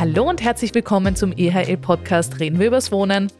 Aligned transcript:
Hallo 0.00 0.26
und 0.26 0.42
herzlich 0.42 0.74
willkommen 0.74 1.14
zum 1.14 1.30
EHL-Podcast 1.36 2.40
Reden 2.40 2.58
wir 2.58 2.68
übers 2.68 2.90
Wohnen. 2.90 3.30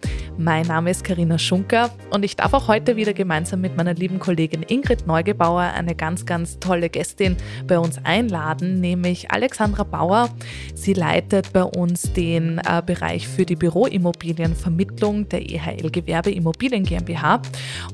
Mein 0.40 0.66
Name 0.68 0.90
ist 0.90 1.04
Karina 1.04 1.36
Schunker 1.36 1.90
und 2.08 2.24
ich 2.24 2.34
darf 2.34 2.54
auch 2.54 2.66
heute 2.66 2.96
wieder 2.96 3.12
gemeinsam 3.12 3.60
mit 3.60 3.76
meiner 3.76 3.92
lieben 3.92 4.18
Kollegin 4.18 4.62
Ingrid 4.66 5.06
Neugebauer 5.06 5.60
eine 5.60 5.94
ganz, 5.94 6.24
ganz 6.24 6.58
tolle 6.58 6.88
Gästin 6.88 7.36
bei 7.66 7.78
uns 7.78 7.98
einladen, 8.04 8.80
nämlich 8.80 9.30
Alexandra 9.30 9.82
Bauer. 9.82 10.30
Sie 10.74 10.94
leitet 10.94 11.52
bei 11.52 11.62
uns 11.62 12.14
den 12.14 12.56
äh, 12.56 12.82
Bereich 12.84 13.28
für 13.28 13.44
die 13.44 13.54
Büroimmobilienvermittlung 13.54 15.28
der 15.28 15.42
EHL 15.42 15.90
Gewerbe 15.90 16.30
Immobilien 16.30 16.84
GmbH 16.84 17.42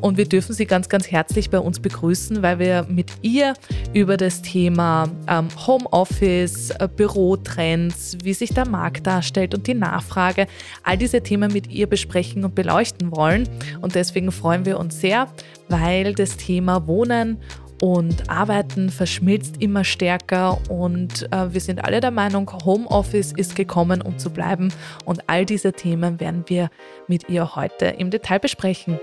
und 0.01 0.17
wir 0.17 0.29
dürfen 0.29 0.53
sie 0.53 0.67
ganz, 0.67 0.89
ganz 0.89 1.11
herzlich 1.11 1.51
bei 1.51 1.59
uns 1.59 1.81
begrüßen, 1.81 2.43
weil 2.43 2.61
wir 2.61 2.87
mit 2.89 3.11
ihr 3.23 3.55
über 3.93 4.17
das 4.17 4.41
Thema 4.43 5.09
ähm, 5.27 5.49
Homeoffice, 5.67 6.71
äh, 6.71 6.89
Bürotrends, 6.95 8.19
wie 8.23 8.35
sich 8.35 8.51
der 8.51 8.69
Markt 8.69 9.05
darstellt 9.05 9.53
und 9.53 9.67
die 9.67 9.75
Nachfrage, 9.75 10.47
all 10.85 10.97
diese 10.97 11.21
Themen 11.25 11.53
mit 11.53 11.73
ihr 11.73 11.89
besprechen 11.89 12.36
besprechen 12.37 12.45
und 12.45 12.55
beleuchten 12.55 13.17
wollen. 13.17 13.49
Und 13.81 13.95
deswegen 13.95 14.33
freuen 14.33 14.65
wir 14.65 14.79
uns 14.79 15.01
sehr, 15.01 15.29
weil 15.69 16.15
das 16.15 16.37
Thema 16.37 16.87
Wohnen 16.87 17.39
und 17.83 18.31
Arbeiten 18.31 18.89
verschmilzt 18.89 19.57
immer 19.61 19.85
stärker 19.85 20.59
und 20.71 21.31
äh, 21.31 21.53
wir 21.53 21.61
sind 21.61 21.85
alle 21.85 22.01
der 22.01 22.11
Meinung, 22.11 22.51
Homeoffice 22.65 23.33
ist 23.33 23.55
gekommen, 23.55 24.01
um 24.01 24.17
zu 24.19 24.31
bleiben 24.31 24.73
und 25.05 25.29
all 25.29 25.45
diese 25.45 25.75
Themen 25.75 26.19
werden 26.19 26.45
wir 26.47 26.71
mit 27.07 27.29
ihr 27.29 27.55
heute 27.55 27.87
im 27.87 28.11
Detail 28.11 28.39
besprechen. 28.39 28.99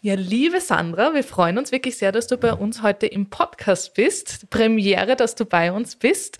Ja, 0.00 0.14
liebe 0.14 0.60
Sandra, 0.60 1.12
wir 1.12 1.24
freuen 1.24 1.58
uns 1.58 1.72
wirklich 1.72 1.98
sehr, 1.98 2.12
dass 2.12 2.28
du 2.28 2.36
bei 2.36 2.52
uns 2.52 2.82
heute 2.84 3.06
im 3.06 3.30
Podcast 3.30 3.94
bist. 3.94 4.48
Premiere, 4.48 5.16
dass 5.16 5.34
du 5.34 5.44
bei 5.44 5.72
uns 5.72 5.96
bist. 5.96 6.38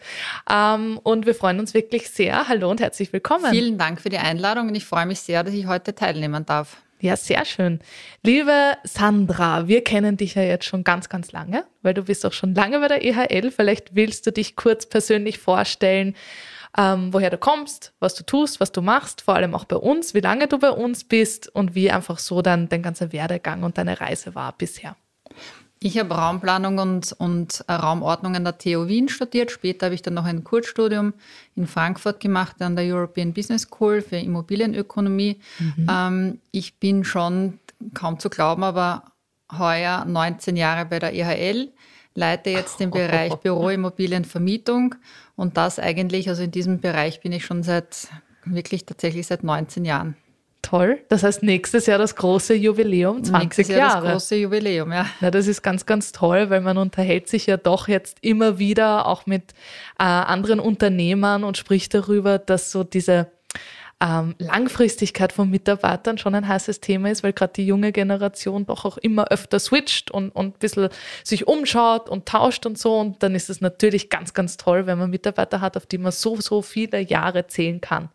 Ähm, 0.48 1.00
und 1.02 1.26
wir 1.26 1.34
freuen 1.34 1.58
uns 1.58 1.74
wirklich 1.74 2.08
sehr. 2.08 2.46
Hallo 2.46 2.70
und 2.70 2.80
herzlich 2.80 3.12
willkommen. 3.12 3.50
Vielen 3.50 3.76
Dank 3.76 4.00
für 4.00 4.10
die 4.10 4.18
Einladung 4.18 4.68
und 4.68 4.76
ich 4.76 4.84
freue 4.84 5.06
mich 5.06 5.18
sehr, 5.18 5.42
dass 5.42 5.54
ich 5.54 5.66
heute 5.66 5.92
teilnehmen 5.92 6.46
darf. 6.46 6.76
Ja, 7.00 7.16
sehr 7.16 7.44
schön. 7.44 7.80
Liebe 8.22 8.74
Sandra, 8.84 9.66
wir 9.66 9.82
kennen 9.82 10.16
dich 10.16 10.36
ja 10.36 10.42
jetzt 10.42 10.64
schon 10.64 10.84
ganz, 10.84 11.08
ganz 11.08 11.32
lange, 11.32 11.64
weil 11.82 11.94
du 11.94 12.04
bist 12.04 12.24
auch 12.24 12.32
schon 12.32 12.54
lange 12.54 12.78
bei 12.78 12.86
der 12.86 13.04
EHL. 13.04 13.50
Vielleicht 13.50 13.96
willst 13.96 14.24
du 14.24 14.30
dich 14.30 14.54
kurz 14.54 14.86
persönlich 14.86 15.38
vorstellen 15.38 16.14
ähm, 16.76 17.12
woher 17.12 17.30
du 17.30 17.38
kommst, 17.38 17.92
was 18.00 18.14
du 18.14 18.24
tust, 18.24 18.60
was 18.60 18.72
du 18.72 18.82
machst, 18.82 19.22
vor 19.22 19.34
allem 19.34 19.54
auch 19.54 19.64
bei 19.64 19.76
uns, 19.76 20.14
wie 20.14 20.20
lange 20.20 20.48
du 20.48 20.58
bei 20.58 20.70
uns 20.70 21.04
bist 21.04 21.48
und 21.54 21.74
wie 21.74 21.90
einfach 21.90 22.18
so 22.18 22.42
dann 22.42 22.68
dein 22.68 22.82
ganzer 22.82 23.12
Werdegang 23.12 23.62
und 23.62 23.78
deine 23.78 24.00
Reise 24.00 24.34
war 24.34 24.52
bisher. 24.52 24.96
Ich 25.80 25.96
habe 25.96 26.14
Raumplanung 26.14 26.78
und, 26.78 27.12
und 27.12 27.64
Raumordnung 27.68 28.34
an 28.34 28.42
der 28.42 28.58
TU 28.58 28.88
Wien 28.88 29.08
studiert. 29.08 29.52
Später 29.52 29.86
habe 29.86 29.94
ich 29.94 30.02
dann 30.02 30.14
noch 30.14 30.24
ein 30.24 30.42
Kurzstudium 30.42 31.14
in 31.54 31.68
Frankfurt 31.68 32.18
gemacht 32.18 32.60
an 32.60 32.74
der 32.74 32.84
European 32.84 33.32
Business 33.32 33.62
School 33.62 34.02
für 34.02 34.16
Immobilienökonomie. 34.16 35.38
Mhm. 35.60 35.86
Ähm, 35.88 36.40
ich 36.50 36.78
bin 36.80 37.04
schon 37.04 37.60
kaum 37.94 38.18
zu 38.18 38.28
glauben, 38.28 38.64
aber 38.64 39.04
heuer 39.56 40.04
19 40.04 40.56
Jahre 40.56 40.84
bei 40.84 40.98
der 40.98 41.14
EHL, 41.14 41.70
leite 42.18 42.50
jetzt 42.50 42.80
den 42.80 42.90
Bereich 42.90 43.34
Büroimmobilienvermietung 43.42 44.96
und 45.36 45.56
das 45.56 45.78
eigentlich, 45.78 46.28
also 46.28 46.42
in 46.42 46.50
diesem 46.50 46.80
Bereich 46.80 47.20
bin 47.20 47.32
ich 47.32 47.46
schon 47.46 47.62
seit, 47.62 48.08
wirklich 48.44 48.84
tatsächlich 48.84 49.26
seit 49.26 49.44
19 49.44 49.84
Jahren. 49.84 50.16
Toll. 50.60 50.98
Das 51.08 51.22
heißt, 51.22 51.44
nächstes 51.44 51.86
Jahr 51.86 51.98
das 51.98 52.16
große 52.16 52.52
Jubiläum, 52.54 53.22
20 53.22 53.42
nächstes 53.42 53.68
Jahr 53.68 53.78
Jahre. 53.78 54.06
Das 54.06 54.12
große 54.12 54.36
Jubiläum, 54.36 54.92
ja. 54.92 55.06
Na, 55.20 55.30
das 55.30 55.46
ist 55.46 55.62
ganz, 55.62 55.86
ganz 55.86 56.12
toll, 56.12 56.50
weil 56.50 56.60
man 56.60 56.76
unterhält 56.76 57.28
sich 57.28 57.46
ja 57.46 57.56
doch 57.56 57.88
jetzt 57.88 58.18
immer 58.20 58.58
wieder 58.58 59.06
auch 59.06 59.24
mit 59.24 59.52
äh, 59.98 60.02
anderen 60.02 60.58
Unternehmern 60.60 61.44
und 61.44 61.56
spricht 61.56 61.94
darüber, 61.94 62.38
dass 62.38 62.72
so 62.72 62.82
diese 62.84 63.28
ähm, 64.00 64.36
Langfristigkeit 64.38 65.32
von 65.32 65.50
Mitarbeitern 65.50 66.18
schon 66.18 66.34
ein 66.34 66.46
heißes 66.46 66.80
Thema 66.80 67.10
ist, 67.10 67.24
weil 67.24 67.32
gerade 67.32 67.52
die 67.54 67.66
junge 67.66 67.90
Generation 67.90 68.64
doch 68.64 68.84
auch 68.84 68.96
immer 68.98 69.28
öfter 69.28 69.58
switcht 69.58 70.10
und, 70.10 70.30
und 70.30 70.46
ein 70.46 70.58
bisschen 70.58 70.88
sich 71.24 71.48
umschaut 71.48 72.08
und 72.08 72.26
tauscht 72.26 72.64
und 72.64 72.78
so. 72.78 72.96
Und 72.96 73.22
dann 73.22 73.34
ist 73.34 73.50
es 73.50 73.60
natürlich 73.60 74.08
ganz, 74.08 74.34
ganz 74.34 74.56
toll, 74.56 74.86
wenn 74.86 74.98
man 74.98 75.10
Mitarbeiter 75.10 75.60
hat, 75.60 75.76
auf 75.76 75.86
die 75.86 75.98
man 75.98 76.12
so, 76.12 76.40
so 76.40 76.62
viele 76.62 77.00
Jahre 77.00 77.48
zählen 77.48 77.80
kann. 77.80 78.08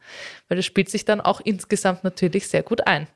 Weil 0.47 0.57
das 0.57 0.65
spielt 0.65 0.89
sich 0.89 1.03
dann 1.03 1.19
auch 1.19 1.41
insgesamt 1.41 2.03
natürlich 2.05 2.47
sehr 2.47 2.63
gut 2.63 2.87
ein. 2.87 3.07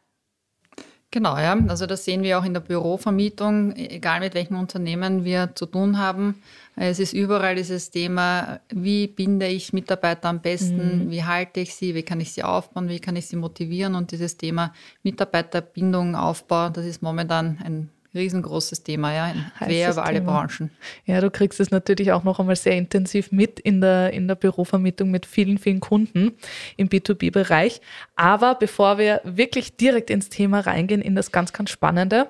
Genau, 1.09 1.38
ja. 1.38 1.57
Also 1.69 1.85
das 1.85 2.03
sehen 2.03 2.22
wir 2.22 2.38
auch 2.38 2.44
in 2.44 2.53
der 2.53 2.59
Bürovermietung, 2.59 3.73
egal 3.78 4.19
mit 4.19 4.34
welchem 4.34 4.59
Unternehmen 4.59 5.23
wir 5.23 5.55
zu 5.55 5.66
tun 5.66 5.99
haben. 5.99 6.44
Es 6.79 6.99
ist 6.99 7.13
überall 7.13 7.55
dieses 7.55 7.89
Thema, 7.89 8.59
wie 8.69 9.07
binde 9.07 9.47
ich 9.47 9.73
Mitarbeiter 9.73 10.29
am 10.29 10.41
besten, 10.41 11.05
mhm. 11.05 11.11
wie 11.11 11.23
halte 11.23 11.59
ich 11.59 11.73
sie, 11.73 11.95
wie 11.95 12.03
kann 12.03 12.21
ich 12.21 12.33
sie 12.33 12.43
aufbauen, 12.43 12.88
wie 12.88 12.99
kann 12.99 13.15
ich 13.15 13.25
sie 13.25 13.35
motivieren 13.35 13.95
und 13.95 14.11
dieses 14.11 14.38
Thema 14.38 14.73
Mitarbeiterbindung, 15.01 16.16
Aufbau, 16.16 16.69
das 16.69 16.85
ist 16.85 17.01
momentan 17.01 17.57
ein 17.63 17.89
riesengroßes 18.13 18.83
Thema, 18.83 19.13
ja, 19.13 19.33
quer 19.57 19.91
über 19.91 20.05
alle 20.05 20.19
Thema. 20.19 20.31
Branchen. 20.31 20.69
Ja, 21.05 21.19
du 21.19 21.31
kriegst 21.31 21.59
es 21.59 21.71
natürlich 21.71 22.11
auch 22.11 22.23
noch 22.23 22.39
einmal 22.39 22.55
sehr 22.55 22.77
intensiv 22.77 23.31
mit 23.31 23.59
in 23.59 23.81
der, 23.81 24.13
in 24.13 24.27
der 24.27 24.35
Bürovermietung 24.35 25.09
mit 25.09 25.25
vielen, 25.25 25.57
vielen 25.57 25.79
Kunden 25.79 26.33
im 26.77 26.89
B2B-Bereich. 26.89 27.81
Aber 28.16 28.55
bevor 28.55 28.97
wir 28.97 29.21
wirklich 29.23 29.77
direkt 29.77 30.11
ins 30.11 30.29
Thema 30.29 30.59
reingehen, 30.59 31.01
in 31.01 31.16
das 31.16 31.31
ganz, 31.31 31.53
ganz 31.53 31.71
Spannende, 31.71 32.29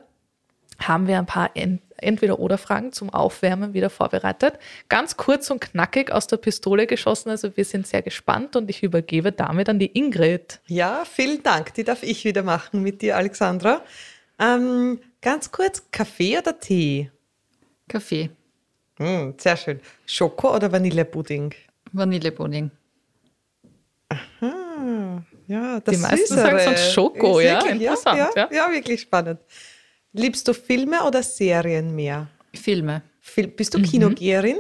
haben 0.80 1.07
wir 1.07 1.18
ein 1.18 1.25
paar 1.25 1.56
Entweder-Oder-Fragen 1.97 2.94
zum 2.94 3.09
Aufwärmen 3.09 3.74
wieder 3.74 3.90
vorbereitet. 3.90 4.59
Ganz 4.90 5.18
kurz 5.18 5.50
und 5.50 5.62
knackig 5.62 6.12
aus 6.12 6.28
der 6.28 6.38
Pistole 6.38 6.88
geschossen. 6.88 7.30
Also 7.30 7.56
wir 7.56 7.66
sind 7.66 7.88
sehr 7.88 8.02
gespannt 8.02 8.56
und 8.56 8.69
ich 8.69 8.84
übergebe 8.84 9.31
damit 9.31 9.69
an 9.69 9.80
die 9.80 9.97
Ingrid. 9.97 10.62
Ja, 10.68 11.03
vielen 11.06 11.44
Dank. 11.44 11.74
Die 11.74 11.84
darf 11.84 12.03
ich 12.03 12.25
wieder 12.25 12.44
machen 12.44 12.84
mit 12.84 13.02
dir, 13.02 13.18
Alexandra. 13.18 13.81
Ähm, 14.40 15.00
Ganz 15.22 15.52
kurz, 15.52 15.84
Kaffee 15.91 16.38
oder 16.38 16.59
Tee? 16.59 17.12
Kaffee. 17.88 18.30
Mm, 19.00 19.31
sehr 19.38 19.57
schön. 19.57 19.81
Schoko 20.06 20.56
oder 20.56 20.72
Vanillepudding? 20.72 21.53
Vanillepudding. 21.91 22.72
Aha, 24.09 25.24
ja, 25.47 25.80
das 25.80 25.96
Die 25.96 26.02
meisten 26.02 26.36
sagen 26.36 26.59
sonst 26.59 26.94
Schoko, 26.94 27.40
ja? 27.40 27.62
Wirklich, 27.62 27.81
Interessant, 27.81 28.18
ja, 28.18 28.30
ja, 28.36 28.50
ja, 28.52 28.72
wirklich 28.72 29.02
spannend. 29.02 29.40
Liebst 30.18 30.48
du 30.48 30.54
Filme 30.54 31.04
oder 31.04 31.22
Serien 31.22 31.96
mehr? 31.96 32.28
Filme. 32.54 33.04
Fil 33.22 33.48
bist 33.48 33.76
du 33.76 33.78
mhm. 33.78 33.84
Kinogeherin? 33.84 34.58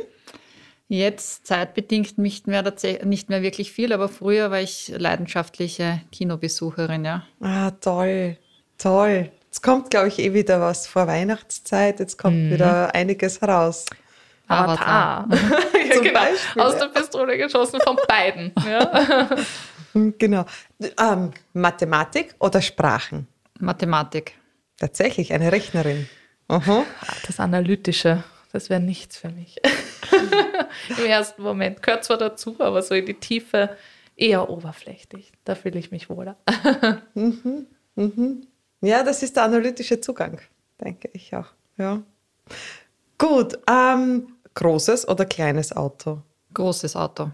Jetzt 0.87 1.47
zeitbedingt 1.47 2.19
nicht 2.19 2.45
mehr, 2.45 2.63
nicht 3.03 3.29
mehr 3.29 3.41
wirklich 3.41 3.71
viel, 3.71 3.91
aber 3.91 4.07
früher 4.07 4.51
war 4.51 4.61
ich 4.61 4.93
leidenschaftliche 4.95 6.01
Kinobesucherin, 6.11 7.03
ja. 7.03 7.23
Ah, 7.41 7.71
toll, 7.71 8.37
toll. 8.77 9.31
Jetzt 9.47 9.63
kommt, 9.63 9.89
glaube 9.89 10.09
ich, 10.09 10.19
eh 10.19 10.33
wieder 10.33 10.61
was 10.61 10.85
vor 10.85 11.07
Weihnachtszeit. 11.07 11.99
Jetzt 11.99 12.17
kommt 12.17 12.37
mhm. 12.37 12.51
wieder 12.51 12.93
einiges 12.93 13.41
heraus. 13.41 13.85
Avatar. 14.47 15.27
ja, 15.89 15.99
genau. 16.01 16.19
Beispiel, 16.19 16.61
Aus 16.61 16.77
der 16.77 16.85
Pistole 16.85 17.37
geschossen 17.37 17.79
von 17.83 17.97
beiden. 18.07 18.53
Ja. 18.63 19.27
genau. 20.19 20.45
Ähm, 20.79 21.31
Mathematik 21.53 22.35
oder 22.39 22.61
Sprachen? 22.61 23.27
Mathematik. 23.59 24.35
Tatsächlich, 24.79 25.33
eine 25.33 25.51
Rechnerin. 25.51 26.07
Aha. 26.47 26.85
Das 27.25 27.39
Analytische, 27.39 28.23
das 28.53 28.69
wäre 28.69 28.79
nichts 28.79 29.17
für 29.17 29.29
mich. 29.29 29.57
Im 30.97 31.05
ersten 31.05 31.41
Moment 31.41 31.81
gehört 31.81 32.05
zwar 32.05 32.17
dazu, 32.17 32.55
aber 32.59 32.81
so 32.81 32.95
in 32.95 33.05
die 33.05 33.15
Tiefe 33.15 33.75
eher 34.15 34.49
oberflächlich. 34.49 35.31
Da 35.43 35.55
fühle 35.55 35.79
ich 35.79 35.91
mich 35.91 36.09
wohler. 36.09 36.37
mhm. 37.13 37.67
Mhm. 37.95 38.47
Ja, 38.81 39.03
das 39.03 39.23
ist 39.23 39.35
der 39.35 39.43
analytische 39.43 39.99
Zugang, 39.99 40.39
denke 40.79 41.09
ich 41.13 41.35
auch. 41.35 41.47
Ja. 41.77 42.01
Gut, 43.17 43.57
ähm, 43.69 44.27
großes 44.53 45.07
oder 45.07 45.25
kleines 45.25 45.75
Auto? 45.75 46.21
Großes 46.53 46.95
Auto. 46.95 47.31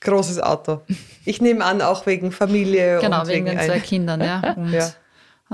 Großes 0.00 0.40
Auto. 0.40 0.82
Ich 1.24 1.40
nehme 1.40 1.64
an, 1.64 1.80
auch 1.80 2.06
wegen 2.06 2.30
Familie. 2.30 2.98
Genau, 3.00 3.22
und 3.22 3.28
wegen, 3.28 3.46
wegen 3.46 3.58
den 3.58 3.66
zwei 3.66 3.80
Kindern, 3.80 4.20
ja. 4.20 4.52
Und 4.56 4.72
ja. 4.72 4.90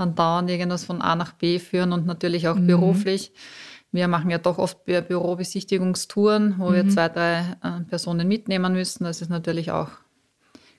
Andauernd 0.01 0.51
irgendwas 0.51 0.85
von 0.85 1.01
A 1.03 1.15
nach 1.15 1.33
B 1.33 1.59
führen 1.59 1.93
und 1.93 2.07
natürlich 2.07 2.49
auch 2.49 2.57
mhm. 2.57 2.67
beruflich. 2.67 3.33
Wir 3.93 4.09
machen 4.09 4.31
ja 4.31 4.39
doch 4.39 4.59
oft 4.59 4.85
Bürobesichtigungstouren, 4.85 6.55
wo 6.59 6.71
mhm. 6.71 6.75
wir 6.75 6.89
zwei, 6.89 7.09
drei 7.09 7.57
äh, 7.63 7.81
Personen 7.89 8.29
mitnehmen 8.29 8.73
müssen. 8.73 9.05
Das 9.05 9.21
ist 9.21 9.31
natürlich 9.31 9.71
auch 9.73 9.89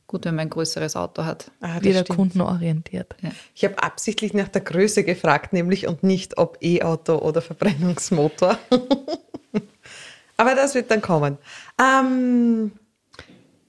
gut, 0.08 0.26
wenn 0.26 0.36
man 0.36 0.48
ein 0.48 0.50
größeres 0.50 0.96
Auto 0.96 1.24
hat. 1.26 1.52
Ah, 1.62 1.82
Wieder 1.82 2.02
stimmt. 2.02 2.18
kundenorientiert. 2.18 3.16
Ja. 3.22 3.32
Ich 3.56 3.64
habe 3.64 3.82
absichtlich 3.82 4.34
nach 4.34 4.50
der 4.50 4.62
Größe 4.62 5.04
gefragt, 5.04 5.54
nämlich 5.54 5.88
und 5.88 6.04
nicht 6.04 6.38
ob 6.38 6.58
E-Auto 6.62 7.18
oder 7.18 7.42
Verbrennungsmotor. 7.42 8.58
Aber 10.38 10.56
das 10.56 10.76
wird 10.76 10.92
dann 10.92 11.02
kommen. 11.02 11.38
Ähm, 11.80 12.72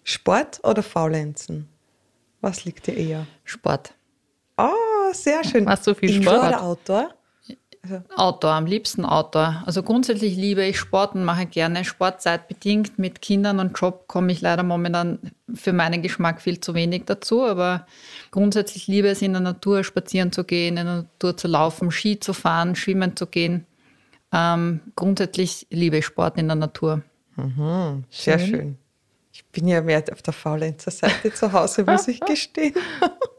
Sport 0.05 0.60
oder 0.64 0.82
Faulenzen? 0.82 1.69
Was 2.40 2.64
liegt 2.64 2.87
dir 2.88 2.96
eher? 2.96 3.26
Sport. 3.44 3.94
Oh, 4.56 4.70
sehr 5.14 5.44
schön. 5.44 5.64
Machst 5.64 5.86
du 5.86 5.94
viel 5.94 6.10
Sport? 6.10 6.36
Indoor 6.36 6.48
oder 6.48 6.62
Outdoor? 6.62 7.14
Also 7.82 8.00
Outdoor, 8.14 8.52
am 8.52 8.66
liebsten 8.66 9.04
Outdoor. 9.04 9.64
Also 9.66 9.82
grundsätzlich 9.82 10.36
liebe 10.36 10.64
ich 10.64 10.78
Sport 10.78 11.16
und 11.16 11.24
mache 11.24 11.46
gerne 11.46 11.84
Sport 11.84 12.22
zeitbedingt. 12.22 12.98
Mit 12.98 13.20
Kindern 13.20 13.58
und 13.58 13.76
Job 13.76 14.06
komme 14.06 14.30
ich 14.30 14.40
leider 14.40 14.62
momentan 14.62 15.18
für 15.52 15.72
meinen 15.72 16.00
Geschmack 16.00 16.40
viel 16.40 16.60
zu 16.60 16.74
wenig 16.74 17.04
dazu. 17.06 17.42
Aber 17.42 17.86
grundsätzlich 18.30 18.86
liebe 18.86 19.08
es 19.08 19.20
in 19.20 19.32
der 19.32 19.42
Natur 19.42 19.82
spazieren 19.82 20.30
zu 20.30 20.44
gehen, 20.44 20.76
in 20.76 20.86
der 20.86 20.96
Natur 20.96 21.36
zu 21.36 21.48
laufen, 21.48 21.90
Ski 21.90 22.20
zu 22.20 22.32
fahren, 22.32 22.76
schwimmen 22.76 23.16
zu 23.16 23.26
gehen. 23.26 23.66
Ähm, 24.32 24.80
grundsätzlich 24.94 25.66
liebe 25.70 25.98
ich 25.98 26.06
Sport 26.06 26.38
in 26.38 26.46
der 26.46 26.56
Natur. 26.56 27.02
mhm, 27.34 28.04
sehr 28.10 28.38
schön. 28.38 28.48
Schön. 28.48 28.78
Ich 29.32 29.44
bin 29.46 29.66
ja 29.66 29.80
mehr 29.80 30.04
auf 30.12 30.22
der 30.22 30.32
Faulenzer-Seite 30.32 31.32
zu 31.32 31.52
Hause, 31.52 31.84
muss 31.84 32.06
ich 32.06 32.20
gestehen. 32.26 32.74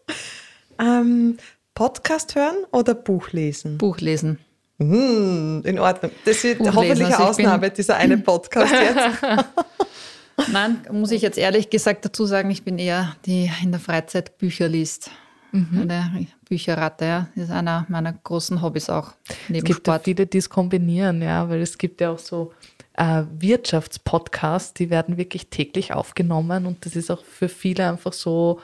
ähm, 0.80 1.38
Podcast 1.76 2.36
hören 2.36 2.56
oder 2.72 2.94
Buch 2.94 3.32
lesen? 3.32 3.78
Buch 3.78 3.98
lesen. 4.00 4.40
Mhm, 4.78 5.62
in 5.66 5.80
Ordnung. 5.80 6.12
Das 6.26 6.44
wird 6.44 6.60
Buch 6.60 6.66
lesen. 6.66 6.76
hoffentlich 6.78 7.00
eine 7.08 7.18
Also 7.18 7.38
bin- 7.38 7.46
Ausnahme, 7.48 7.70
dieser 7.72 7.96
eine 7.98 8.18
Podcast 8.18 8.74
jetzt. 8.74 9.24
Nein, 10.52 10.82
muss 10.92 11.12
ich 11.12 11.22
jetzt 11.22 11.38
ehrlich 11.38 11.70
gesagt 11.70 12.06
dazu 12.06 12.26
sagen, 12.26 12.50
ich 12.52 12.64
bin 12.64 12.78
eher 12.80 13.16
die 13.26 13.52
in 13.64 13.72
der 13.72 13.80
Freizeit 13.80 14.38
Bücher 14.38 14.68
liest. 14.68 15.10
Eine 15.52 16.26
Bücherratte, 16.50 17.06
ja. 17.06 17.28
Das 17.36 17.44
ist 17.46 17.52
einer 17.52 17.86
meiner 17.88 18.12
großen 18.14 18.64
Hobbys 18.64 18.90
auch. 18.90 19.12
Neben 19.50 19.60
Es 19.60 19.64
gibt 19.66 19.88
ja 19.88 19.94
Sport. 19.94 20.06
viele, 20.06 20.26
die 20.26 20.40
es 20.40 20.50
kombinieren, 20.50 21.22
ja, 21.22 21.48
weil 21.48 21.62
es 21.62 21.78
gibt 21.78 22.02
ja 22.02 22.10
auch 22.10 22.18
so 22.18 22.54
äh, 22.98 23.22
Wirtschaftspodcasts, 23.38 24.74
die 24.74 24.90
werden 24.90 25.18
wirklich 25.18 25.48
täglich 25.52 25.94
aufgenommen 25.94 26.66
und 26.66 26.84
das 26.88 26.96
ist 26.96 27.12
auch 27.12 27.24
für 27.24 27.50
viele 27.50 27.88
einfach 27.88 28.14
so 28.14 28.60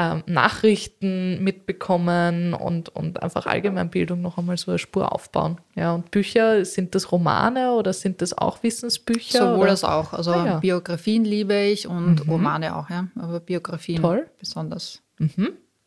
ähm, 0.00 0.22
Nachrichten 0.24 1.44
mitbekommen 1.44 2.54
und, 2.54 2.88
und 2.88 3.22
einfach 3.22 3.44
Allgemeinbildung 3.44 4.22
noch 4.22 4.38
einmal 4.38 4.56
so 4.56 4.70
eine 4.70 4.78
Spur 4.78 5.12
aufbauen. 5.12 5.58
Ja, 5.74 5.92
und 5.92 6.10
Bücher, 6.10 6.64
sind 6.64 6.94
das 6.94 7.12
Romane 7.12 7.72
oder 7.72 7.92
sind 7.92 8.22
das 8.22 8.36
auch 8.36 8.62
Wissensbücher? 8.62 9.38
Sowohl 9.38 9.58
oder? 9.58 9.70
als 9.72 9.84
auch. 9.84 10.14
Also 10.14 10.32
Ah, 10.32 10.46
ja. 10.46 10.58
Biografien 10.58 11.26
liebe 11.26 11.54
ich 11.64 11.86
und 11.86 12.26
Romane 12.26 12.74
auch, 12.76 12.88
ja. 12.88 13.08
Aber 13.18 13.40
Biografien 13.40 14.00
Toll. 14.00 14.26
besonders 14.38 15.02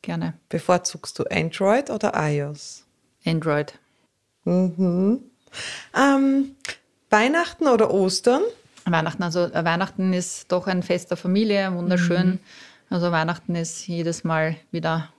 gerne. 0.04 0.36
Bevorzugst 0.50 1.18
du 1.18 1.24
Android 1.32 1.90
oder 1.90 2.12
iOS? 2.16 2.86
Android. 3.26 3.74
Ähm, 4.46 5.22
Weihnachten 7.10 7.68
oder 7.68 7.92
Ostern? 7.92 8.44
Weihnachten, 8.86 9.24
also 9.24 9.46
äh, 9.46 9.66
Weihnachten 9.66 10.14
ist 10.14 10.52
doch 10.52 10.68
ein 10.68 10.84
Fest 10.84 11.10
der 11.10 11.18
Familie, 11.18 11.74
wunderschön. 11.74 12.40
Also 12.94 13.12
Weihnachten 13.12 13.56
ist 13.56 13.88
jedes 13.88 14.24
Mal 14.24 14.56
wieder 14.70 15.10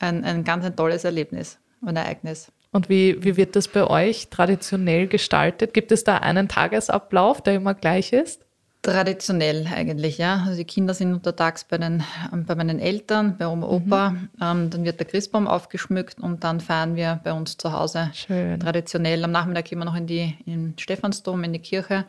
ein, 0.00 0.24
ein 0.24 0.42
ganz 0.42 0.64
ein 0.64 0.74
tolles 0.74 1.04
Erlebnis, 1.04 1.60
ein 1.80 1.94
Ereignis. 1.94 2.50
Und 2.72 2.88
wie, 2.88 3.22
wie 3.22 3.36
wird 3.36 3.54
das 3.54 3.68
bei 3.68 3.86
euch 3.86 4.30
traditionell 4.30 5.06
gestaltet? 5.06 5.72
Gibt 5.72 5.92
es 5.92 6.02
da 6.02 6.16
einen 6.16 6.48
Tagesablauf, 6.48 7.40
der 7.40 7.54
immer 7.54 7.74
gleich 7.74 8.12
ist? 8.12 8.44
Traditionell 8.82 9.68
eigentlich, 9.72 10.18
ja. 10.18 10.42
Also 10.44 10.56
die 10.56 10.64
Kinder 10.64 10.92
sind 10.92 11.12
untertags 11.12 11.62
bei, 11.62 11.78
den, 11.78 12.02
ähm, 12.32 12.46
bei 12.46 12.56
meinen 12.56 12.80
Eltern, 12.80 13.36
bei 13.38 13.46
Oma, 13.46 13.68
Opa. 13.68 14.16
Ähm, 14.42 14.70
dann 14.70 14.84
wird 14.84 14.98
der 14.98 15.06
Christbaum 15.06 15.46
aufgeschmückt 15.46 16.18
und 16.18 16.42
dann 16.42 16.58
feiern 16.58 16.96
wir 16.96 17.20
bei 17.22 17.32
uns 17.32 17.56
zu 17.56 17.72
Hause. 17.72 18.10
Schön. 18.12 18.58
Traditionell. 18.58 19.22
Am 19.22 19.30
Nachmittag 19.30 19.66
gehen 19.66 19.78
wir 19.78 19.84
noch 19.84 19.94
in 19.94 20.08
die 20.08 20.36
in 20.46 20.72
den 20.72 20.78
Stephansdom, 20.78 21.44
in 21.44 21.52
die 21.52 21.60
Kirche. 21.60 22.06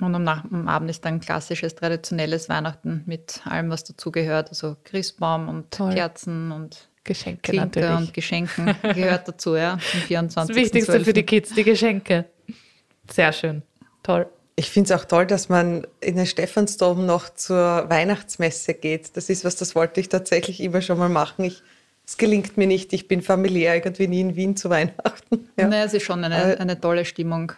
Und 0.00 0.14
am, 0.14 0.24
Nach 0.24 0.44
am 0.44 0.68
Abend 0.68 0.90
ist 0.90 1.04
dann 1.04 1.20
klassisches, 1.20 1.74
traditionelles 1.74 2.48
Weihnachten 2.48 3.02
mit 3.06 3.40
allem, 3.44 3.70
was 3.70 3.84
dazugehört. 3.84 4.48
Also 4.48 4.76
Christbaum 4.84 5.48
und 5.48 5.70
Toll. 5.70 5.94
Kerzen 5.94 6.52
und 6.52 6.88
Geschenke 7.04 7.40
Klinke 7.42 7.80
natürlich. 7.80 8.08
und 8.08 8.14
Geschenken 8.14 8.74
gehört 8.82 9.26
dazu, 9.26 9.56
ja. 9.56 9.72
Am 9.74 9.78
Das 9.78 10.04
24. 10.06 10.56
Wichtigste 10.56 11.00
für 11.00 11.12
die 11.12 11.22
Kids, 11.22 11.54
die 11.54 11.64
Geschenke. 11.64 12.26
Sehr 13.10 13.32
schön. 13.32 13.62
Toll. 14.02 14.26
Ich 14.56 14.70
finde 14.70 14.92
es 14.92 15.00
auch 15.00 15.06
toll, 15.06 15.26
dass 15.26 15.48
man 15.48 15.86
in 16.00 16.16
den 16.16 16.26
Stephansdom 16.26 17.06
noch 17.06 17.34
zur 17.34 17.88
Weihnachtsmesse 17.88 18.74
geht. 18.74 19.16
Das 19.16 19.30
ist 19.30 19.44
was, 19.44 19.56
das 19.56 19.74
wollte 19.74 20.00
ich 20.00 20.10
tatsächlich 20.10 20.60
immer 20.60 20.82
schon 20.82 20.98
mal 20.98 21.08
machen. 21.08 21.50
Es 22.06 22.18
gelingt 22.18 22.58
mir 22.58 22.66
nicht. 22.66 22.92
Ich 22.92 23.08
bin 23.08 23.22
familiär 23.22 23.74
irgendwie 23.74 24.06
nie 24.06 24.20
in 24.20 24.36
Wien 24.36 24.56
zu 24.56 24.68
Weihnachten. 24.68 25.48
Ja. 25.56 25.68
Naja, 25.68 25.84
es 25.84 25.94
ist 25.94 26.04
schon 26.04 26.24
eine, 26.24 26.58
eine 26.58 26.80
tolle 26.80 27.04
Stimmung. 27.04 27.52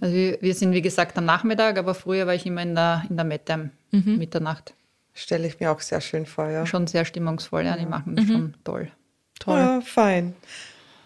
Also 0.00 0.14
wir, 0.14 0.38
wir 0.40 0.54
sind, 0.54 0.72
wie 0.72 0.82
gesagt, 0.82 1.16
am 1.18 1.24
Nachmittag, 1.24 1.78
aber 1.78 1.94
früher 1.94 2.26
war 2.26 2.34
ich 2.34 2.46
immer 2.46 2.62
in 2.62 2.74
der, 2.74 3.04
in 3.08 3.16
der 3.16 3.24
Mette 3.24 3.70
Mitternacht. 3.90 4.74
Stelle 5.14 5.46
ich 5.46 5.60
mir 5.60 5.70
auch 5.70 5.80
sehr 5.80 6.00
schön 6.00 6.26
vor. 6.26 6.50
Ja. 6.50 6.66
Schon 6.66 6.86
sehr 6.86 7.04
stimmungsvoll, 7.04 7.64
ja, 7.64 7.76
die 7.76 7.86
machen 7.86 8.16
das 8.16 8.26
schon 8.26 8.54
toll. 8.64 8.90
Toll. 9.38 9.58
Ja, 9.58 9.80
fein. 9.80 10.34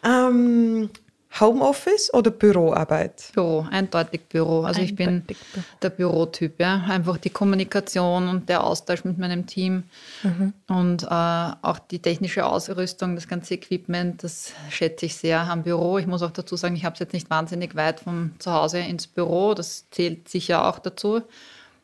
Ähm, 0.05 0.91
Homeoffice 1.39 2.13
oder 2.13 2.31
Büroarbeit? 2.31 3.31
Büro, 3.35 3.67
eindeutig 3.71 4.23
Büro. 4.29 4.63
Also 4.63 4.81
ich 4.81 4.97
bin 4.97 5.09
Eindeutig 5.09 5.39
Büro. 5.53 5.65
der 5.81 5.91
Bürotyp, 5.91 6.61
ja. 6.61 6.85
Einfach 6.89 7.19
die 7.19 7.31
Kommunikation 7.31 8.29
und 8.29 8.49
der 8.49 8.65
Austausch 8.65 9.05
mit 9.05 9.19
meinem 9.19 9.47
Team 9.47 9.85
und 10.69 11.05
äh, 11.05 11.07
auch 11.09 11.79
die 11.79 12.01
technische 12.01 12.45
Ausrüstung, 12.45 13.15
das 13.15 13.29
ganze 13.29 13.55
Equipment, 13.55 14.25
das 14.25 14.53
schätze 14.71 15.07
ich 15.07 15.15
sehr 15.15 15.41
am 15.41 15.63
Büro. 15.63 15.99
Ich 15.99 16.07
muss 16.07 16.23
auch 16.23 16.33
dazu 16.33 16.57
sagen, 16.57 16.75
ich 16.75 16.85
habe 16.85 16.95
es 16.95 17.01
jetzt 17.01 17.13
nicht 17.13 17.31
wahnsinnig 17.31 17.77
weit 17.77 18.01
vom 18.01 18.33
Zuhause 18.39 18.81
ins 18.81 19.07
Büro. 19.07 19.55
Das 19.55 19.89
zählt 19.91 20.29
sicher 20.29 20.67
auch 20.67 20.81
dazu. 20.81 21.23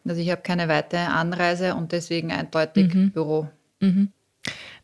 Also 0.08 0.20
ich 0.20 0.30
habe 0.30 0.42
keine 0.42 0.68
weite 0.68 0.98
Anreise 0.98 1.74
und 1.76 1.92
deswegen 1.92 2.32
eindeutig 2.32 2.92
Büro. 3.12 3.48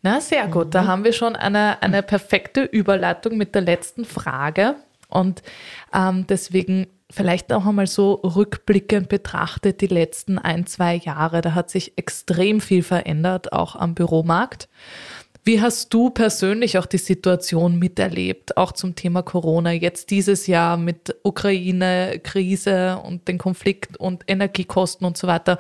Na, 0.03 0.21
sehr 0.21 0.49
gut. 0.49 0.75
Da 0.75 0.87
haben 0.87 1.05
wir 1.05 1.13
schon 1.13 1.37
eine, 1.37 1.81
eine 1.81 2.03
perfekte 2.03 2.63
Überleitung 2.65 3.37
mit 3.37 3.55
der 3.55 3.63
letzten 3.63 4.05
Frage. 4.05 4.75
Und 5.09 5.43
ähm, 5.95 6.27
deswegen 6.27 6.89
vielleicht 7.09 7.53
auch 7.53 7.67
einmal 7.67 7.87
so 7.87 8.15
rückblickend 8.15 9.09
betrachtet 9.09 9.81
die 9.81 9.87
letzten 9.87 10.39
ein, 10.39 10.67
zwei 10.67 10.97
Jahre. 10.97 11.41
Da 11.41 11.55
hat 11.55 11.71
sich 11.71 11.97
extrem 11.97 12.61
viel 12.61 12.83
verändert, 12.83 13.53
auch 13.53 13.77
am 13.77 13.95
Büromarkt. 13.95 14.69
Wie 15.45 15.61
hast 15.61 15.93
du 15.93 16.11
persönlich 16.11 16.79
auch 16.79 16.87
die 16.87 16.99
Situation 16.99 17.79
miterlebt, 17.79 18.57
auch 18.57 18.73
zum 18.73 18.95
Thema 18.95 19.23
Corona, 19.23 19.73
jetzt 19.73 20.11
dieses 20.11 20.47
Jahr 20.47 20.77
mit 20.77 21.17
Ukraine, 21.25 22.21
Krise 22.23 23.01
und 23.05 23.27
den 23.27 23.39
Konflikt 23.39 23.97
und 23.97 24.25
Energiekosten 24.29 25.05
und 25.07 25.17
so 25.17 25.27
weiter? 25.27 25.59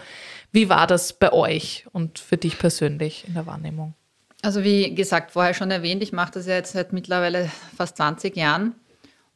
Wie 0.52 0.68
war 0.68 0.86
das 0.86 1.12
bei 1.12 1.32
euch 1.32 1.86
und 1.92 2.20
für 2.20 2.36
dich 2.36 2.58
persönlich 2.58 3.24
in 3.26 3.34
der 3.34 3.46
Wahrnehmung? 3.46 3.94
Also 4.42 4.64
wie 4.64 4.94
gesagt, 4.94 5.30
vorher 5.30 5.54
schon 5.54 5.70
erwähnt, 5.70 6.02
ich 6.02 6.12
mache 6.12 6.32
das 6.32 6.46
ja 6.46 6.54
jetzt 6.54 6.72
seit 6.72 6.92
mittlerweile 6.92 7.48
fast 7.76 7.96
20 7.96 8.36
Jahren 8.36 8.74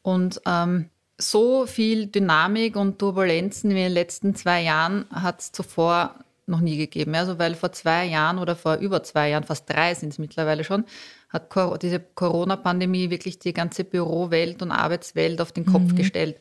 und 0.03 0.41
ähm, 0.47 0.91
so 1.17 1.67
viel 1.67 2.09
Dynamik 2.09 2.77
und 2.77 2.99
Turbulenzen 2.99 3.71
wie 3.71 3.79
in 3.79 3.85
den 3.85 3.93
letzten 3.93 4.35
zwei 4.35 4.63
Jahren 4.63 5.07
hat 5.11 5.41
es 5.41 5.53
zuvor 5.53 6.17
noch 6.47 6.61
nie 6.61 6.77
gegeben. 6.77 7.15
Also 7.15 7.39
weil 7.39 7.55
vor 7.55 7.73
zwei 7.73 8.05
Jahren 8.05 8.39
oder 8.39 8.57
vor 8.57 8.77
über 8.77 9.03
zwei 9.03 9.31
Jahren, 9.31 9.45
fast 9.45 9.69
drei 9.69 9.95
sind 9.95 10.11
es 10.11 10.19
mittlerweile 10.19 10.65
schon, 10.65 10.85
hat 11.29 11.53
diese 11.83 12.01
Corona-Pandemie 12.01 13.11
wirklich 13.11 13.39
die 13.39 13.53
ganze 13.53 13.85
Bürowelt 13.85 14.63
und 14.63 14.71
Arbeitswelt 14.71 15.41
auf 15.41 15.53
den 15.53 15.67
Kopf 15.67 15.95
gestellt. 15.95 16.41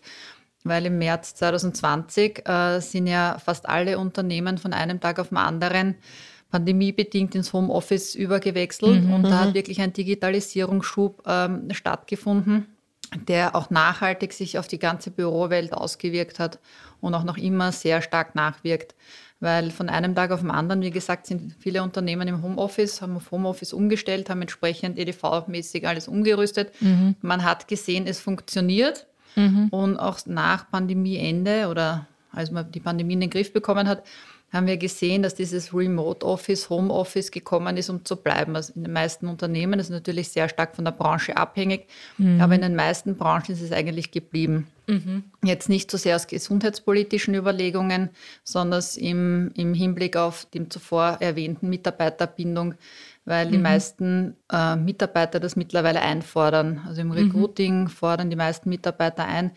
Weil 0.63 0.87
im 0.87 0.97
März 0.97 1.35
2020 1.35 2.47
äh, 2.47 2.79
sind 2.81 3.07
ja 3.07 3.37
fast 3.43 3.69
alle 3.69 3.99
Unternehmen 3.99 4.57
von 4.57 4.73
einem 4.73 4.99
Tag 4.99 5.19
auf 5.19 5.29
den 5.29 5.37
anderen 5.37 5.95
pandemiebedingt 6.55 7.35
ins 7.35 7.51
Homeoffice 7.51 8.15
übergewechselt 8.15 9.03
und 9.11 9.23
da 9.23 9.39
hat 9.41 9.53
wirklich 9.53 9.81
ein 9.81 9.91
Digitalisierungsschub 9.91 11.21
ähm, 11.27 11.67
stattgefunden, 11.71 12.67
der 13.27 13.57
auch 13.57 13.69
nachhaltig 13.71 14.31
sich 14.31 14.57
auf 14.57 14.69
die 14.69 14.79
ganze 14.79 15.11
Bürowelt 15.11 15.73
ausgewirkt 15.73 16.39
hat 16.39 16.59
und 17.01 17.13
auch 17.13 17.25
noch 17.25 17.35
immer 17.35 17.73
sehr 17.73 18.01
stark 18.01 18.35
nachwirkt. 18.35 18.95
Weil 19.41 19.69
von 19.69 19.89
einem 19.89 20.15
Tag 20.15 20.31
auf 20.31 20.39
den 20.39 20.49
anderen, 20.49 20.81
wie 20.81 20.91
gesagt, 20.91 21.27
sind 21.27 21.53
viele 21.59 21.83
Unternehmen 21.83 22.29
im 22.29 22.41
Homeoffice, 22.41 23.01
haben 23.01 23.17
auf 23.17 23.31
Homeoffice 23.31 23.73
umgestellt, 23.73 24.29
haben 24.29 24.41
entsprechend 24.41 24.97
EDV-mäßig 24.97 25.85
alles 25.85 26.07
umgerüstet. 26.07 26.71
Man 27.21 27.43
hat 27.43 27.67
gesehen, 27.67 28.07
es 28.07 28.21
funktioniert. 28.21 29.07
Und 29.71 29.97
auch 29.97 30.19
nach 30.25 30.71
Pandemieende 30.71 31.67
oder 31.67 32.07
als 32.31 32.49
man 32.51 32.71
die 32.71 32.79
Pandemie 32.79 33.15
in 33.15 33.19
den 33.19 33.29
Griff 33.29 33.51
bekommen 33.51 33.89
hat, 33.89 34.03
haben 34.55 34.67
wir 34.67 34.77
gesehen, 34.77 35.21
dass 35.21 35.35
dieses 35.35 35.73
Remote 35.73 36.25
Office, 36.25 36.69
Home 36.69 36.91
Office 36.91 37.29
gekommen 37.29 37.77
ist, 37.77 37.89
um 37.89 38.05
zu 38.05 38.15
bleiben. 38.15 38.55
Also 38.55 38.73
in 38.75 38.83
den 38.83 38.93
meisten 38.93 39.27
Unternehmen, 39.27 39.79
ist 39.79 39.89
natürlich 39.89 40.29
sehr 40.29 40.49
stark 40.49 40.75
von 40.75 40.85
der 40.85 40.91
Branche 40.91 41.35
abhängig, 41.37 41.87
aber 42.39 42.55
in 42.55 42.61
den 42.61 42.75
meisten 42.75 43.15
Branchen 43.17 43.51
ist 43.51 43.61
es 43.61 43.71
eigentlich 43.71 44.11
geblieben. 44.11 44.67
Jetzt 45.43 45.67
nicht 45.67 45.89
so 45.89 45.97
sehr 45.97 46.15
aus 46.15 46.27
gesundheitspolitischen 46.27 47.33
Überlegungen, 47.33 48.09
sondern 48.43 48.83
im, 48.97 49.51
im 49.55 49.73
Hinblick 49.73 50.15
auf 50.15 50.45
die 50.53 50.69
zuvor 50.69 51.17
erwähnten 51.19 51.69
Mitarbeiterbindung, 51.69 52.75
weil 53.25 53.49
die 53.49 53.57
meisten 53.57 54.35
äh, 54.51 54.75
Mitarbeiter 54.75 55.39
das 55.39 55.55
mittlerweile 55.55 56.01
einfordern. 56.01 56.81
Also 56.87 57.01
im 57.01 57.11
Recruiting 57.11 57.87
fordern 57.87 58.29
die 58.29 58.35
meisten 58.35 58.69
Mitarbeiter 58.69 59.25
ein, 59.25 59.51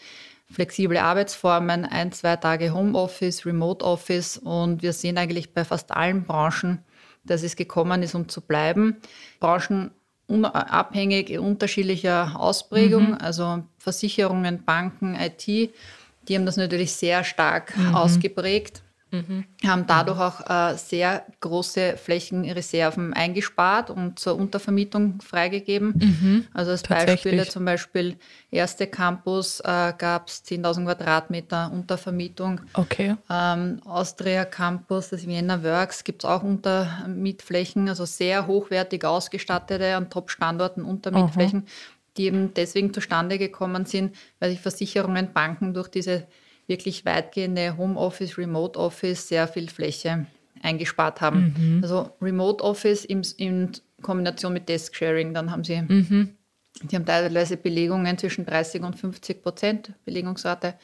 flexible 0.50 0.99
Arbeitsformen, 0.99 1.85
ein, 1.85 2.12
zwei 2.12 2.37
Tage 2.37 2.73
Homeoffice, 2.73 3.45
Remote 3.45 3.85
Office 3.85 4.38
und 4.38 4.83
wir 4.83 4.93
sehen 4.93 5.19
eigentlich 5.19 5.52
bei 5.52 5.64
fast 5.64 5.93
allen 5.93 6.25
Branchen, 6.25 6.83
dass 7.25 7.43
es 7.43 7.57
gekommen 7.57 8.02
ist, 8.02 8.14
um 8.14 8.28
zu 8.28 8.40
bleiben. 8.40 8.97
Branchen 9.40 9.90
unabhängig 10.26 11.38
unterschiedlicher 11.38 12.38
Ausprägung, 12.38 13.11
mhm. 13.11 13.19
also 13.21 13.62
Versicherungen, 13.78 14.64
Banken, 14.64 15.14
IT, 15.14 15.47
die 15.47 16.35
haben 16.35 16.47
das 16.47 16.57
natürlich 16.57 16.93
sehr 16.93 17.25
stark 17.25 17.76
mhm. 17.76 17.95
ausgeprägt. 17.95 18.83
Mhm. 19.11 19.45
haben 19.67 19.87
dadurch 19.87 20.19
auch 20.19 20.50
äh, 20.50 20.77
sehr 20.77 21.25
große 21.41 21.97
Flächenreserven 21.97 23.15
eingespart 23.15 23.88
und 23.88 24.19
zur 24.19 24.37
Untervermietung 24.37 25.23
freigegeben. 25.23 25.95
Mhm. 25.99 26.45
Also 26.53 26.73
als 26.73 26.83
Beispiele 26.83 27.49
zum 27.49 27.65
Beispiel 27.65 28.17
erste 28.50 28.87
Campus 28.87 29.61
äh, 29.61 29.95
gab 29.97 30.29
es 30.29 30.45
10.000 30.45 30.85
Quadratmeter 30.85 31.71
Untervermietung. 31.73 32.61
Okay. 32.75 33.17
Ähm, 33.31 33.81
Austria 33.87 34.45
Campus, 34.45 35.09
das 35.09 35.27
Vienna 35.27 35.62
Works, 35.62 36.05
gibt 36.05 36.25
es 36.25 36.29
auch 36.29 36.43
Untermietflächen, 36.43 37.88
also 37.88 38.05
sehr 38.05 38.47
hochwertig 38.47 39.05
ausgestattete 39.05 39.97
an 39.97 40.11
Top-Standorten 40.11 40.85
Untermietflächen, 40.85 41.61
Aha. 41.61 41.73
die 42.19 42.25
eben 42.27 42.53
deswegen 42.53 42.93
zustande 42.93 43.38
gekommen 43.38 43.87
sind, 43.87 44.15
weil 44.38 44.50
sich 44.50 44.61
Versicherungen, 44.61 45.33
Banken 45.33 45.73
durch 45.73 45.88
diese 45.88 46.27
wirklich 46.69 47.05
weitgehende 47.05 47.77
Homeoffice, 47.77 48.39
Remote 48.39 48.79
Office 48.79 49.29
sehr 49.29 49.49
viel 49.49 49.69
Fläche 49.69 50.27
eingespart 50.63 51.21
haben. 51.21 51.55
Mhm. 51.57 51.83
Also 51.83 52.11
Remote 52.21 52.63
Office 52.63 53.05
in, 53.05 53.27
in, 53.37 53.73
Kombination 54.01 54.53
mit 54.53 54.69
Desk 54.69 54.95
Sharing, 54.95 55.35
dann 55.35 55.51
haben 55.51 55.65
sie, 55.65 55.83
mhm. 55.83 56.37
die 56.83 56.95
haben 56.95 57.05
teilweise 57.05 57.57
Belegungen 57.57 58.17
zwischen 58.17 58.47
30 58.47 58.83
und 58.83 58.97
50 58.97 59.43
Prozent 59.43 59.93
Belegungsrate 60.05 60.75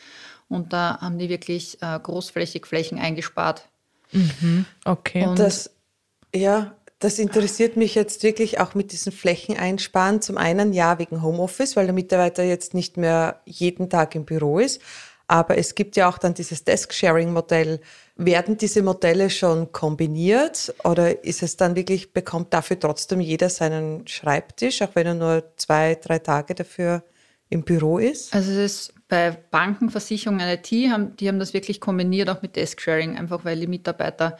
und 0.48 0.72
da 0.72 0.98
haben 1.00 1.18
die 1.18 1.28
wirklich 1.28 1.78
äh, 1.80 1.98
großflächig 2.00 2.66
Flächen 2.66 2.98
eingespart. 2.98 3.68
Mhm. 4.10 4.64
Okay. 4.84 5.26
Und 5.26 5.38
das, 5.38 5.70
ja, 6.34 6.74
das 6.98 7.18
interessiert 7.18 7.76
mich 7.76 7.94
jetzt 7.94 8.22
wirklich 8.22 8.60
auch 8.60 8.74
mit 8.74 8.90
diesen 8.90 9.12
Flächen 9.12 9.56
einsparen. 9.56 10.22
Zum 10.22 10.38
einen 10.38 10.72
ja 10.72 10.98
wegen 10.98 11.22
Homeoffice, 11.22 11.76
weil 11.76 11.84
der 11.86 11.94
Mitarbeiter 11.94 12.42
jetzt 12.42 12.74
nicht 12.74 12.96
mehr 12.96 13.40
jeden 13.44 13.90
Tag 13.90 14.14
im 14.14 14.24
Büro 14.24 14.58
ist. 14.58 14.80
Aber 15.26 15.56
es 15.56 15.74
gibt 15.74 15.96
ja 15.96 16.08
auch 16.08 16.18
dann 16.18 16.34
dieses 16.34 16.64
Desk-Sharing-Modell. 16.64 17.80
Werden 18.16 18.56
diese 18.56 18.82
Modelle 18.82 19.30
schon 19.30 19.72
kombiniert 19.72 20.74
oder 20.84 21.24
ist 21.24 21.42
es 21.42 21.56
dann 21.56 21.74
wirklich, 21.76 22.12
bekommt 22.12 22.52
dafür 22.52 22.78
trotzdem 22.78 23.20
jeder 23.20 23.48
seinen 23.48 24.06
Schreibtisch, 24.06 24.82
auch 24.82 24.94
wenn 24.94 25.06
er 25.06 25.14
nur 25.14 25.44
zwei, 25.56 25.96
drei 25.96 26.18
Tage 26.18 26.54
dafür 26.54 27.02
im 27.48 27.62
Büro 27.62 27.98
ist? 27.98 28.34
Also 28.34 28.52
es 28.52 28.88
ist 28.88 28.94
bei 29.08 29.30
Banken, 29.30 29.90
Versicherungen, 29.90 30.46
IT, 30.48 30.70
haben, 30.90 31.16
die 31.16 31.28
haben 31.28 31.38
das 31.38 31.54
wirklich 31.54 31.80
kombiniert, 31.80 32.28
auch 32.28 32.42
mit 32.42 32.56
Desk-Sharing, 32.56 33.16
einfach 33.16 33.44
weil 33.44 33.58
die 33.58 33.66
Mitarbeiter 33.66 34.38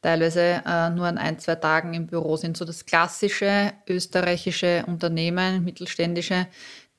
teilweise 0.00 0.62
äh, 0.66 0.90
nur 0.90 1.06
an 1.06 1.16
ein, 1.18 1.38
zwei 1.38 1.54
Tagen 1.54 1.94
im 1.94 2.06
Büro 2.06 2.36
sind. 2.36 2.56
So 2.56 2.64
das 2.64 2.84
klassische 2.84 3.72
österreichische 3.88 4.84
Unternehmen, 4.86 5.64
mittelständische, 5.64 6.48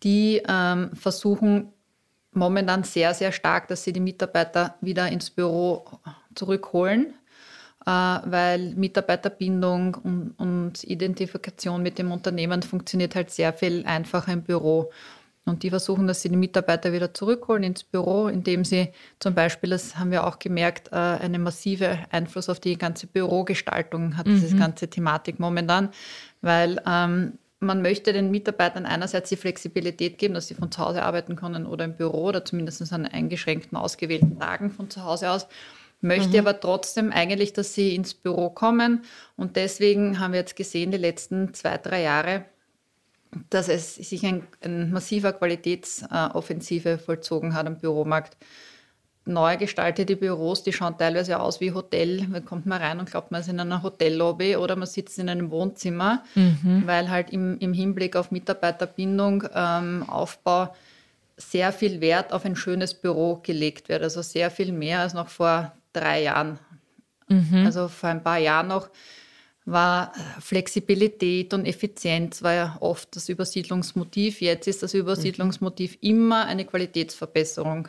die 0.04 0.42
ähm, 0.48 0.92
versuchen 0.96 1.73
momentan 2.36 2.84
sehr, 2.84 3.14
sehr 3.14 3.32
stark, 3.32 3.68
dass 3.68 3.84
sie 3.84 3.94
die 3.94 4.00
Mitarbeiter 4.00 4.76
wieder 4.82 5.08
ins 5.10 5.30
Büro 5.30 5.86
zurückholen, 6.36 7.14
äh, 7.86 7.90
weil 7.90 8.74
Mitarbeiterbindung 8.76 9.96
und, 9.96 10.34
und, 10.38 10.84
Identifikation 10.84 11.82
mit 11.82 11.98
dem 11.98 12.12
Unternehmen 12.12 12.62
funktioniert 12.62 13.16
halt 13.16 13.32
sehr 13.32 13.54
viel 13.54 13.86
einfacher 13.86 14.34
im 14.34 14.44
Büro. 14.44 14.92
Und 15.46 15.64
die 15.64 15.70
versuchen, 15.70 16.08
dass 16.08 16.22
sie 16.22 16.30
die 16.30 16.38
Mitarbeiter 16.38 16.94
wieder 16.94 17.14
zurückholen 17.14 17.64
ins 17.64 17.84
Büro, 17.84 18.28
indem 18.28 18.64
sie 18.64 18.94
zum 19.20 19.34
Beispiel, 19.34 19.72
das 19.72 19.98
haben 19.98 20.12
wir 20.12 20.26
auch 20.26 20.40
gemerkt, 20.40 20.90
äh, 20.94 20.96
eine 20.96 21.38
massive 21.38 22.00
Einfluss 22.12 22.48
auf 22.48 22.62
die 22.62 22.78
ganze 22.78 23.08
Bürogestaltung 23.08 24.16
hat, 24.16 24.26
mhm. 24.26 24.40
diese 24.40 24.56
ganze 24.56 24.88
Thematik 24.88 25.40
momentan, 25.40 25.90
weil 26.42 26.82
ähm, 26.88 27.34
man 27.64 27.82
möchte 27.82 28.14
den 28.14 28.32
Mitarbeitern 28.32 28.86
einerseits 28.86 29.30
die 29.30 29.36
Flexibilität 29.36 30.18
geben, 30.18 30.34
dass 30.34 30.48
sie 30.48 30.54
von 30.54 30.72
zu 30.72 30.80
Hause 30.80 31.04
arbeiten 31.04 31.36
können 31.36 31.66
oder 31.66 31.86
im 31.86 31.96
Büro 31.96 32.26
oder 32.26 32.46
zumindest 32.46 32.92
an 32.94 33.06
eingeschränkten, 33.06 33.78
ausgewählten 33.78 34.40
Tagen 34.40 34.72
von 34.72 34.90
zu 34.90 35.04
Hause 35.04 35.32
aus. 35.32 35.48
Möchte 36.02 36.42
mhm. 36.42 36.48
aber 36.48 36.60
trotzdem 36.60 37.12
eigentlich, 37.12 37.54
dass 37.54 37.74
sie 37.74 37.96
ins 37.96 38.14
Büro 38.14 38.50
kommen. 38.50 39.04
Und 39.38 39.56
deswegen 39.56 40.20
haben 40.20 40.34
wir 40.34 40.42
jetzt 40.42 40.56
gesehen, 40.56 40.92
die 40.92 40.98
letzten 40.98 41.54
zwei, 41.54 41.78
drei 41.78 42.02
Jahre, 42.02 42.46
dass 43.50 43.70
es 43.70 43.96
sich 43.96 44.26
ein, 44.26 44.46
ein 44.62 44.92
massiver 44.92 45.34
Qualitätsoffensive 45.34 46.98
vollzogen 46.98 47.54
hat 47.54 47.68
am 47.68 47.78
Büromarkt 47.78 48.38
neu 49.26 49.58
gestaltete 49.58 50.16
Büros, 50.16 50.64
die 50.64 50.74
schauen 50.74 50.98
teilweise 50.98 51.40
aus 51.40 51.62
wie 51.62 51.72
Hotel. 51.72 52.28
Da 52.32 52.40
kommt 52.42 52.66
man 52.66 52.82
rein 52.82 53.00
und 53.00 53.10
glaubt, 53.10 53.32
man 53.32 53.42
ist 53.42 53.48
in 53.48 53.60
einer 53.60 53.82
Hotellobby 53.84 54.58
oder 54.58 54.76
man 54.76 54.88
sitzt 54.88 55.18
in 55.20 55.30
einem 55.30 55.50
Wohnzimmer, 55.50 56.24
mhm. 56.36 56.84
weil 56.86 57.10
halt 57.10 57.30
im, 57.32 57.58
im, 57.60 57.74
Hinblick 57.74 58.16
auf 58.16 58.32
Mitarbeiterbindung, 58.32 59.46
ähm, 59.54 60.04
Aufbau 60.08 60.76
sehr 61.38 61.72
viel 61.72 62.02
Wert 62.02 62.34
auf 62.34 62.46
ein 62.46 62.56
schönes 62.56 62.94
Büro 62.94 63.40
gelegt 63.44 63.90
wird. 63.90 64.04
Also 64.04 64.22
sehr 64.22 64.52
viel 64.52 64.72
mehr 64.72 65.00
als 65.00 65.14
noch 65.14 65.30
vor 65.30 65.72
drei 65.94 66.24
Jahren. 66.24 66.60
Mhm. 67.30 67.66
Also 67.66 67.88
vor 67.88 68.10
ein 68.10 68.24
paar 68.24 68.40
Jahren 68.40 68.68
noch 68.68 68.90
war 69.66 70.12
Flexibilität 70.42 71.54
und 71.54 71.66
Effizienz 71.66 72.44
war 72.44 72.54
ja 72.54 72.78
oft 72.82 73.16
das 73.16 73.30
Übersiedlungsmotiv. 73.30 74.42
Jetzt 74.42 74.68
ist 74.68 74.84
das 74.84 74.94
Übersiedlungsmotiv 74.94 75.98
immer 76.02 76.46
eine 76.46 76.66
Qualitätsverbesserung. 76.66 77.88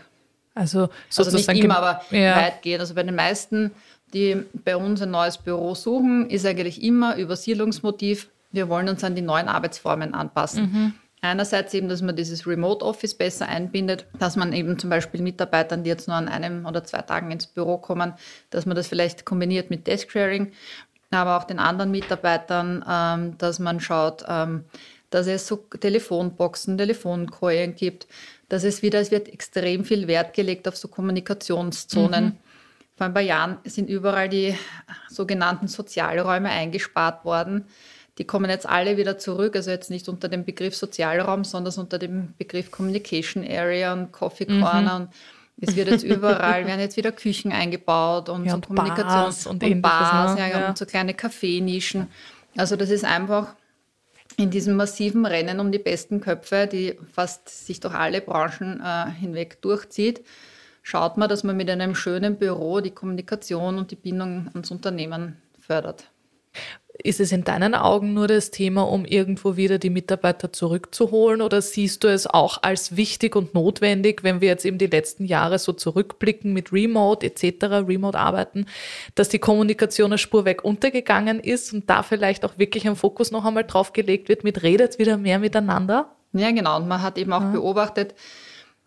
Also, 0.54 0.88
also 1.16 1.36
nicht 1.36 1.48
immer, 1.48 1.78
aber 1.78 2.02
ja. 2.10 2.36
weitgehend. 2.36 2.80
Also 2.80 2.94
bei 2.94 3.02
den 3.02 3.14
meisten, 3.14 3.72
die 4.12 4.44
bei 4.52 4.76
uns 4.76 5.02
ein 5.02 5.10
neues 5.10 5.38
Büro 5.38 5.74
suchen, 5.74 6.30
ist 6.30 6.46
eigentlich 6.46 6.82
immer 6.82 7.16
Übersiedlungsmotiv. 7.16 8.28
Wir 8.52 8.68
wollen 8.68 8.88
uns 8.88 9.02
an 9.02 9.16
die 9.16 9.22
neuen 9.22 9.48
Arbeitsformen 9.48 10.14
anpassen. 10.14 10.62
Mhm. 10.62 10.94
Einerseits 11.20 11.72
eben, 11.72 11.88
dass 11.88 12.02
man 12.02 12.14
dieses 12.14 12.46
Remote 12.46 12.84
Office 12.84 13.14
besser 13.14 13.48
einbindet, 13.48 14.06
dass 14.18 14.36
man 14.36 14.52
eben 14.52 14.78
zum 14.78 14.90
Beispiel 14.90 15.22
Mitarbeitern, 15.22 15.82
die 15.82 15.88
jetzt 15.88 16.06
nur 16.06 16.16
an 16.16 16.28
einem 16.28 16.66
oder 16.66 16.84
zwei 16.84 17.00
Tagen 17.00 17.30
ins 17.30 17.46
Büro 17.46 17.78
kommen, 17.78 18.12
dass 18.50 18.66
man 18.66 18.76
das 18.76 18.86
vielleicht 18.86 19.24
kombiniert 19.24 19.70
mit 19.70 19.86
Desk 19.86 20.10
Sharing, 20.10 20.52
aber 21.10 21.38
auch 21.38 21.44
den 21.44 21.58
anderen 21.58 21.90
Mitarbeitern, 21.90 22.84
ähm, 22.88 23.38
dass 23.38 23.58
man 23.58 23.80
schaut, 23.80 24.24
ähm, 24.28 24.64
dass 25.10 25.26
es 25.26 25.46
so 25.46 25.56
Telefonboxen, 25.56 26.76
Telefonkojen 26.76 27.74
gibt, 27.74 28.06
dass 28.54 28.62
es 28.62 28.82
wieder, 28.82 29.00
es 29.00 29.10
wird 29.10 29.28
extrem 29.28 29.84
viel 29.84 30.06
Wert 30.06 30.32
gelegt 30.32 30.68
auf 30.68 30.76
so 30.76 30.86
Kommunikationszonen. 30.86 32.24
Mhm. 32.24 32.32
Vor 32.96 33.06
ein 33.06 33.12
paar 33.12 33.20
Jahren 33.20 33.58
sind 33.64 33.90
überall 33.90 34.28
die 34.28 34.54
sogenannten 35.10 35.66
Sozialräume 35.66 36.50
eingespart 36.50 37.24
worden. 37.24 37.64
Die 38.18 38.24
kommen 38.24 38.48
jetzt 38.48 38.68
alle 38.68 38.96
wieder 38.96 39.18
zurück, 39.18 39.56
also 39.56 39.72
jetzt 39.72 39.90
nicht 39.90 40.08
unter 40.08 40.28
dem 40.28 40.44
Begriff 40.44 40.76
Sozialraum, 40.76 41.42
sondern 41.42 41.74
unter 41.74 41.98
dem 41.98 42.34
Begriff 42.38 42.70
Communication 42.70 43.44
Area 43.44 43.92
und 43.92 44.12
Coffee 44.12 44.46
Corner. 44.46 45.00
Mhm. 45.00 45.04
Und 45.06 45.08
es 45.60 45.74
wird 45.74 45.88
jetzt 45.88 46.04
überall, 46.04 46.64
werden 46.66 46.78
jetzt 46.78 46.96
wieder 46.96 47.10
Küchen 47.10 47.50
eingebaut 47.50 48.28
und, 48.28 48.44
ja, 48.44 48.52
so 48.52 48.56
und 48.58 48.68
Kommunikations- 48.68 49.48
und, 49.48 49.64
und 49.64 49.82
Bars, 49.82 50.36
ne? 50.36 50.40
ja, 50.42 50.60
ja. 50.60 50.68
und 50.68 50.78
so 50.78 50.86
kleine 50.86 51.14
Kaffeenischen. 51.14 52.06
Also 52.56 52.76
das 52.76 52.90
ist 52.90 53.04
einfach 53.04 53.56
in 54.36 54.50
diesem 54.50 54.76
massiven 54.76 55.26
Rennen 55.26 55.60
um 55.60 55.72
die 55.72 55.78
besten 55.78 56.20
Köpfe, 56.20 56.66
die 56.66 56.98
fast 57.12 57.48
sich 57.48 57.80
durch 57.80 57.94
alle 57.94 58.20
Branchen 58.20 58.80
äh, 58.80 59.10
hinweg 59.10 59.60
durchzieht, 59.62 60.24
schaut 60.82 61.16
man, 61.16 61.28
dass 61.28 61.44
man 61.44 61.56
mit 61.56 61.70
einem 61.70 61.94
schönen 61.94 62.36
Büro 62.36 62.80
die 62.80 62.90
Kommunikation 62.90 63.78
und 63.78 63.90
die 63.90 63.96
Bindung 63.96 64.48
ans 64.52 64.70
Unternehmen 64.70 65.36
fördert. 65.60 66.10
Ist 67.02 67.18
es 67.18 67.32
in 67.32 67.42
deinen 67.42 67.74
Augen 67.74 68.14
nur 68.14 68.28
das 68.28 68.52
Thema, 68.52 68.82
um 68.82 69.04
irgendwo 69.04 69.56
wieder 69.56 69.78
die 69.78 69.90
Mitarbeiter 69.90 70.52
zurückzuholen 70.52 71.42
oder 71.42 71.60
siehst 71.60 72.04
du 72.04 72.08
es 72.08 72.28
auch 72.28 72.62
als 72.62 72.96
wichtig 72.96 73.34
und 73.34 73.52
notwendig, 73.52 74.22
wenn 74.22 74.40
wir 74.40 74.46
jetzt 74.48 74.64
eben 74.64 74.78
die 74.78 74.86
letzten 74.86 75.24
Jahre 75.24 75.58
so 75.58 75.72
zurückblicken 75.72 76.52
mit 76.52 76.72
Remote 76.72 77.26
etc., 77.26 77.64
Remote-Arbeiten, 77.88 78.66
dass 79.16 79.28
die 79.28 79.40
Kommunikation 79.40 80.12
eine 80.12 80.18
Spur 80.18 80.44
weg 80.44 80.64
untergegangen 80.64 81.40
ist 81.40 81.72
und 81.72 81.90
da 81.90 82.04
vielleicht 82.04 82.44
auch 82.44 82.58
wirklich 82.58 82.86
ein 82.86 82.94
Fokus 82.94 83.32
noch 83.32 83.44
einmal 83.44 83.64
drauf 83.64 83.92
gelegt 83.92 84.28
wird 84.28 84.44
mit 84.44 84.62
redet 84.62 85.00
wieder 85.00 85.16
mehr 85.16 85.40
miteinander? 85.40 86.14
Ja, 86.32 86.50
genau. 86.52 86.76
Und 86.76 86.86
man 86.86 87.02
hat 87.02 87.18
eben 87.18 87.32
auch 87.32 87.40
ja. 87.40 87.50
beobachtet, 87.50 88.14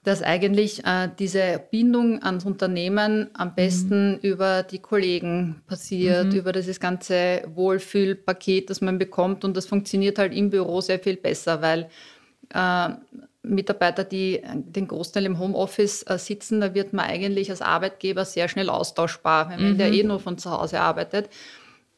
dass 0.07 0.23
eigentlich 0.23 0.85
äh, 0.85 1.09
diese 1.19 1.61
Bindung 1.69 2.23
ans 2.23 2.45
Unternehmen 2.45 3.29
am 3.33 3.53
besten 3.55 4.13
mhm. 4.13 4.19
über 4.21 4.63
die 4.63 4.79
Kollegen 4.79 5.61
passiert, 5.67 6.27
mhm. 6.27 6.39
über 6.39 6.53
dieses 6.53 6.79
ganze 6.79 7.41
Wohlfühlpaket, 7.53 8.69
das 8.69 8.79
man 8.79 8.99
bekommt. 8.99 9.43
Und 9.43 9.57
das 9.57 9.65
funktioniert 9.65 10.17
halt 10.17 10.33
im 10.33 10.49
Büro 10.49 10.79
sehr 10.79 10.99
viel 10.99 11.17
besser, 11.17 11.61
weil 11.61 11.89
äh, 12.53 12.89
Mitarbeiter, 13.43 14.05
die 14.05 14.41
den 14.55 14.87
Großteil 14.87 15.25
im 15.25 15.39
Homeoffice 15.39 16.03
äh, 16.03 16.17
sitzen, 16.17 16.61
da 16.61 16.73
wird 16.73 16.93
man 16.93 17.05
eigentlich 17.05 17.49
als 17.49 17.61
Arbeitgeber 17.61 18.23
sehr 18.23 18.47
schnell 18.47 18.69
austauschbar, 18.69 19.49
wenn 19.49 19.61
man 19.61 19.73
mhm. 19.73 19.77
der 19.77 19.91
eh 19.91 20.03
nur 20.03 20.21
von 20.21 20.37
zu 20.37 20.49
Hause 20.51 20.79
arbeitet 20.79 21.29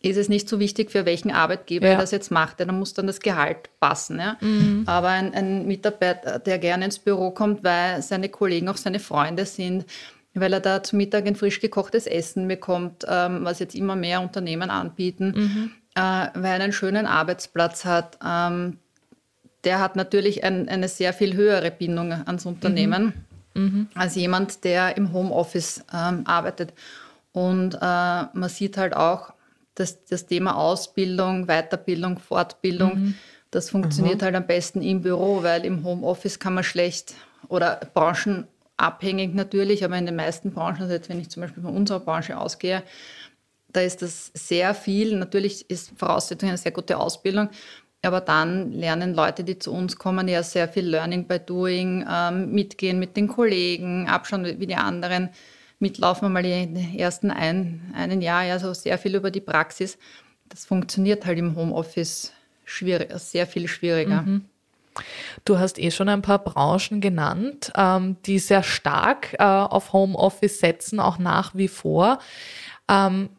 ist 0.02 0.18
es 0.18 0.30
nicht 0.30 0.48
so 0.48 0.60
wichtig, 0.60 0.92
für 0.92 1.06
welchen 1.06 1.32
Arbeitgeber 1.32 1.88
ja. 1.88 1.94
er 1.94 2.00
das 2.00 2.12
jetzt 2.12 2.32
macht. 2.32 2.60
Da 2.60 2.72
muss 2.72 2.94
dann 2.94 3.08
das 3.08 3.20
Gehalt 3.20 3.70
passen. 3.80 4.20
Ja? 4.20 4.38
Mhm. 4.40 4.84
Aber 4.86 5.10
ein, 5.10 5.34
ein, 5.34 5.68
Mitarbeiter, 5.68 6.40
der 6.40 6.58
gerne 6.58 6.86
ins 6.86 7.00
Büro 7.00 7.32
kommt, 7.32 7.64
weil 7.64 8.02
seine 8.02 8.30
Kollegen 8.30 8.70
auch 8.70 8.78
seine 8.78 9.00
Freunde 9.00 9.46
sind, 9.46 9.86
weil 10.34 10.54
er 10.54 10.62
da 10.62 10.84
zum 10.84 10.98
Mittag 10.98 11.28
ein 11.28 11.36
frisch 11.36 11.60
gekochtes 11.60 12.08
Essen 12.08 12.48
bekommt, 12.48 13.06
ähm, 13.10 13.44
was 13.44 13.60
jetzt 13.60 13.76
immer 13.76 13.98
mehr 13.98 14.22
Unternehmen 14.22 14.70
anbieten. 14.70 15.34
Mhm. 15.36 15.72
weil 15.96 16.60
er 16.60 16.64
einen 16.64 16.72
schönen 16.72 17.06
Arbeitsplatz 17.06 17.84
hat. 17.84 18.20
Ähm, 18.26 18.78
der 19.66 19.80
hat 19.80 19.98
natürlich 19.98 20.46
ein, 20.46 20.70
eine 20.70 20.88
sehr 20.88 21.12
viel 21.12 21.34
höhere 21.34 21.72
Bindung 21.72 22.14
ans 22.14 22.46
Unternehmen 22.46 23.26
mhm. 23.54 23.62
Mhm. 23.62 23.88
als 23.96 24.16
jemand, 24.16 24.64
der 24.64 24.96
im 24.96 25.12
Homeoffice 25.12 25.84
ähm, 25.94 26.22
arbeitet. 26.26 26.74
Und 27.34 27.76
äh, 27.76 27.78
man 27.82 28.50
sieht 28.50 28.78
halt 28.78 28.96
auch, 28.96 29.34
dass 29.80 30.04
das 30.06 30.26
Thema 30.26 30.56
Ausbildung, 30.56 31.48
Weiterbildung, 31.48 32.20
Fortbildung, 32.20 32.96
mhm. 32.96 33.16
das 33.52 33.70
funktioniert 33.70 34.22
mhm. 34.22 34.26
halt 34.26 34.36
am 34.36 34.48
besten 34.48 34.82
im 34.82 35.02
Büro, 35.02 35.44
weil 35.44 35.66
im 35.66 35.84
Homeoffice 35.84 36.40
kann 36.40 36.54
man 36.54 36.64
schlecht 36.64 37.14
oder 37.48 37.80
branchenabhängig 37.94 39.34
natürlich, 39.34 39.84
aber 39.86 39.98
in 39.98 40.06
den 40.06 40.16
meisten 40.16 40.52
Branchen, 40.52 40.82
also 40.82 40.94
jetzt 40.94 41.10
wenn 41.10 41.20
ich 41.20 41.30
zum 41.30 41.42
Beispiel 41.42 41.64
von 41.64 41.76
unserer 41.76 42.02
Branche 42.02 42.38
ausgehe, 42.38 42.84
da 43.72 43.82
ist 43.82 44.02
das 44.02 44.32
sehr 44.34 44.74
viel. 44.74 45.16
Natürlich 45.16 45.70
ist 45.70 45.92
Voraussetzung 45.98 46.50
eine 46.50 46.58
sehr 46.58 46.72
gute 46.72 46.98
Ausbildung, 46.98 47.50
aber 48.02 48.22
dann 48.22 48.72
lernen 48.72 49.14
Leute, 49.14 49.44
die 49.44 49.60
zu 49.60 49.72
uns 49.72 49.98
kommen, 49.98 50.28
ja 50.28 50.44
sehr 50.44 50.68
viel 50.68 50.88
Learning 50.88 51.28
by 51.28 51.40
Doing, 51.40 52.06
ähm, 52.10 52.52
mitgehen 52.52 53.00
mit 53.00 53.16
den 53.18 53.28
Kollegen, 53.28 54.08
abschauen, 54.08 54.46
wie 54.60 54.68
die 54.68 54.76
anderen 54.76 55.30
mitlaufen 55.80 56.24
wir 56.24 56.30
mal 56.30 56.44
die 56.44 57.00
ersten 57.00 57.32
ein, 57.32 57.94
einen 57.96 58.22
Jahr, 58.22 58.44
ja, 58.44 58.60
so 58.60 58.74
sehr 58.74 58.98
viel 58.98 59.16
über 59.16 59.32
die 59.32 59.42
Praxis. 59.42 59.98
Das 60.50 60.66
funktioniert 60.66 61.26
halt 61.26 61.38
im 61.38 61.56
Homeoffice 61.56 62.34
schwierig, 62.66 63.12
sehr 63.16 63.48
viel 63.48 63.68
schwieriger. 63.68 64.24
Mhm. 64.24 64.46
Du 65.46 65.58
hast 65.60 65.80
eh 65.80 65.92
schon 65.92 66.10
ein 66.10 66.22
paar 66.22 66.40
Branchen 66.40 67.00
genannt, 67.00 67.72
ähm, 67.76 68.18
die 68.26 68.40
sehr 68.40 68.64
stark 68.64 69.34
äh, 69.40 69.44
auf 69.44 69.94
Homeoffice 69.94 70.60
setzen, 70.60 71.00
auch 71.00 71.18
nach 71.18 71.56
wie 71.56 71.70
vor. 71.70 72.20
Ähm, 72.90 73.30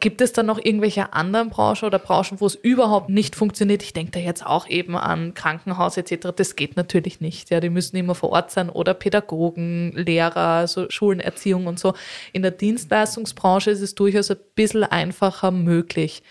Gibt 0.00 0.20
es 0.20 0.32
dann 0.32 0.46
noch 0.46 0.58
irgendwelche 0.62 1.12
anderen 1.12 1.50
Branchen 1.50 1.86
oder 1.86 1.98
Branchen, 1.98 2.40
wo 2.40 2.46
es 2.46 2.54
überhaupt 2.54 3.08
nicht 3.08 3.36
funktioniert? 3.36 3.82
Ich 3.82 3.92
denke 3.92 4.12
da 4.12 4.18
jetzt 4.20 4.44
auch 4.44 4.68
eben 4.68 4.96
an 4.96 5.34
Krankenhaus 5.34 5.96
etc. 5.96 6.28
Das 6.34 6.56
geht 6.56 6.76
natürlich 6.76 7.20
nicht. 7.20 7.50
Ja, 7.50 7.60
die 7.60 7.70
müssen 7.70 7.96
immer 7.96 8.14
vor 8.14 8.30
Ort 8.30 8.50
sein 8.50 8.70
oder 8.70 8.94
Pädagogen, 8.94 9.92
Lehrer, 9.92 10.66
so 10.66 10.88
Schulenerziehung 10.88 11.66
und 11.66 11.78
so. 11.78 11.94
In 12.32 12.42
der 12.42 12.50
Dienstleistungsbranche 12.50 13.70
ist 13.70 13.80
es 13.80 13.94
durchaus 13.94 14.30
ein 14.30 14.38
bisschen 14.54 14.84
einfacher 14.84 15.50
möglich. 15.50 16.22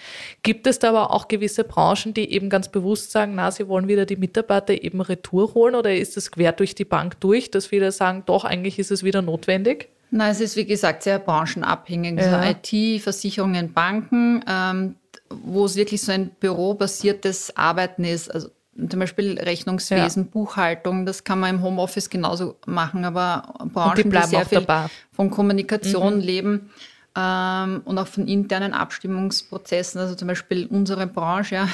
Gibt 0.43 0.67
es 0.67 0.79
da 0.79 0.89
aber 0.89 1.11
auch 1.11 1.27
gewisse 1.27 1.63
Branchen, 1.63 2.13
die 2.13 2.31
eben 2.33 2.49
ganz 2.49 2.69
bewusst 2.69 3.11
sagen, 3.11 3.35
na, 3.35 3.51
sie 3.51 3.67
wollen 3.67 3.87
wieder 3.87 4.05
die 4.05 4.17
Mitarbeiter 4.17 4.83
eben 4.83 5.01
retour 5.01 5.53
holen 5.53 5.75
oder 5.75 5.93
ist 5.95 6.17
es 6.17 6.31
quer 6.31 6.51
durch 6.53 6.75
die 6.75 6.85
Bank 6.85 7.19
durch, 7.19 7.51
dass 7.51 7.67
viele 7.67 7.91
sagen, 7.91 8.23
doch, 8.25 8.45
eigentlich 8.45 8.79
ist 8.79 8.91
es 8.91 9.03
wieder 9.03 9.21
notwendig? 9.21 9.90
Nein, 10.11 10.31
es 10.31 10.41
ist 10.41 10.57
wie 10.57 10.65
gesagt 10.65 11.03
sehr 11.03 11.19
branchenabhängig. 11.19 12.19
Ja. 12.19 12.37
Also 12.37 12.57
IT, 12.73 13.01
Versicherungen, 13.01 13.73
Banken, 13.73 14.43
ähm, 14.47 14.95
wo 15.29 15.65
es 15.65 15.75
wirklich 15.75 16.01
so 16.01 16.11
ein 16.11 16.31
bürobasiertes 16.39 17.55
Arbeiten 17.55 18.03
ist. 18.03 18.29
Also 18.29 18.49
zum 18.89 18.99
Beispiel 18.99 19.39
Rechnungswesen, 19.39 20.23
ja. 20.23 20.29
Buchhaltung, 20.31 21.05
das 21.05 21.23
kann 21.23 21.39
man 21.39 21.55
im 21.55 21.61
Homeoffice 21.61 22.09
genauso 22.09 22.55
machen, 22.65 23.05
aber 23.05 23.53
Branchen, 23.73 24.03
die, 24.03 24.09
die 24.09 24.27
sehr 24.27 24.45
viel 24.45 24.65
von 25.11 25.29
Kommunikation 25.29 26.15
mhm. 26.15 26.21
leben 26.21 26.69
ähm, 27.15 27.81
und 27.85 27.97
auch 27.97 28.07
von 28.07 28.27
internen 28.27 28.73
Abstimmungsprozessen, 28.73 29.99
also 29.99 30.15
zum 30.15 30.29
Beispiel 30.29 30.67
unsere 30.67 31.07
Branche, 31.07 31.55
ja, 31.55 31.67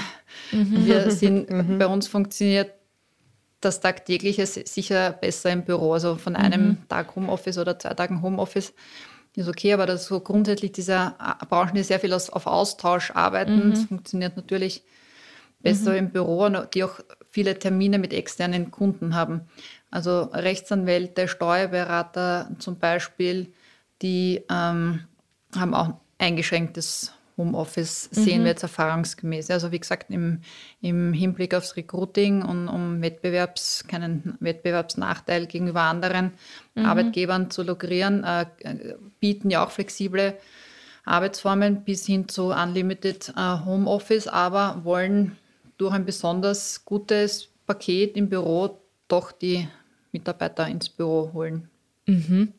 mhm. 0.52 0.86
wir 0.86 1.12
sind, 1.12 1.50
mhm. 1.50 1.78
bei 1.78 1.88
uns 1.88 2.08
funktioniert 2.08 2.72
das 3.62 3.80
tagtägliche 3.80 4.46
sicher 4.46 5.12
besser 5.12 5.52
im 5.52 5.64
Büro. 5.64 5.94
Also 5.94 6.16
von 6.16 6.36
einem 6.36 6.68
mhm. 6.68 6.88
Tag 6.90 7.16
Homeoffice 7.16 7.58
oder 7.58 7.80
zwei 7.80 7.94
Tagen 7.94 8.22
Homeoffice 8.22 8.74
ist 9.36 9.48
okay, 9.48 9.74
aber 9.74 9.86
das 9.86 10.08
so 10.08 10.20
grundsätzlich 10.20 10.72
diese 10.72 11.14
Branchen, 11.50 11.76
die 11.76 11.84
sehr 11.84 12.00
viel 12.00 12.14
auf 12.14 12.48
Austausch 12.48 13.12
arbeiten, 13.12 13.68
mhm. 13.68 13.72
das 13.72 13.84
funktioniert 13.84 14.36
natürlich 14.36 14.84
besser 15.60 15.92
mhm. 15.92 15.98
im 15.98 16.10
Büro, 16.10 16.50
die 16.74 16.84
auch 16.84 17.00
viele 17.30 17.58
Termine 17.60 18.00
mit 18.00 18.14
externen 18.14 18.72
Kunden 18.72 19.16
haben. 19.16 19.42
Also 19.92 20.24
Rechtsanwälte, 20.34 21.28
Steuerberater 21.28 22.50
zum 22.60 22.80
Beispiel, 22.80 23.54
die 24.02 24.44
ähm, 24.50 25.06
haben 25.56 25.74
auch 25.74 25.94
eingeschränktes 26.18 27.14
Homeoffice 27.38 28.10
sehen 28.12 28.42
mhm. 28.42 28.46
wir 28.46 28.52
jetzt 28.52 28.64
erfahrungsgemäß. 28.64 29.52
Also 29.52 29.72
wie 29.72 29.80
gesagt, 29.80 30.10
im, 30.10 30.42
im 30.82 31.14
Hinblick 31.14 31.54
aufs 31.54 31.76
Recruiting 31.78 32.42
und 32.42 32.68
um 32.68 33.02
Wettbewerbs, 33.02 33.86
keinen 33.88 34.38
Wettbewerbsnachteil 34.40 35.46
gegenüber 35.46 35.82
anderen 35.82 36.32
mhm. 36.76 36.86
Arbeitgebern 36.86 37.52
zu 37.52 37.64
lukrieren, 37.64 38.24
äh, 38.24 38.46
bieten 39.20 39.50
ja 39.50 39.66
auch 39.66 39.72
flexible 39.72 40.34
Arbeitsformen 41.06 41.84
bis 41.84 42.06
hin 42.06 42.28
zu 42.28 42.48
Unlimited 42.48 43.34
äh, 43.38 43.66
Homeoffice, 43.66 44.28
aber 44.28 44.82
wollen 44.84 45.38
durch 45.78 45.94
ein 45.94 46.06
besonders 46.06 46.84
gutes 46.86 47.50
Paket 47.66 48.18
im 48.18 48.30
Büro 48.30 48.80
doch 49.08 49.32
die 49.32 49.68
Mitarbeiter 50.12 50.68
ins 50.68 50.90
Büro 50.90 51.32
holen. 51.34 51.70
Mhm. 52.08 52.54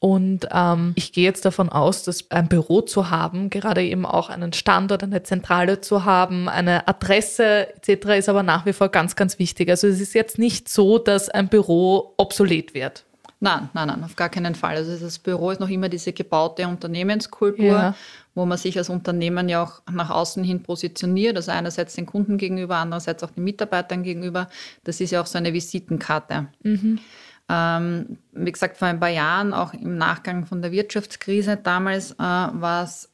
Und 0.00 0.48
ähm, 0.52 0.92
ich 0.94 1.12
gehe 1.12 1.24
jetzt 1.24 1.44
davon 1.44 1.68
aus, 1.68 2.04
dass 2.04 2.30
ein 2.30 2.48
Büro 2.48 2.82
zu 2.82 3.10
haben, 3.10 3.50
gerade 3.50 3.82
eben 3.82 4.06
auch 4.06 4.30
einen 4.30 4.52
Standort, 4.52 5.02
eine 5.02 5.24
Zentrale 5.24 5.80
zu 5.80 6.04
haben, 6.04 6.48
eine 6.48 6.86
Adresse 6.86 7.68
etc. 7.74 8.18
ist 8.18 8.28
aber 8.28 8.44
nach 8.44 8.64
wie 8.64 8.72
vor 8.72 8.90
ganz, 8.90 9.16
ganz 9.16 9.40
wichtig. 9.40 9.68
Also 9.70 9.88
es 9.88 10.00
ist 10.00 10.14
jetzt 10.14 10.38
nicht 10.38 10.68
so, 10.68 10.98
dass 10.98 11.28
ein 11.28 11.48
Büro 11.48 12.14
obsolet 12.16 12.74
wird. 12.74 13.04
Nein, 13.40 13.68
nein, 13.72 13.86
nein, 13.86 14.02
auf 14.04 14.16
gar 14.16 14.28
keinen 14.28 14.54
Fall. 14.54 14.76
Also 14.76 14.96
das 14.96 15.18
Büro 15.18 15.50
ist 15.50 15.60
noch 15.60 15.68
immer 15.68 15.88
diese 15.88 16.12
gebaute 16.12 16.66
Unternehmenskultur, 16.66 17.66
ja. 17.66 17.94
wo 18.34 18.44
man 18.46 18.58
sich 18.58 18.76
als 18.76 18.88
Unternehmen 18.88 19.48
ja 19.48 19.62
auch 19.62 19.80
nach 19.90 20.10
außen 20.10 20.42
hin 20.42 20.62
positioniert. 20.62 21.36
Also 21.36 21.52
einerseits 21.52 21.94
den 21.94 22.06
Kunden 22.06 22.36
gegenüber, 22.36 22.76
andererseits 22.76 23.22
auch 23.22 23.30
den 23.30 23.44
Mitarbeitern 23.44 24.02
gegenüber. 24.02 24.48
Das 24.82 25.00
ist 25.00 25.12
ja 25.12 25.20
auch 25.20 25.26
so 25.26 25.38
eine 25.38 25.52
Visitenkarte. 25.52 26.48
Mhm. 26.62 26.98
Ähm, 27.48 28.18
wie 28.32 28.52
gesagt, 28.52 28.76
vor 28.76 28.88
ein 28.88 29.00
paar 29.00 29.08
Jahren, 29.08 29.54
auch 29.54 29.72
im 29.72 29.96
Nachgang 29.96 30.46
von 30.46 30.60
der 30.60 30.72
Wirtschaftskrise 30.72 31.56
damals, 31.56 32.12
äh, 32.12 32.16
war 32.18 32.84
es, 32.84 33.10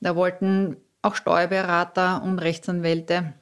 da 0.00 0.16
wollten 0.16 0.76
auch 1.02 1.14
Steuerberater 1.14 2.22
und 2.22 2.38
Rechtsanwälte 2.38 3.34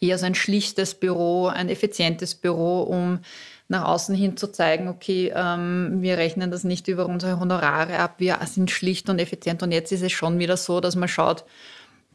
eher 0.00 0.18
so 0.18 0.26
ein 0.26 0.34
schlichtes 0.34 0.94
Büro, 0.94 1.46
ein 1.46 1.68
effizientes 1.68 2.34
Büro, 2.34 2.82
um 2.82 3.20
nach 3.68 3.84
außen 3.84 4.14
hin 4.14 4.36
zu 4.36 4.50
zeigen, 4.50 4.88
okay, 4.88 5.32
ähm, 5.34 5.98
wir 6.00 6.16
rechnen 6.16 6.50
das 6.50 6.64
nicht 6.64 6.88
über 6.88 7.06
unsere 7.06 7.38
Honorare 7.38 7.98
ab, 7.98 8.14
wir 8.18 8.38
sind 8.46 8.70
schlicht 8.70 9.10
und 9.10 9.18
effizient. 9.18 9.62
Und 9.62 9.72
jetzt 9.72 9.92
ist 9.92 10.02
es 10.02 10.12
schon 10.12 10.38
wieder 10.38 10.56
so, 10.56 10.80
dass 10.80 10.96
man 10.96 11.08
schaut, 11.08 11.44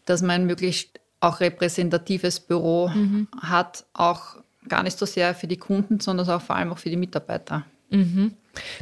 dass 0.05 0.21
man 0.21 0.41
ein 0.41 0.45
möglichst 0.47 0.99
auch 1.19 1.39
repräsentatives 1.39 2.39
Büro 2.39 2.89
mhm. 2.89 3.27
hat, 3.39 3.85
auch 3.93 4.37
gar 4.69 4.83
nicht 4.83 4.97
so 4.97 5.05
sehr 5.05 5.35
für 5.35 5.47
die 5.47 5.57
Kunden, 5.57 5.99
sondern 5.99 6.29
auch 6.29 6.41
vor 6.41 6.55
allem 6.55 6.71
auch 6.71 6.77
für 6.77 6.89
die 6.89 6.97
Mitarbeiter. 6.97 7.65
Mhm. 7.89 8.33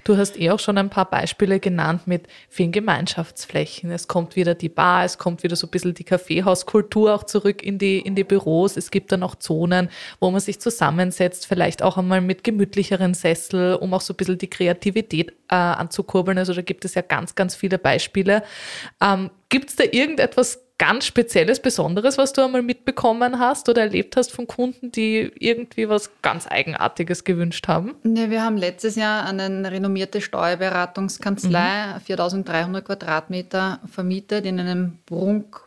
Du 0.03 0.17
hast 0.17 0.37
eh 0.37 0.51
auch 0.51 0.59
schon 0.59 0.77
ein 0.77 0.89
paar 0.89 1.09
Beispiele 1.09 1.59
genannt 1.59 2.05
mit 2.05 2.27
vielen 2.49 2.73
Gemeinschaftsflächen. 2.73 3.89
Es 3.91 4.09
kommt 4.09 4.35
wieder 4.35 4.53
die 4.53 4.67
Bar, 4.67 5.05
es 5.05 5.17
kommt 5.17 5.43
wieder 5.43 5.55
so 5.55 5.67
ein 5.67 5.69
bisschen 5.69 5.93
die 5.93 6.03
Kaffeehauskultur 6.03 7.13
auch 7.13 7.23
zurück 7.23 7.63
in 7.63 7.77
die, 7.77 7.99
in 7.99 8.15
die 8.15 8.25
Büros. 8.25 8.75
Es 8.75 8.91
gibt 8.91 9.13
dann 9.13 9.23
auch 9.23 9.35
Zonen, 9.35 9.89
wo 10.19 10.29
man 10.29 10.41
sich 10.41 10.59
zusammensetzt, 10.59 11.45
vielleicht 11.47 11.83
auch 11.83 11.97
einmal 11.97 12.19
mit 12.19 12.43
gemütlicheren 12.43 13.13
Sessel, 13.13 13.75
um 13.75 13.93
auch 13.93 14.01
so 14.01 14.13
ein 14.13 14.17
bisschen 14.17 14.37
die 14.37 14.49
Kreativität 14.49 15.31
äh, 15.49 15.55
anzukurbeln. 15.55 16.37
Also 16.37 16.53
da 16.53 16.61
gibt 16.61 16.83
es 16.83 16.95
ja 16.95 17.01
ganz, 17.01 17.35
ganz 17.35 17.55
viele 17.55 17.77
Beispiele. 17.77 18.43
Ähm, 19.01 19.29
gibt 19.47 19.69
es 19.69 19.77
da 19.77 19.85
irgendetwas 19.85 20.59
ganz 20.81 21.05
Spezielles, 21.05 21.59
Besonderes, 21.59 22.17
was 22.17 22.33
du 22.33 22.43
einmal 22.43 22.63
mitbekommen 22.63 23.37
hast 23.37 23.69
oder 23.69 23.83
erlebt 23.83 24.17
hast 24.17 24.31
von 24.31 24.47
Kunden, 24.47 24.91
die 24.91 25.31
irgendwie 25.37 25.87
was 25.87 26.09
ganz 26.23 26.47
Eigenartiges 26.47 27.23
gewünscht 27.23 27.67
haben? 27.67 27.93
Ja, 28.03 28.31
wir 28.31 28.43
haben 28.43 28.57
letztes 28.57 28.95
Jahr 28.95 29.27
eine 29.27 29.71
renommierte 29.71 30.21
Steuerberatungskanzlei, 30.21 31.97
mhm. 31.97 31.99
4300 31.99 32.83
Quadratmeter 32.83 33.79
vermietet 33.85 34.47
in 34.47 34.59
einem 34.59 34.97
Prunk, 35.05 35.61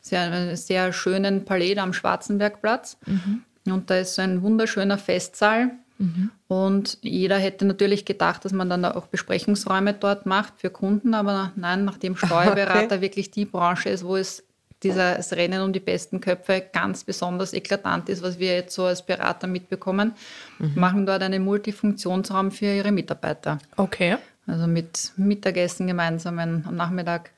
sehr, 0.00 0.56
sehr 0.56 0.92
schönen 0.92 1.44
Palais 1.44 1.76
am 1.78 1.92
Schwarzenbergplatz. 1.92 2.98
Mhm. 3.04 3.42
Und 3.72 3.90
da 3.90 3.98
ist 3.98 4.14
so 4.14 4.22
ein 4.22 4.42
wunderschöner 4.42 4.96
Festsaal. 4.96 5.72
Mhm. 5.98 6.30
Und 6.48 6.98
jeder 7.02 7.38
hätte 7.38 7.64
natürlich 7.64 8.04
gedacht, 8.04 8.44
dass 8.44 8.52
man 8.52 8.68
dann 8.68 8.84
auch 8.84 9.06
Besprechungsräume 9.06 9.94
dort 9.94 10.26
macht 10.26 10.54
für 10.58 10.70
Kunden, 10.70 11.14
aber 11.14 11.52
nein, 11.56 11.84
nachdem 11.84 12.16
Steuerberater 12.16 12.96
okay. 12.96 13.00
wirklich 13.00 13.30
die 13.30 13.44
Branche 13.44 13.88
ist, 13.88 14.04
wo 14.04 14.16
es 14.16 14.42
dieses 14.82 15.32
Rennen 15.32 15.62
um 15.62 15.72
die 15.72 15.80
besten 15.80 16.20
Köpfe 16.20 16.62
ganz 16.72 17.02
besonders 17.04 17.54
eklatant 17.54 18.08
ist, 18.08 18.22
was 18.22 18.38
wir 18.38 18.54
jetzt 18.54 18.74
so 18.74 18.84
als 18.84 19.04
Berater 19.04 19.46
mitbekommen, 19.46 20.12
mhm. 20.58 20.72
machen 20.74 21.06
dort 21.06 21.22
einen 21.22 21.42
Multifunktionsraum 21.42 22.50
für 22.50 22.66
ihre 22.66 22.92
Mitarbeiter. 22.92 23.58
Okay. 23.76 24.16
Also 24.46 24.66
mit 24.66 25.12
Mittagessen 25.16 25.86
gemeinsam 25.86 26.38
am 26.38 26.76
Nachmittag 26.76 27.30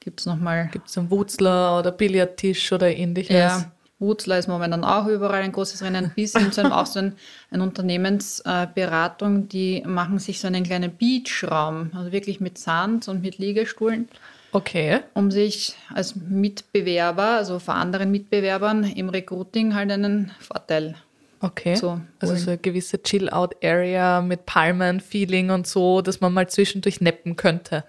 gibt 0.00 0.20
es 0.20 0.26
nochmal. 0.26 0.68
Gibt 0.72 0.88
es 0.88 0.98
einen 0.98 1.10
Wutzler 1.10 1.78
oder 1.78 1.92
Billardtisch 1.92 2.72
oder 2.72 2.94
ähnliches? 2.94 3.34
Ja, 3.34 3.72
Wutzler 3.98 4.38
ist 4.38 4.46
momentan 4.46 4.84
auch 4.84 5.06
überall 5.06 5.42
ein 5.42 5.52
großes 5.52 5.82
Rennen, 5.82 6.12
bis 6.14 6.32
hin 6.32 6.52
zu 6.52 6.60
einem, 6.60 6.72
auch 6.72 6.86
so 6.86 6.98
ein, 6.98 7.14
eine 7.50 7.62
Unternehmensberatung, 7.62 9.48
die 9.48 9.82
machen 9.86 10.18
sich 10.18 10.38
so 10.40 10.46
einen 10.48 10.64
kleinen 10.64 10.94
Beachraum, 10.94 11.90
also 11.94 12.12
wirklich 12.12 12.40
mit 12.40 12.58
Sand 12.58 13.08
und 13.08 13.22
mit 13.22 13.38
Liegestuhlen. 13.38 14.08
Okay. 14.52 15.00
Um 15.14 15.30
sich 15.30 15.76
als 15.94 16.14
Mitbewerber, 16.16 17.36
also 17.36 17.58
vor 17.58 17.74
anderen 17.74 18.10
Mitbewerbern 18.10 18.84
im 18.84 19.08
Recruiting 19.08 19.74
halt 19.74 19.90
einen 19.90 20.30
Vorteil 20.40 20.94
Okay. 21.40 21.74
zu 21.74 22.00
also 22.18 22.34
so 22.34 22.50
eine 22.50 22.58
gewisse 22.58 23.02
Chill-Out-Area 23.02 24.22
mit 24.22 24.46
Palmen-Feeling 24.46 25.50
und 25.50 25.66
so, 25.66 26.00
dass 26.00 26.20
man 26.20 26.32
mal 26.32 26.48
zwischendurch 26.48 27.00
neppen 27.00 27.36
könnte. 27.36 27.84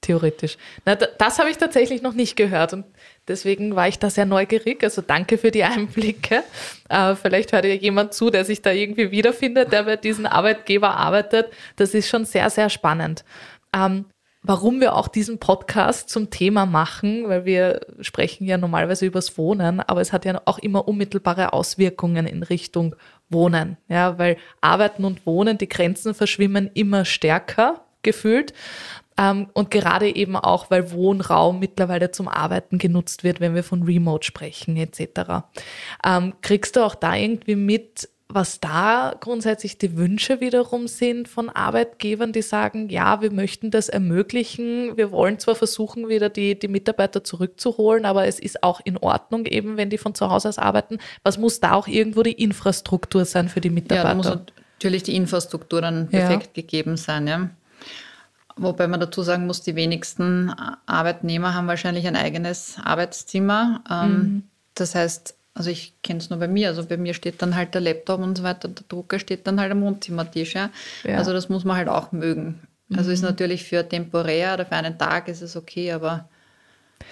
Theoretisch. 0.00 0.56
Na, 0.84 0.94
da- 0.94 1.08
das 1.18 1.38
habe 1.38 1.50
ich 1.50 1.58
tatsächlich 1.58 2.02
noch 2.02 2.14
nicht 2.14 2.36
gehört 2.36 2.72
und 2.72 2.84
deswegen 3.26 3.74
war 3.74 3.88
ich 3.88 3.98
da 3.98 4.10
sehr 4.10 4.26
neugierig. 4.26 4.82
Also 4.84 5.02
danke 5.02 5.38
für 5.38 5.50
die 5.50 5.64
Einblicke. 5.64 6.44
Äh, 6.88 7.14
vielleicht 7.16 7.52
hört 7.52 7.64
ja 7.64 7.74
jemand 7.74 8.14
zu, 8.14 8.30
der 8.30 8.44
sich 8.44 8.62
da 8.62 8.70
irgendwie 8.70 9.10
wiederfindet, 9.10 9.72
der 9.72 9.82
bei 9.82 9.96
diesem 9.96 10.26
Arbeitgeber 10.26 10.96
arbeitet. 10.96 11.48
Das 11.76 11.94
ist 11.94 12.08
schon 12.08 12.24
sehr, 12.24 12.48
sehr 12.48 12.70
spannend. 12.70 13.24
Ähm, 13.74 14.06
warum 14.42 14.80
wir 14.80 14.94
auch 14.94 15.08
diesen 15.08 15.38
Podcast 15.40 16.08
zum 16.08 16.30
Thema 16.30 16.64
machen, 16.64 17.28
weil 17.28 17.44
wir 17.44 17.80
sprechen 18.00 18.46
ja 18.46 18.56
normalerweise 18.56 19.04
übers 19.04 19.36
Wohnen, 19.36 19.80
aber 19.80 20.00
es 20.00 20.12
hat 20.12 20.24
ja 20.24 20.40
auch 20.44 20.58
immer 20.60 20.86
unmittelbare 20.86 21.52
Auswirkungen 21.52 22.26
in 22.26 22.44
Richtung 22.44 22.94
Wohnen. 23.28 23.76
Ja, 23.88 24.16
weil 24.16 24.36
Arbeiten 24.60 25.04
und 25.04 25.26
Wohnen, 25.26 25.58
die 25.58 25.68
Grenzen 25.68 26.14
verschwimmen 26.14 26.70
immer 26.72 27.04
stärker 27.04 27.84
gefühlt. 28.02 28.54
Ähm, 29.18 29.48
und 29.52 29.70
gerade 29.70 30.14
eben 30.14 30.36
auch, 30.36 30.70
weil 30.70 30.92
Wohnraum 30.92 31.58
mittlerweile 31.58 32.10
zum 32.12 32.28
Arbeiten 32.28 32.78
genutzt 32.78 33.24
wird, 33.24 33.40
wenn 33.40 33.54
wir 33.54 33.64
von 33.64 33.82
Remote 33.82 34.24
sprechen 34.24 34.76
etc. 34.76 35.44
Ähm, 36.04 36.34
kriegst 36.40 36.76
du 36.76 36.80
auch 36.84 36.94
da 36.94 37.14
irgendwie 37.16 37.56
mit, 37.56 38.08
was 38.30 38.60
da 38.60 39.14
grundsätzlich 39.18 39.78
die 39.78 39.96
Wünsche 39.96 40.40
wiederum 40.42 40.86
sind 40.86 41.28
von 41.28 41.48
Arbeitgebern, 41.48 42.32
die 42.32 42.42
sagen, 42.42 42.90
ja, 42.90 43.22
wir 43.22 43.32
möchten 43.32 43.70
das 43.70 43.88
ermöglichen, 43.88 44.96
wir 44.98 45.10
wollen 45.10 45.38
zwar 45.38 45.54
versuchen, 45.54 46.08
wieder 46.08 46.28
die, 46.28 46.58
die 46.58 46.68
Mitarbeiter 46.68 47.24
zurückzuholen, 47.24 48.04
aber 48.04 48.26
es 48.26 48.38
ist 48.38 48.62
auch 48.62 48.80
in 48.84 48.98
Ordnung 48.98 49.46
eben, 49.46 49.78
wenn 49.78 49.88
die 49.90 49.98
von 49.98 50.14
zu 50.14 50.30
Hause 50.30 50.50
aus 50.50 50.58
arbeiten. 50.58 50.98
Was 51.22 51.38
muss 51.38 51.60
da 51.60 51.72
auch 51.72 51.88
irgendwo 51.88 52.22
die 52.22 52.32
Infrastruktur 52.32 53.24
sein 53.24 53.48
für 53.48 53.60
die 53.62 53.68
Ja, 53.68 53.74
Mitarbeiter? 53.74 54.08
da 54.08 54.14
muss 54.14 54.30
natürlich 54.76 55.02
die 55.04 55.16
Infrastruktur 55.16 55.80
dann 55.80 56.08
Ja. 56.12 56.20
perfekt 56.20 56.52
gegeben 56.54 56.96
sein. 56.98 57.26
Ja. 57.26 57.48
Wobei 58.58 58.88
man 58.88 59.00
dazu 59.00 59.22
sagen 59.22 59.46
muss, 59.46 59.62
die 59.62 59.76
wenigsten 59.76 60.52
Arbeitnehmer 60.86 61.54
haben 61.54 61.66
wahrscheinlich 61.68 62.06
ein 62.06 62.16
eigenes 62.16 62.76
Arbeitszimmer. 62.82 63.82
Ähm, 63.90 64.10
Mhm. 64.10 64.42
Das 64.74 64.94
heißt, 64.94 65.34
also 65.54 65.70
ich 65.70 65.94
kenne 66.02 66.20
es 66.20 66.30
nur 66.30 66.38
bei 66.38 66.46
mir, 66.46 66.68
also 66.68 66.84
bei 66.84 66.96
mir 66.96 67.14
steht 67.14 67.42
dann 67.42 67.56
halt 67.56 67.74
der 67.74 67.80
Laptop 67.80 68.20
und 68.20 68.38
so 68.38 68.44
weiter, 68.44 68.68
der 68.68 68.84
Drucker 68.88 69.18
steht 69.18 69.46
dann 69.46 69.58
halt 69.60 69.72
am 69.72 69.82
Wohnzimmertisch. 69.82 70.54
Ja. 70.54 70.70
Ja. 71.02 71.12
Mhm. 71.12 71.18
Also 71.18 71.32
das 71.32 71.48
muss 71.48 71.64
man 71.64 71.76
halt 71.76 71.88
auch 71.88 72.12
mögen. 72.12 72.60
Also 72.96 73.10
ist 73.10 73.22
natürlich 73.22 73.64
für 73.64 73.86
temporär 73.86 74.54
oder 74.54 74.64
für 74.64 74.72
einen 74.76 74.96
Tag 74.96 75.28
ist 75.28 75.42
es 75.42 75.56
okay, 75.56 75.92
aber 75.92 76.28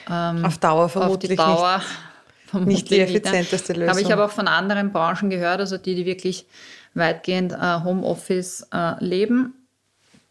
ähm, 0.09 0.45
Auf 0.45 0.57
Dauer 0.59 0.85
auf 0.85 0.93
die 0.93 0.99
vermutlich 0.99 1.37
Dauer 1.37 1.77
nicht 1.77 1.87
vermutlich 2.47 2.85
die 2.85 3.01
effizienteste 3.01 3.73
Lösung. 3.75 3.89
Habe 3.91 4.01
ich 4.01 4.13
aber 4.13 4.25
auch 4.25 4.31
von 4.31 4.49
anderen 4.49 4.93
Branchen 4.93 5.29
gehört, 5.29 5.61
also 5.61 5.77
die, 5.77 5.95
die 5.95 6.07
wirklich 6.07 6.47
weitgehend 6.95 7.53
äh, 7.53 7.81
Homeoffice 7.85 8.67
äh, 8.73 9.05
leben. 9.05 9.66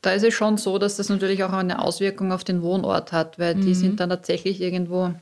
Da 0.06 0.12
ist 0.12 0.24
es 0.24 0.34
schon 0.36 0.58
so, 0.58 0.78
dass 0.78 0.98
das 0.98 1.10
natürlich 1.10 1.44
auch 1.44 1.52
eine 1.52 1.80
Auswirkung 1.82 2.32
auf 2.32 2.44
den 2.44 2.62
Wohnort 2.62 3.12
hat, 3.12 3.40
weil 3.40 3.56
die 3.56 3.74
sind 3.74 4.00
dann 4.00 4.10
tatsächlich 4.10 4.62
irgendwo 4.62 5.14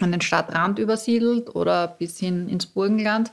an 0.00 0.12
den 0.12 0.20
Stadtrand 0.20 0.78
übersiedelt 0.78 1.54
oder 1.56 1.88
bis 1.88 2.18
hin 2.18 2.48
ins 2.48 2.66
Burgenland 2.66 3.32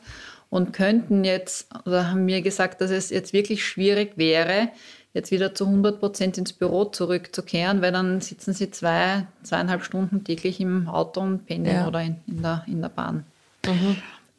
und 0.50 0.74
könnten 0.74 1.24
jetzt, 1.24 1.68
oder 1.86 2.10
haben 2.10 2.26
mir 2.26 2.42
gesagt, 2.42 2.82
dass 2.82 2.90
es 2.92 3.12
jetzt 3.12 3.32
wirklich 3.32 3.64
schwierig 3.64 4.14
wäre, 4.18 4.70
jetzt 5.14 5.30
wieder 5.32 5.54
zu 5.54 5.66
100 5.66 6.00
Prozent 6.00 6.38
ins 6.40 6.54
Büro 6.54 6.86
zurückzukehren, 6.86 7.82
weil 7.82 7.92
dann 7.92 8.20
sitzen 8.22 8.54
sie 8.54 8.72
zwei, 8.72 9.28
zweieinhalb 9.44 9.84
Stunden 9.84 10.24
täglich 10.24 10.60
im 10.60 10.88
Auto 10.88 11.22
und 11.22 11.46
pendeln 11.46 11.76
Ja. 11.78 11.88
oder 11.88 12.02
in, 12.02 12.16
in, 12.28 12.42
der, 12.42 12.64
in 12.68 12.82
der 12.82 12.90
Bahn. 12.90 13.24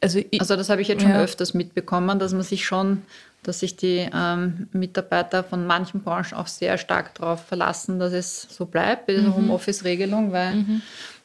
also, 0.01 0.19
ich, 0.19 0.41
Also 0.41 0.55
das 0.57 0.69
habe 0.69 0.81
ich 0.81 0.87
jetzt 0.89 1.03
schon 1.03 1.11
Ja. 1.11 1.21
öfters 1.21 1.53
mitbekommen, 1.53 2.19
dass 2.19 2.33
man 2.33 2.41
sich 2.43 2.65
schon, 2.65 3.03
dass 3.43 3.59
sich 3.59 3.75
die 3.75 4.09
ähm, 4.13 4.67
Mitarbeiter 4.71 5.43
von 5.43 5.65
manchen 5.67 6.01
Branchen 6.01 6.35
auch 6.35 6.47
sehr 6.47 6.77
stark 6.77 7.15
darauf 7.15 7.45
verlassen, 7.45 7.99
dass 7.99 8.13
es 8.13 8.43
so 8.49 8.65
bleibt, 8.65 9.07
bei 9.07 9.13
dieser 9.13 9.29
Mhm. 9.29 9.35
Homeoffice-Regelung, 9.35 10.31
weil 10.31 10.65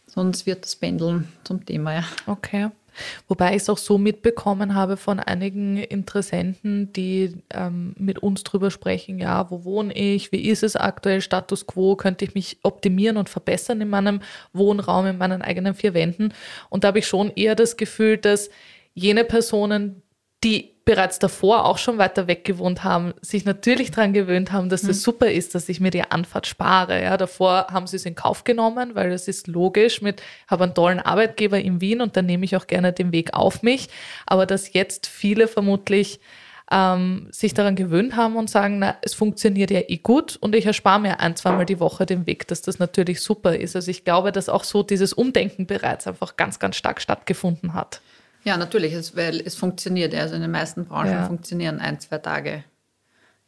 sonst 0.07 0.47
wird 0.47 0.65
das 0.65 0.77
Pendeln 0.77 1.29
zum 1.45 1.65
Thema. 1.65 1.95
Ja. 1.95 2.05
Okay. 2.27 2.71
Wobei 3.29 3.51
ich 3.51 3.63
es 3.63 3.69
auch 3.69 3.79
so 3.79 3.97
mitbekommen 3.97 4.75
habe 4.75 4.97
von 4.97 5.21
einigen 5.21 5.77
Interessenten, 5.77 6.93
die 6.93 7.37
ähm, 7.51 7.95
mit 7.97 8.19
uns 8.19 8.43
drüber 8.43 8.71
sprechen, 8.71 9.19
ja, 9.19 9.51
wo 9.51 9.65
wohne 9.65 9.95
ich, 9.95 10.33
wie 10.33 10.49
ist 10.49 10.63
es 10.65 10.75
aktuell, 10.75 11.21
Status 11.21 11.67
quo, 11.67 11.95
könnte 11.95 12.25
ich 12.25 12.35
mich 12.35 12.59
optimieren 12.63 13.17
und 13.17 13.29
verbessern 13.29 13.81
in 13.81 13.89
meinem 13.89 14.21
Wohnraum, 14.53 15.07
in 15.07 15.19
meinen 15.19 15.43
eigenen 15.43 15.75
vier 15.75 15.95
Wänden. 15.95 16.33
Und 16.71 16.83
da 16.83 16.89
habe 16.89 16.99
ich 16.99 17.07
schon 17.07 17.31
eher 17.31 17.55
das 17.55 17.77
Gefühl, 17.77 18.17
dass 18.17 18.51
jene 18.95 19.25
Personen, 19.25 20.03
die 20.45 20.75
bereits 20.89 21.19
davor 21.19 21.67
auch 21.67 21.77
schon 21.77 21.99
weiter 21.99 22.29
weg 22.29 22.47
gewohnt 22.47 22.83
haben, 22.83 23.13
sich 23.21 23.45
natürlich 23.45 23.91
daran 23.91 24.15
gewöhnt 24.15 24.53
haben, 24.53 24.71
dass 24.71 24.81
das 24.81 25.03
super 25.03 25.31
ist, 25.31 25.55
dass 25.55 25.69
ich 25.69 25.81
mir 25.81 25.91
die 25.91 26.03
Anfahrt 26.03 26.47
spare. 26.47 27.03
Ja, 27.03 27.19
davor 27.19 27.67
haben 27.71 27.87
sie 27.87 27.97
es 27.97 28.07
in 28.07 28.15
Kauf 28.15 28.45
genommen, 28.45 28.95
weil 28.95 29.13
es 29.13 29.29
ist 29.29 29.49
logisch 29.49 30.01
mit, 30.01 30.23
habe 30.47 30.65
einen 30.65 30.75
tollen 30.75 31.01
Arbeitgeber 31.01 31.61
in 31.61 31.83
Wien 31.83 32.01
und 32.01 32.17
dann 32.17 32.25
nehme 32.25 32.47
ich 32.47 32.57
auch 32.57 32.67
gerne 32.67 32.95
den 32.95 33.13
Weg 33.13 33.35
auf 33.35 33.63
mich. 33.63 33.91
Aber 34.25 34.47
dass 34.47 34.73
jetzt 34.73 35.07
viele 35.07 35.47
vermutlich 35.47 36.21
ähm, 36.71 37.29
sich 37.33 37.53
daran 37.53 37.77
gewöhnt 37.77 38.17
haben 38.17 38.37
und 38.37 38.49
sagen, 38.49 38.79
na, 38.79 38.97
es 39.03 39.13
funktioniert 39.13 39.71
ja 39.71 39.81
eh 39.87 39.99
gut 39.99 40.37
und 40.37 40.55
ich 40.55 40.65
erspare 40.65 41.01
mir 41.01 41.21
ein, 41.21 41.37
zweimal 41.37 41.67
die 41.67 41.81
Woche 41.81 42.07
den 42.07 42.27
Weg, 42.27 42.49
dass 42.49 42.63
das 42.63 42.79
natürlich 42.79 43.21
super 43.21 43.57
ist. 43.57 43.77
Also 43.77 43.91
ich 43.91 44.05
glaube, 44.05 44.33
dass 44.33 44.49
auch 44.49 44.65
so 44.65 44.83
dieses 44.83 45.13
Umdenken 45.13 45.67
bereits 45.67 46.07
einfach 46.07 46.39
ganz, 46.39 46.59
ganz 46.59 46.77
stark 46.77 47.03
stattgefunden 47.03 47.75
hat. 47.75 48.01
Ja, 48.45 48.57
natürlich, 48.57 48.93
es, 48.93 49.17
weil 49.17 49.41
es 49.41 49.55
funktioniert. 49.55 50.15
Also 50.15 50.35
in 50.35 50.43
den 50.43 50.51
meisten 50.51 50.85
Branchen 50.87 51.11
Ja. 51.13 51.27
funktionieren 51.27 51.81
ein, 51.81 52.01
zwei 52.01 52.19
Tage 52.19 52.65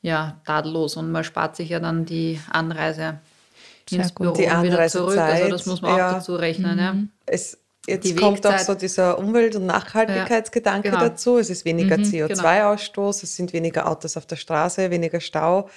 ja, 0.03 0.41
tadellos 0.47 0.97
und 0.97 1.11
man 1.13 1.25
spart 1.25 1.57
sich 1.57 1.69
ja 1.69 1.79
dann 1.81 2.05
die 2.07 2.41
Anreise 2.51 3.19
Sehr 3.89 4.01
ins. 4.01 4.13
Büro 4.13 4.33
Die 4.35 4.47
und 4.47 4.63
wieder 4.63 4.87
zurück. 4.89 5.11
Also 5.11 5.21
Anreisezeit, 5.21 5.53
das 5.53 5.67
muss 5.67 5.83
man 5.83 5.93
auch 5.93 5.99
ja. 5.99 6.13
dazu 6.15 6.35
rechnen. 6.37 6.79
Ja. 6.79 6.95
Es, 7.27 7.59
jetzt 7.87 8.05
Die 8.07 8.15
kommt 8.17 8.47
auch 8.47 8.59
so 8.59 8.75
dieser 8.75 9.19
Umwelt- 9.19 9.57
und 9.57 9.67
Nachhaltigkeitsgedanke 9.67 10.89
Ja, 10.89 10.95
genau. 10.95 11.09
dazu. 11.09 11.39
Es 11.39 11.51
ist 11.51 11.65
weniger 11.65 11.99
Mhm, 11.99 12.05
CO2-Ausstoß, 12.05 13.23
es 13.25 13.37
sind 13.37 13.53
weniger 13.53 13.89
Autos 13.89 14.17
auf 14.17 14.27
der 14.27 14.37
Straße, 14.37 14.91
weniger 14.91 15.21
Stau. 15.21 15.69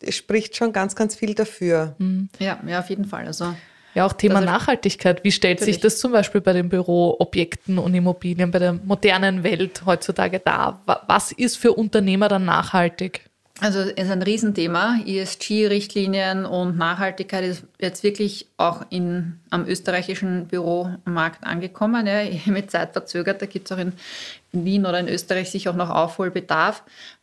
Es 0.00 0.14
spricht 0.14 0.56
schon 0.56 0.72
ganz, 0.72 0.94
ganz 0.94 1.14
viel 1.14 1.34
dafür. 1.34 1.96
Ja, 2.38 2.58
ja, 2.66 2.78
auf 2.80 2.88
jeden 2.90 3.04
Fall. 3.06 3.26
Also 3.26 3.54
Ja, 3.96 4.04
auch 4.04 4.12
Thema 4.12 4.36
Also- 4.36 4.46
Nachhaltigkeit. 4.46 5.24
Wie 5.24 5.32
stellt 5.32 5.58
sich 5.60 5.76
Natürlich. 5.76 5.80
das 5.94 5.98
zum 5.98 6.12
Beispiel 6.12 6.42
bei 6.42 6.52
den 6.52 6.68
Büroobjekten 6.68 7.78
und 7.78 7.94
Immobilien, 7.94 8.50
bei 8.50 8.58
der 8.58 8.74
modernen 8.74 9.42
Welt 9.42 9.82
heutzutage 9.86 10.38
dar? 10.38 10.82
Wa- 10.84 11.00
Was 11.06 11.32
ist 11.32 11.56
für 11.56 11.72
Unternehmer 11.72 12.28
dann 12.28 12.44
nachhaltig? 12.44 13.22
Also 13.58 13.78
es 13.80 13.92
ist 13.92 14.10
ein 14.10 14.20
Riesenthema. 14.20 14.98
ESG-Richtlinien 15.06 16.44
und 16.44 16.76
Nachhaltigkeit 16.76 17.42
ist 17.44 17.64
jetzt 17.80 18.02
wirklich 18.02 18.46
auch 18.58 18.82
in, 18.90 19.40
am 19.48 19.66
österreichischen 19.66 20.46
Büromarkt 20.46 21.42
angekommen. 21.46 22.06
Ja, 22.06 22.20
mit 22.52 22.70
Zeit 22.70 22.92
verzögert, 22.92 23.40
da 23.40 23.46
gibt 23.46 23.70
es 23.70 23.76
auch 23.76 23.80
in, 23.80 23.94
in 24.52 24.66
Wien 24.66 24.84
oder 24.84 25.00
in 25.00 25.08
Österreich 25.08 25.50
sicher 25.50 25.70
auch 25.70 25.74
noch 25.76 25.88
Aufholbedarf. 25.88 26.82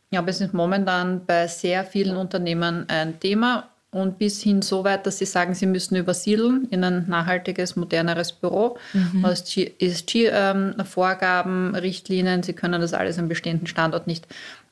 Ja, 0.09 0.21
aber 0.21 0.29
es 0.29 0.41
ist 0.41 0.55
momentan 0.55 1.23
bei 1.25 1.47
sehr 1.47 1.83
vielen 1.83 2.17
Unternehmen 2.17 2.89
ein 2.89 3.19
Thema 3.19 3.69
und 3.93 4.17
bis 4.17 4.41
hin 4.41 4.61
so 4.61 4.83
weit, 4.83 5.05
dass 5.05 5.19
sie 5.19 5.25
sagen, 5.25 5.53
sie 5.53 5.65
müssen 5.65 5.95
übersiedeln 5.95 6.67
in 6.71 6.83
ein 6.83 7.05
nachhaltiges, 7.07 7.75
moderneres 7.75 8.31
Büro. 8.31 8.77
Aus 9.23 9.43
ESG-Vorgaben, 9.55 11.75
Richtlinien, 11.75 12.43
sie 12.43 12.53
können 12.53 12.81
das 12.81 12.93
alles 12.93 13.19
am 13.19 13.27
bestehenden 13.27 13.67
Standort 13.67 14.07
nicht 14.07 14.25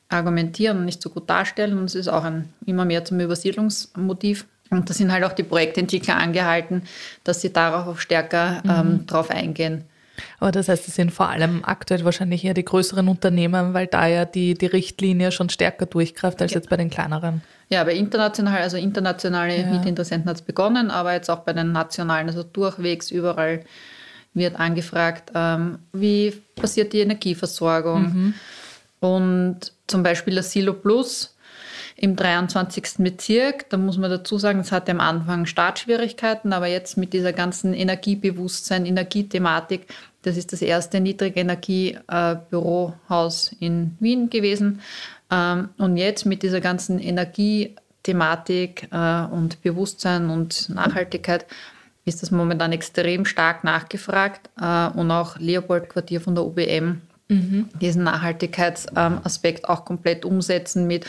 argumentieren 0.08 0.78
und 0.78 0.84
nicht 0.84 1.00
so 1.00 1.10
gut 1.10 1.30
darstellen. 1.30 1.78
Und 1.78 1.84
es 1.84 1.94
ist 1.94 2.08
auch 2.08 2.24
ein 2.24 2.48
immer 2.66 2.84
mehr 2.84 3.04
zum 3.04 3.20
Übersiedlungsmotiv. 3.20 4.46
Und 4.70 4.90
da 4.90 4.94
sind 4.94 5.12
halt 5.12 5.24
auch 5.24 5.32
die 5.32 5.42
Projektentwickler 5.42 6.16
angehalten, 6.16 6.82
dass 7.24 7.42
sie 7.42 7.52
darauf 7.52 7.86
auch 7.86 7.98
stärker 7.98 8.62
ähm, 8.68 9.06
drauf 9.06 9.30
eingehen. 9.30 9.84
Aber 10.38 10.52
das 10.52 10.68
heißt, 10.68 10.88
es 10.88 10.94
sind 10.94 11.12
vor 11.12 11.28
allem 11.28 11.64
aktuell 11.64 12.04
wahrscheinlich 12.04 12.44
eher 12.44 12.54
die 12.54 12.64
größeren 12.64 13.08
Unternehmen, 13.08 13.74
weil 13.74 13.86
da 13.86 14.06
ja 14.06 14.24
die, 14.24 14.54
die 14.54 14.66
Richtlinie 14.66 15.32
schon 15.32 15.48
stärker 15.48 15.86
durchgreift 15.86 16.40
als 16.42 16.54
jetzt 16.54 16.68
bei 16.68 16.76
den 16.76 16.90
kleineren. 16.90 17.42
Ja, 17.72 17.82
bei 17.84 17.94
international, 17.94 18.60
also 18.60 18.76
internationale 18.76 19.56
Ja. 19.56 19.66
Mitinteressenten 19.66 20.28
hat 20.28 20.36
es 20.36 20.42
begonnen, 20.42 20.90
aber 20.90 21.14
jetzt 21.14 21.30
auch 21.30 21.38
bei 21.38 21.54
den 21.54 21.72
nationalen, 21.72 22.28
also 22.28 22.42
durchwegs 22.42 23.10
überall 23.10 23.64
wird 24.34 24.60
angefragt, 24.60 25.30
ähm, 25.34 25.78
wie 25.94 26.34
passiert 26.54 26.92
die 26.92 27.00
Energieversorgung. 27.00 28.34
Und 29.00 29.72
zum 29.86 30.02
Beispiel 30.02 30.34
das 30.34 30.52
Silo 30.52 30.74
Plus 30.74 31.34
im 31.96 32.14
23. 32.14 32.98
Bezirk, 32.98 33.70
da 33.70 33.78
muss 33.78 33.96
man 33.96 34.10
dazu 34.10 34.36
sagen, 34.36 34.60
es 34.60 34.70
hatte 34.70 34.92
am 34.92 35.00
Anfang 35.00 35.46
Startschwierigkeiten, 35.46 36.52
aber 36.52 36.66
jetzt 36.66 36.98
mit 36.98 37.14
dieser 37.14 37.32
ganzen 37.32 37.72
Energiebewusstsein, 37.72 38.84
Energiethematik, 38.84 39.86
das 40.22 40.36
ist 40.36 40.52
das 40.52 40.60
erste 40.60 41.00
Niedrigenergie-Bürohaus 41.00 43.56
in 43.60 43.96
Wien 43.98 44.28
gewesen. 44.28 44.82
Ähm, 45.32 45.70
Und 45.78 45.96
jetzt 45.96 46.26
mit 46.26 46.42
dieser 46.42 46.60
ganzen 46.60 47.00
Thematik 48.02 48.88
äh, 48.92 49.24
und 49.24 49.62
Bewusstsein 49.62 50.28
und 50.28 50.68
Nachhaltigkeit 50.68 51.46
ist 52.04 52.22
das 52.22 52.30
momentan 52.30 52.72
extrem 52.72 53.24
stark 53.24 53.64
nachgefragt. 53.64 54.50
Äh, 54.60 54.88
und 54.88 55.10
auch 55.10 55.38
Leopold 55.38 55.88
Quartier 55.88 56.20
von 56.20 56.34
der 56.34 56.44
UBM 56.44 57.00
mhm. 57.32 57.68
diesen 57.80 58.04
Nachhaltigkeitsaspekt 58.04 59.68
auch 59.68 59.84
komplett 59.84 60.24
umsetzen 60.24 60.86
mit 60.86 61.06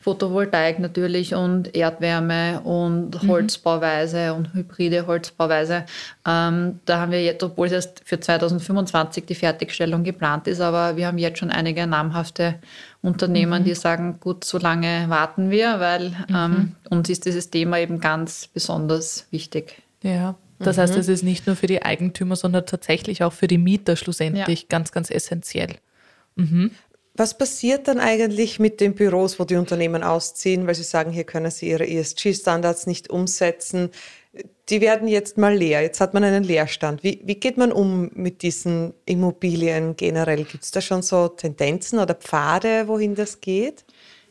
Photovoltaik 0.00 0.78
natürlich 0.78 1.34
und 1.34 1.74
Erdwärme 1.74 2.60
und 2.62 3.22
mhm. 3.22 3.28
Holzbauweise 3.28 4.34
und 4.34 4.54
hybride 4.54 5.06
Holzbauweise. 5.06 5.84
Ähm, 6.24 6.78
da 6.84 7.00
haben 7.00 7.10
wir 7.10 7.24
jetzt, 7.24 7.42
obwohl 7.42 7.66
es 7.66 7.72
erst 7.72 8.02
für 8.04 8.20
2025 8.20 9.26
die 9.26 9.34
Fertigstellung 9.34 10.04
geplant 10.04 10.46
ist, 10.46 10.60
aber 10.60 10.96
wir 10.96 11.08
haben 11.08 11.18
jetzt 11.18 11.38
schon 11.38 11.50
einige 11.50 11.86
namhafte 11.88 12.54
Unternehmen, 13.02 13.62
mhm. 13.62 13.66
die 13.66 13.74
sagen, 13.74 14.18
gut, 14.20 14.44
so 14.44 14.58
lange 14.58 15.06
warten 15.08 15.50
wir, 15.50 15.80
weil 15.80 16.10
mhm. 16.10 16.36
ähm, 16.36 16.72
uns 16.88 17.08
ist 17.08 17.24
dieses 17.24 17.50
Thema 17.50 17.78
eben 17.80 18.00
ganz 18.00 18.46
besonders 18.46 19.26
wichtig. 19.30 19.82
Ja, 20.02 20.36
das 20.58 20.76
mhm. 20.76 20.80
heißt, 20.82 20.96
es 20.96 21.08
ist 21.08 21.22
nicht 21.22 21.46
nur 21.46 21.56
für 21.56 21.66
die 21.66 21.82
Eigentümer, 21.82 22.36
sondern 22.36 22.66
tatsächlich 22.66 23.22
auch 23.22 23.32
für 23.32 23.46
die 23.46 23.58
Mieter 23.58 23.96
schlussendlich 23.96 24.62
ja. 24.62 24.66
ganz, 24.68 24.92
ganz 24.92 25.10
essentiell. 25.10 25.76
Mhm. 26.36 26.70
Was 27.14 27.38
passiert 27.38 27.88
dann 27.88 27.98
eigentlich 27.98 28.58
mit 28.58 28.80
den 28.80 28.94
Büros, 28.94 29.38
wo 29.38 29.44
die 29.44 29.56
Unternehmen 29.56 30.02
ausziehen, 30.02 30.66
weil 30.66 30.74
sie 30.74 30.82
sagen, 30.82 31.12
hier 31.12 31.24
können 31.24 31.50
sie 31.50 31.70
ihre 31.70 31.88
ESG-Standards 31.88 32.86
nicht 32.86 33.08
umsetzen? 33.08 33.90
Die 34.68 34.82
werden 34.82 35.08
jetzt 35.08 35.38
mal 35.38 35.56
leer. 35.56 35.80
Jetzt 35.80 36.00
hat 36.00 36.12
man 36.12 36.24
einen 36.24 36.44
Leerstand. 36.44 37.02
Wie, 37.02 37.22
wie 37.24 37.36
geht 37.36 37.56
man 37.56 37.72
um 37.72 38.10
mit 38.12 38.42
diesen 38.42 38.92
Immobilien 39.06 39.96
generell? 39.96 40.44
Gibt 40.44 40.64
es 40.64 40.72
da 40.72 40.82
schon 40.82 41.00
so 41.00 41.28
Tendenzen 41.28 41.98
oder 41.98 42.14
Pfade, 42.14 42.86
wohin 42.86 43.14
das 43.14 43.40
geht? 43.40 43.86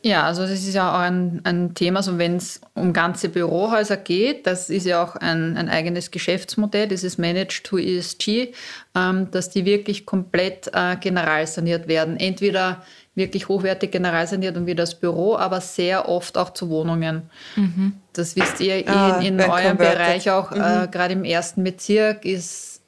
Ja, 0.05 0.21
also 0.21 0.43
das 0.43 0.51
ist 0.51 0.75
ja 0.75 0.93
auch 0.93 0.99
ein, 0.99 1.41
ein 1.45 1.73
Thema, 1.73 2.03
so 2.03 2.19
wenn 2.19 2.35
es 2.35 2.61
um 2.75 2.93
ganze 2.93 3.27
Bürohäuser 3.27 3.97
geht, 3.97 4.45
das 4.45 4.69
ist 4.69 4.85
ja 4.85 5.03
auch 5.03 5.15
ein, 5.15 5.57
ein 5.57 5.67
eigenes 5.67 6.11
Geschäftsmodell, 6.11 6.87
das 6.87 7.03
ist 7.03 7.17
Managed 7.17 7.63
to 7.63 7.79
ESG, 7.79 8.53
ähm, 8.93 9.31
dass 9.31 9.49
die 9.49 9.65
wirklich 9.65 10.05
komplett 10.05 10.69
äh, 10.73 10.95
generalsaniert 10.97 11.87
werden. 11.87 12.17
Entweder 12.17 12.83
wirklich 13.15 13.47
hochwertig 13.47 13.89
generalsaniert 13.89 14.55
und 14.57 14.67
wie 14.67 14.75
das 14.75 14.93
Büro, 14.93 15.37
aber 15.37 15.59
sehr 15.59 16.07
oft 16.07 16.37
auch 16.37 16.51
zu 16.51 16.69
Wohnungen. 16.69 17.23
Mhm. 17.55 17.93
Das 18.13 18.35
wisst 18.35 18.61
ihr 18.61 18.75
eh 18.75 18.87
ah, 18.87 19.17
in, 19.17 19.39
in 19.39 19.41
eurem 19.41 19.77
Bereich 19.77 20.29
auch, 20.29 20.51
äh, 20.51 20.55
mhm. 20.55 20.83
äh, 20.83 20.87
gerade 20.87 21.13
im 21.13 21.23
ersten 21.23 21.63
Bezirk 21.63 22.25
ist, 22.25 22.81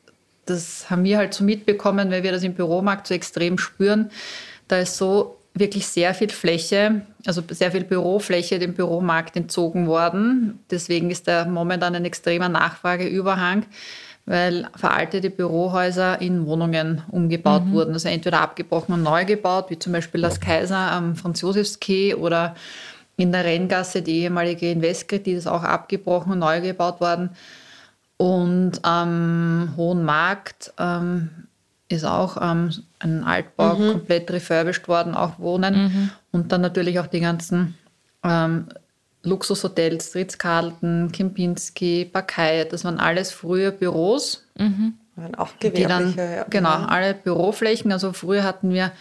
das 0.45 0.91
haben 0.91 1.03
wir 1.03 1.17
halt 1.17 1.33
so 1.33 1.43
mitbekommen, 1.43 2.11
weil 2.11 2.21
wir 2.21 2.31
das 2.31 2.43
im 2.43 2.53
Büromarkt 2.53 3.07
so 3.07 3.15
extrem 3.15 3.57
spüren. 3.57 4.11
Da 4.67 4.77
ist 4.77 4.97
so 4.97 5.36
wirklich 5.59 5.87
sehr 5.87 6.13
viel 6.13 6.29
Fläche, 6.29 7.01
also 7.25 7.43
sehr 7.49 7.71
viel 7.71 7.83
Bürofläche 7.83 8.59
dem 8.59 8.73
Büromarkt 8.73 9.35
entzogen 9.35 9.87
worden. 9.87 10.59
Deswegen 10.69 11.11
ist 11.11 11.27
da 11.27 11.45
momentan 11.45 11.95
ein 11.95 12.05
extremer 12.05 12.49
Nachfrageüberhang, 12.49 13.65
weil 14.25 14.67
veraltete 14.75 15.29
Bürohäuser 15.29 16.21
in 16.21 16.45
Wohnungen 16.45 17.01
umgebaut 17.09 17.65
mhm. 17.65 17.71
wurden. 17.71 17.93
Also 17.93 18.09
entweder 18.09 18.41
abgebrochen 18.41 18.93
und 18.93 19.03
neu 19.03 19.25
gebaut, 19.25 19.69
wie 19.69 19.79
zum 19.79 19.93
Beispiel 19.93 20.21
das 20.21 20.39
Kaiser 20.39 20.77
am 20.77 21.15
Franz-Josefs-Quai 21.15 22.15
oder 22.15 22.55
in 23.15 23.31
der 23.31 23.45
Renngasse 23.45 24.01
die 24.01 24.21
ehemalige 24.21 24.69
Investgrid, 24.69 25.25
die 25.25 25.31
ist 25.31 25.47
auch 25.47 25.63
abgebrochen 25.63 26.33
und 26.33 26.39
neu 26.39 26.61
gebaut 26.61 27.01
worden. 27.01 27.31
Und 28.17 28.79
am 28.83 29.73
Hohen 29.77 30.03
Markt 30.03 30.73
ähm, 30.79 31.46
ist 31.89 32.03
auch 32.03 32.37
ähm, 32.41 32.71
ein 32.99 33.23
Altbau 33.23 33.75
mhm. 33.75 33.91
komplett 33.91 34.29
refurbished 34.31 34.87
worden, 34.87 35.15
auch 35.15 35.39
Wohnen. 35.39 35.75
Mhm. 35.75 36.09
Und 36.31 36.51
dann 36.51 36.61
natürlich 36.61 36.99
auch 36.99 37.07
die 37.07 37.21
ganzen 37.21 37.77
ähm, 38.23 38.67
Luxushotels, 39.23 40.15
Ritz-Carlton, 40.15 41.11
Kempinski, 41.11 42.05
Bakai, 42.05 42.65
das 42.65 42.83
waren 42.83 42.99
alles 42.99 43.31
früher 43.31 43.71
Büros. 43.71 44.45
Mhm. 44.57 44.95
Waren 45.15 45.35
auch 45.35 45.49
gewerbliche. 45.59 45.87
Dann, 45.87 46.15
ja. 46.17 46.45
Genau, 46.49 46.77
mhm. 46.79 46.85
alle 46.85 47.13
Büroflächen. 47.13 47.91
Also 47.91 48.13
früher 48.13 48.43
hatten 48.43 48.71
wir 48.71 48.91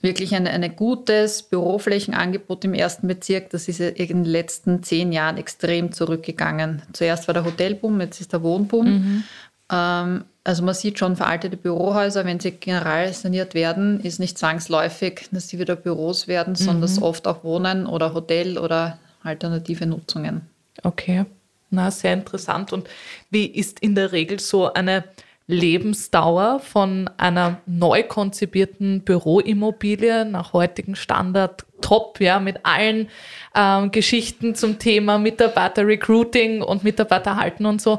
wirklich 0.00 0.34
ein 0.34 0.46
eine 0.46 0.70
gutes 0.70 1.42
Büroflächenangebot 1.42 2.64
im 2.64 2.74
ersten 2.74 3.06
Bezirk. 3.08 3.50
Das 3.50 3.68
ist 3.68 3.80
in 3.80 3.94
den 3.94 4.24
letzten 4.24 4.82
zehn 4.82 5.12
Jahren 5.12 5.36
extrem 5.36 5.92
zurückgegangen. 5.92 6.82
Zuerst 6.92 7.26
war 7.28 7.34
der 7.34 7.44
Hotelboom, 7.44 8.00
jetzt 8.00 8.20
ist 8.20 8.32
der 8.32 8.42
Wohnboom. 8.42 8.86
Mhm. 8.86 9.24
Ähm, 9.70 10.24
also 10.44 10.62
man 10.62 10.74
sieht 10.74 10.98
schon 10.98 11.16
veraltete 11.16 11.58
Bürohäuser, 11.58 12.24
wenn 12.24 12.40
sie 12.40 12.52
general 12.52 13.12
saniert 13.12 13.52
werden, 13.54 14.00
ist 14.00 14.18
nicht 14.18 14.38
zwangsläufig, 14.38 15.28
dass 15.30 15.48
sie 15.48 15.58
wieder 15.58 15.76
Büros 15.76 16.26
werden, 16.26 16.54
sondern 16.54 16.90
mhm. 16.90 17.02
oft 17.02 17.26
auch 17.26 17.44
Wohnen 17.44 17.86
oder 17.86 18.14
Hotel 18.14 18.56
oder 18.56 18.98
alternative 19.22 19.84
Nutzungen. 19.84 20.42
Okay, 20.82 21.26
na 21.70 21.90
sehr 21.90 22.14
interessant. 22.14 22.72
Und 22.72 22.88
wie 23.30 23.46
ist 23.46 23.80
in 23.80 23.94
der 23.94 24.12
Regel 24.12 24.40
so 24.40 24.72
eine 24.72 25.04
Lebensdauer 25.48 26.60
von 26.60 27.10
einer 27.16 27.60
neu 27.66 28.02
konzipierten 28.02 29.00
Büroimmobilie 29.00 30.26
nach 30.26 30.52
heutigem 30.52 30.94
Standard 30.94 31.64
top, 31.80 32.20
ja, 32.20 32.38
mit 32.38 32.64
allen 32.64 33.08
ähm, 33.54 33.90
Geschichten 33.90 34.54
zum 34.54 34.78
Thema 34.78 35.18
Mitarbeiter 35.18 35.86
Recruiting 35.86 36.60
und 36.60 36.84
Mitarbeiter 36.84 37.36
halten 37.36 37.64
und 37.64 37.80
so. 37.80 37.98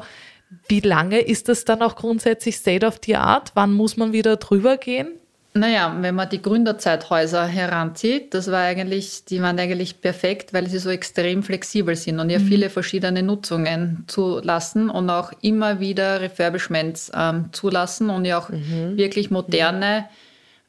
Wie 0.68 0.80
lange 0.80 1.20
ist 1.20 1.48
das 1.48 1.64
dann 1.64 1.82
auch 1.82 1.96
grundsätzlich 1.96 2.56
State 2.56 2.86
of 2.86 3.00
the 3.04 3.16
Art? 3.16 3.52
Wann 3.54 3.72
muss 3.72 3.96
man 3.96 4.12
wieder 4.12 4.36
drüber 4.36 4.76
gehen? 4.76 5.20
Naja, 5.52 5.96
wenn 6.00 6.14
man 6.14 6.28
die 6.28 6.40
Gründerzeithäuser 6.40 7.44
heranzieht, 7.44 8.34
das 8.34 8.52
war 8.52 8.60
eigentlich, 8.60 9.24
die 9.24 9.42
waren 9.42 9.58
eigentlich 9.58 10.00
perfekt, 10.00 10.52
weil 10.52 10.68
sie 10.68 10.78
so 10.78 10.90
extrem 10.90 11.42
flexibel 11.42 11.96
sind 11.96 12.20
und 12.20 12.30
ja 12.30 12.38
mhm. 12.38 12.46
viele 12.46 12.70
verschiedene 12.70 13.24
Nutzungen 13.24 14.04
zulassen 14.06 14.90
und 14.90 15.10
auch 15.10 15.32
immer 15.40 15.80
wieder 15.80 16.20
Refurbishments 16.20 17.10
ähm, 17.12 17.46
zulassen 17.50 18.10
und 18.10 18.26
ja 18.26 18.38
auch 18.38 18.48
mhm. 18.48 18.96
wirklich 18.96 19.32
moderne 19.32 20.08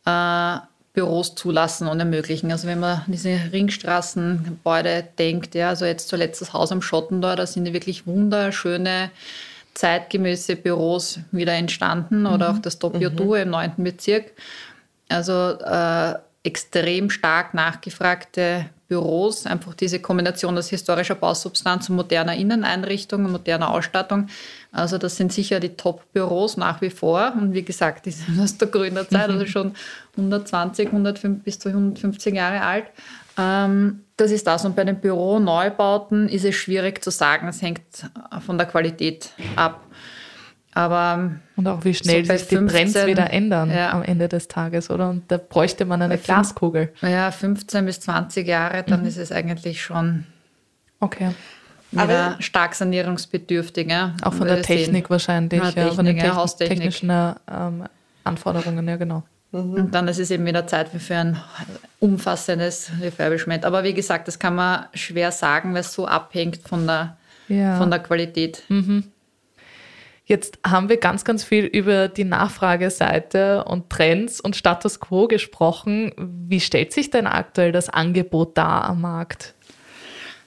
äh, 0.05 0.57
Büros 0.93 1.35
zulassen 1.35 1.87
und 1.87 1.99
ermöglichen. 1.99 2.51
Also 2.51 2.67
wenn 2.67 2.79
man 2.79 3.03
diese 3.05 3.39
Ringstraßengebäude 3.53 5.07
denkt, 5.19 5.53
ja, 5.53 5.69
also 5.69 5.85
jetzt 5.85 6.09
zuletzt 6.09 6.41
das 6.41 6.53
Haus 6.53 6.71
am 6.71 6.81
Schottendor, 6.81 7.35
da 7.35 7.45
sind 7.45 7.71
wirklich 7.71 8.07
wunderschöne 8.07 9.11
zeitgemäße 9.73 10.55
Büros 10.55 11.19
wieder 11.31 11.53
entstanden 11.53 12.25
oder 12.25 12.51
mhm. 12.51 12.57
auch 12.57 12.61
das 12.61 12.79
Tokyo 12.79 13.09
mhm. 13.09 13.15
Duo 13.15 13.35
im 13.35 13.49
9. 13.49 13.73
Bezirk. 13.77 14.31
Also 15.09 15.31
äh, 15.59 16.15
extrem 16.43 17.09
stark 17.09 17.53
nachgefragte 17.53 18.69
Büros, 18.87 19.45
einfach 19.45 19.73
diese 19.73 19.99
Kombination 19.99 20.57
aus 20.57 20.67
historischer 20.69 21.15
Bausubstanz 21.15 21.89
und 21.89 21.95
moderner 21.95 22.35
Inneneinrichtung 22.35 23.23
und 23.23 23.31
moderner 23.31 23.69
Ausstattung. 23.71 24.27
Also 24.73 24.97
das 24.97 25.15
sind 25.15 25.31
sicher 25.31 25.61
die 25.61 25.77
Top-Büros 25.77 26.57
nach 26.57 26.81
wie 26.81 26.89
vor. 26.89 27.33
Und 27.39 27.53
wie 27.53 27.63
gesagt, 27.63 28.05
die 28.05 28.11
sind 28.11 28.37
aus 28.43 28.57
der 28.57 28.67
Gründerzeit, 28.67 29.29
also 29.29 29.45
schon 29.45 29.75
120, 30.17 30.87
105 30.87 31.43
bis 31.43 31.59
zu 31.59 31.69
150 31.69 32.35
Jahre 32.35 32.61
alt. 32.61 32.85
Ähm, 33.37 34.01
das 34.17 34.31
ist 34.31 34.45
das. 34.47 34.65
Und 34.65 34.75
bei 34.75 34.83
den 34.83 34.99
Büroneubauten 34.99 36.29
ist 36.29 36.45
es 36.45 36.55
schwierig 36.55 37.03
zu 37.03 37.11
sagen. 37.11 37.47
Es 37.47 37.61
hängt 37.61 37.81
von 38.45 38.57
der 38.57 38.67
Qualität 38.67 39.31
ab. 39.55 39.81
Aber 40.73 41.31
und 41.57 41.67
auch 41.67 41.83
wie 41.83 41.93
schnell 41.93 42.23
so 42.23 42.31
sich 42.31 42.47
die 42.47 42.55
15, 42.55 42.93
Trends 42.93 43.05
wieder 43.05 43.29
ändern 43.31 43.69
ja. 43.69 43.91
am 43.91 44.03
Ende 44.03 44.29
des 44.29 44.47
Tages, 44.47 44.89
oder? 44.89 45.09
Und 45.09 45.29
da 45.29 45.37
bräuchte 45.37 45.83
man 45.85 46.01
eine 46.01 46.17
Glaskugel. 46.17 46.93
Ja, 47.01 47.29
15 47.31 47.85
bis 47.85 47.99
20 47.99 48.47
Jahre, 48.47 48.83
dann 48.83 49.01
mhm. 49.01 49.07
ist 49.07 49.17
es 49.17 49.31
eigentlich 49.31 49.81
schon 49.81 50.25
okay. 50.99 51.31
Aber 51.93 52.37
stark 52.39 52.73
sanierungsbedürftig. 52.73 53.89
Ja, 53.89 54.15
auch 54.21 54.33
von 54.33 54.47
der 54.47 54.61
Technik 54.61 55.05
sehen. 55.05 55.09
wahrscheinlich, 55.09 55.61
ja, 55.61 55.71
Technik, 55.71 55.93
von 55.93 56.05
den 56.05 56.17
Techn 56.17 56.57
technischen 56.57 57.09
ähm, 57.09 57.83
Anforderungen, 58.23 58.87
ja 58.87 58.95
genau. 58.95 59.23
Mhm. 59.51 59.73
Und 59.73 59.95
dann 59.95 60.07
ist 60.07 60.19
es 60.19 60.31
eben 60.31 60.45
wieder 60.45 60.67
Zeit 60.67 60.89
für 60.89 61.15
ein 61.15 61.37
umfassendes 61.99 62.91
Refurbishment. 63.01 63.65
Aber 63.65 63.83
wie 63.83 63.93
gesagt, 63.93 64.27
das 64.27 64.39
kann 64.39 64.55
man 64.55 64.85
schwer 64.93 65.31
sagen, 65.31 65.73
weil 65.73 65.81
es 65.81 65.93
so 65.93 66.07
abhängt 66.07 66.59
von 66.67 66.87
der, 66.87 67.17
ja. 67.47 67.77
von 67.77 67.89
der 67.89 67.99
Qualität. 67.99 68.63
Mhm. 68.69 69.11
Jetzt 70.25 70.59
haben 70.65 70.87
wir 70.87 70.97
ganz, 70.97 71.25
ganz 71.25 71.43
viel 71.43 71.65
über 71.65 72.07
die 72.07 72.23
Nachfrageseite 72.23 73.65
und 73.65 73.89
Trends 73.89 74.39
und 74.39 74.55
Status 74.55 75.01
quo 75.01 75.27
gesprochen. 75.27 76.13
Wie 76.17 76.61
stellt 76.61 76.93
sich 76.93 77.09
denn 77.09 77.27
aktuell 77.27 77.73
das 77.73 77.89
Angebot 77.89 78.57
dar 78.57 78.85
am 78.85 79.01
Markt? 79.01 79.55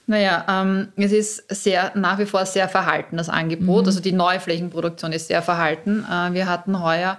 Naja, 0.06 0.44
ähm, 0.48 0.88
es 0.96 1.12
ist 1.12 1.54
sehr, 1.54 1.92
nach 1.94 2.18
wie 2.18 2.26
vor 2.26 2.44
sehr 2.46 2.68
verhalten, 2.68 3.16
das 3.18 3.28
Angebot. 3.28 3.82
Mhm. 3.82 3.88
Also 3.88 4.00
die 4.00 4.12
Neuflächenproduktion 4.12 5.12
ist 5.12 5.28
sehr 5.28 5.42
verhalten. 5.42 6.06
Äh, 6.10 6.32
wir 6.32 6.48
hatten 6.48 6.82
heuer 6.82 7.18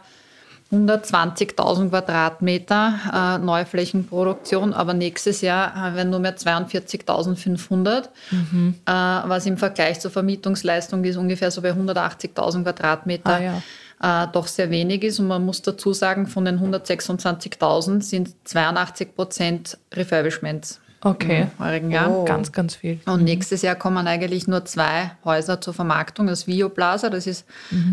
120.000 0.76 1.90
Quadratmeter 1.90 3.38
äh, 3.42 3.44
Neuflächenproduktion, 3.44 4.74
aber 4.74 4.94
nächstes 4.94 5.42
Jahr 5.42 5.74
haben 5.76 5.96
wir 5.96 6.06
nur 6.06 6.20
mehr 6.20 6.38
42.500, 6.38 8.10
mhm. 8.32 8.76
äh, 8.86 8.92
was 8.92 9.46
im 9.46 9.58
Vergleich 9.58 10.00
zur 10.00 10.12
Vermietungsleistung 10.12 11.04
ist 11.04 11.18
ungefähr 11.18 11.52
so 11.52 11.62
bei 11.62 11.72
180.000 11.72 12.64
Quadratmeter. 12.64 13.36
Ah, 13.36 13.42
ja. 13.42 13.62
Äh, 14.02 14.28
doch 14.34 14.48
sehr 14.48 14.70
wenig 14.70 15.04
ist. 15.04 15.20
Und 15.20 15.28
man 15.28 15.46
muss 15.46 15.62
dazu 15.62 15.94
sagen, 15.94 16.28
von 16.28 16.46
den 16.46 16.60
126.000 16.60 18.02
sind 18.02 18.36
82 18.44 19.16
Prozent 19.16 19.78
Refurbishments. 19.94 20.82
Okay. 21.06 21.41
im 21.44 21.52
vorigen 21.52 21.91
Jahr. 21.91 22.10
Oh. 22.12 22.26
Ganz, 22.26 22.52
ganz 22.52 22.74
viel. 22.76 23.00
Und 23.06 23.24
nächstes 23.24 23.62
Jahr 23.62 23.76
kommen 23.76 24.08
eigentlich 24.08 24.48
nur 24.48 24.65
zwei 24.65 25.12
Häuser 25.24 25.62
zur 25.62 25.76
Vermarktung. 25.76 26.26
Das 26.26 26.48
Vio 26.48 26.70
Plaza, 26.70 27.12
das 27.12 27.28
ist 27.28 27.46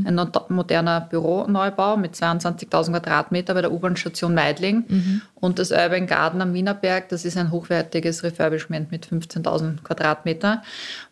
ein 0.06 0.14
not- 0.14 0.48
moderner 0.50 1.02
Büroneubau 1.02 1.98
mit 1.98 2.14
22.000 2.14 2.90
Quadratmeter 2.92 3.52
bei 3.52 3.60
der 3.60 3.70
U-Bahn-Station 3.70 4.34
Meidling. 4.34 5.20
Und 5.34 5.58
das 5.58 5.72
Urban 5.72 6.06
Garden 6.06 6.40
am 6.40 6.54
Wienerberg, 6.54 7.10
das 7.10 7.26
ist 7.26 7.36
ein 7.36 7.50
hochwertiges 7.50 8.22
Refurbishment 8.22 8.90
mit 8.90 9.06
15.000 9.06 9.82
Quadratmeter. 9.82 10.62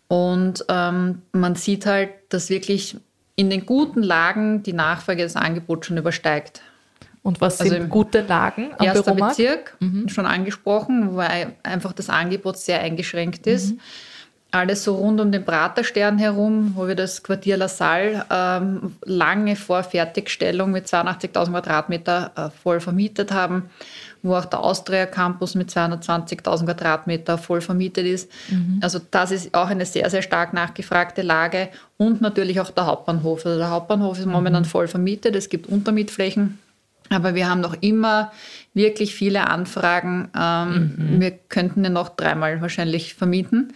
Und 0.08 0.64
ähm, 0.68 1.20
man 1.32 1.54
sieht 1.54 1.84
halt, 1.84 2.10
dass 2.30 2.48
wirklich 2.48 2.96
in 3.36 3.50
den 3.50 3.66
guten 3.66 4.02
Lagen 4.02 4.62
die 4.62 4.72
Nachfrage 4.72 5.22
das 5.22 5.36
Angebot 5.36 5.84
schon 5.84 5.98
übersteigt. 5.98 6.62
Und 7.22 7.40
was 7.40 7.60
Also 7.60 7.72
sind 7.72 7.90
gute 7.90 8.22
Lagen 8.22 8.70
am 8.78 8.86
Erster 8.86 9.02
Büromarkt? 9.02 9.36
Bezirk, 9.36 9.76
schon 10.06 10.26
angesprochen, 10.26 11.16
weil 11.16 11.52
einfach 11.62 11.92
das 11.92 12.08
Angebot 12.08 12.56
sehr 12.56 12.80
eingeschränkt 12.80 13.46
ist. 13.46 13.74
Alles 14.52 14.82
so 14.82 14.96
rund 14.96 15.20
um 15.20 15.30
den 15.30 15.44
Praterstern 15.44 16.18
herum, 16.18 16.72
wo 16.74 16.88
wir 16.88 16.96
das 16.96 17.22
Quartier 17.22 17.56
La 17.56 17.68
Salle 17.68 18.24
ähm, 18.30 18.96
lange 19.04 19.54
vor 19.54 19.84
Fertigstellung 19.84 20.72
mit 20.72 20.86
82.000 20.86 21.50
Quadratmeter 21.50 22.32
äh, 22.34 22.50
voll 22.50 22.80
vermietet 22.80 23.30
haben, 23.30 23.70
wo 24.22 24.34
auch 24.34 24.46
der 24.46 24.58
Austria 24.60 25.06
Campus 25.06 25.54
mit 25.54 25.70
220.000 25.70 26.64
Quadratmeter 26.64 27.38
voll 27.38 27.60
vermietet 27.60 28.06
ist. 28.06 28.28
Also 28.80 28.98
das 29.12 29.30
ist 29.30 29.54
auch 29.54 29.68
eine 29.68 29.86
sehr, 29.86 30.10
sehr 30.10 30.22
stark 30.22 30.52
nachgefragte 30.52 31.22
Lage 31.22 31.68
und 31.96 32.20
natürlich 32.20 32.60
auch 32.60 32.70
der 32.70 32.86
Hauptbahnhof. 32.86 33.46
Also 33.46 33.56
der 33.56 33.70
Hauptbahnhof 33.70 34.18
ist 34.18 34.26
momentan 34.26 34.64
voll 34.64 34.88
vermietet, 34.88 35.36
es 35.36 35.48
gibt 35.48 35.68
Untermietflächen. 35.68 36.58
Aber 37.10 37.34
wir 37.34 37.50
haben 37.50 37.60
noch 37.60 37.76
immer 37.80 38.32
wirklich 38.72 39.14
viele 39.14 39.48
Anfragen. 39.48 40.30
Ähm, 40.36 41.18
Wir 41.20 41.32
könnten 41.32 41.82
den 41.82 41.92
noch 41.92 42.08
dreimal 42.08 42.60
wahrscheinlich 42.60 43.14
vermieten, 43.14 43.72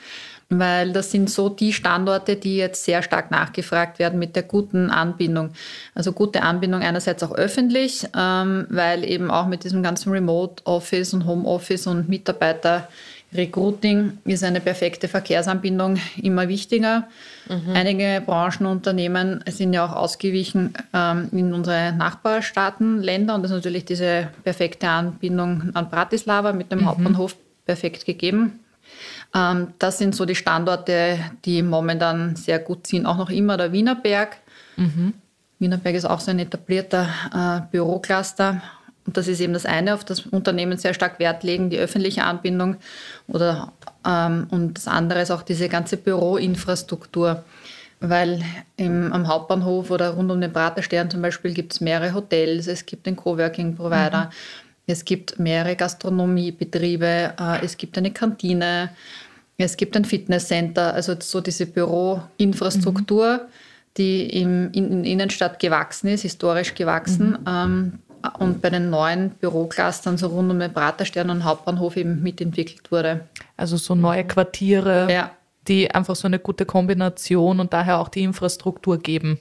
weil 0.48 0.92
das 0.92 1.10
sind 1.10 1.28
so 1.28 1.48
die 1.48 1.72
Standorte, 1.72 2.36
die 2.36 2.56
jetzt 2.56 2.84
sehr 2.84 3.02
stark 3.02 3.32
nachgefragt 3.32 3.98
werden 3.98 4.20
mit 4.20 4.36
der 4.36 4.44
guten 4.44 4.90
Anbindung. 4.90 5.50
Also 5.96 6.12
gute 6.12 6.42
Anbindung 6.42 6.82
einerseits 6.82 7.24
auch 7.24 7.34
öffentlich, 7.34 8.06
ähm, 8.16 8.66
weil 8.70 9.04
eben 9.04 9.32
auch 9.32 9.48
mit 9.48 9.64
diesem 9.64 9.82
ganzen 9.82 10.12
Remote 10.12 10.64
Office 10.64 11.12
und 11.12 11.26
Home 11.26 11.44
Office 11.44 11.88
und 11.88 12.08
Mitarbeiter 12.08 12.88
Recruiting 13.34 14.18
ist 14.24 14.44
eine 14.44 14.60
perfekte 14.60 15.08
Verkehrsanbindung 15.08 15.98
immer 16.22 16.48
wichtiger. 16.48 17.08
Einige 17.74 18.22
Branchenunternehmen 18.24 19.42
sind 19.48 19.72
ja 19.72 19.84
auch 19.84 19.92
ausgewichen 19.92 20.72
ähm, 20.92 21.28
in 21.32 21.52
unsere 21.52 21.92
Nachbarstaaten, 21.92 23.02
Länder 23.02 23.34
und 23.34 23.42
das 23.42 23.50
ist 23.50 23.56
natürlich 23.56 23.84
diese 23.84 24.28
perfekte 24.44 24.88
Anbindung 24.88 25.70
an 25.74 25.90
Bratislava 25.90 26.52
mit 26.52 26.70
dem 26.70 26.86
Hauptbahnhof 26.86 27.36
perfekt 27.66 28.06
gegeben. 28.06 28.60
Ähm, 29.34 29.68
das 29.78 29.98
sind 29.98 30.14
so 30.14 30.24
die 30.24 30.34
Standorte, 30.34 31.18
die 31.44 31.62
momentan 31.62 32.36
sehr 32.36 32.60
gut 32.60 32.86
sind. 32.86 33.06
Auch 33.06 33.16
noch 33.16 33.30
immer 33.30 33.56
der 33.56 33.72
Wienerberg. 33.72 34.36
Wienerberg 35.58 35.94
ist 35.94 36.04
auch 36.04 36.20
so 36.20 36.30
ein 36.30 36.38
etablierter 36.38 37.08
äh, 37.34 37.60
Bürocluster. 37.70 38.62
Und 39.06 39.16
das 39.16 39.28
ist 39.28 39.40
eben 39.40 39.52
das 39.52 39.66
eine, 39.66 39.94
auf 39.94 40.04
das 40.04 40.20
Unternehmen 40.20 40.78
sehr 40.78 40.94
stark 40.94 41.18
Wert 41.18 41.42
legen, 41.42 41.70
die 41.70 41.78
öffentliche 41.78 42.24
Anbindung. 42.24 42.76
Oder, 43.28 43.72
ähm, 44.06 44.46
und 44.50 44.78
das 44.78 44.88
andere 44.88 45.20
ist 45.20 45.30
auch 45.30 45.42
diese 45.42 45.68
ganze 45.68 45.96
Büroinfrastruktur. 45.96 47.44
Weil 48.00 48.42
im, 48.76 49.12
am 49.12 49.28
Hauptbahnhof 49.28 49.90
oder 49.90 50.10
rund 50.10 50.30
um 50.30 50.40
den 50.40 50.52
Praterstern 50.52 51.10
zum 51.10 51.22
Beispiel 51.22 51.54
gibt 51.54 51.72
es 51.72 51.80
mehrere 51.80 52.12
Hotels, 52.12 52.66
es 52.66 52.84
gibt 52.84 53.06
den 53.06 53.16
Coworking-Provider, 53.16 54.30
es 54.86 55.04
gibt 55.04 55.38
mehrere 55.38 55.76
Gastronomiebetriebe, 55.76 57.34
äh, 57.38 57.64
es 57.64 57.76
gibt 57.76 57.96
eine 57.96 58.10
Kantine, 58.10 58.90
es 59.56 59.76
gibt 59.76 59.96
ein 59.96 60.04
Fitnesscenter, 60.04 60.92
also 60.92 61.14
so 61.18 61.40
diese 61.40 61.66
Büroinfrastruktur, 61.66 63.46
die 63.96 64.26
im, 64.40 64.72
in, 64.72 64.90
in 64.90 65.04
Innenstadt 65.04 65.60
gewachsen 65.60 66.08
ist, 66.08 66.22
historisch 66.22 66.74
gewachsen. 66.74 67.38
Ähm, 67.46 67.98
und 68.38 68.62
bei 68.62 68.70
den 68.70 68.90
neuen 68.90 69.30
Büroclustern 69.30 70.16
so 70.18 70.28
rund 70.28 70.50
um 70.50 70.58
den 70.58 70.72
Praterstern 70.72 71.30
und 71.30 71.44
Hauptbahnhof 71.44 71.96
eben 71.96 72.22
mitentwickelt 72.22 72.90
wurde. 72.90 73.26
Also 73.56 73.76
so 73.76 73.94
neue 73.94 74.24
Quartiere, 74.24 75.08
Ja. 75.12 75.30
die 75.68 75.90
einfach 75.90 76.16
so 76.16 76.26
eine 76.26 76.38
gute 76.38 76.64
Kombination 76.66 77.60
und 77.60 77.72
daher 77.72 77.98
auch 78.00 78.08
die 78.08 78.22
Infrastruktur 78.22 78.98
geben. 78.98 79.38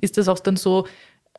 Ist 0.00 0.16
das 0.18 0.28
auch 0.28 0.38
dann 0.40 0.56
so 0.56 0.86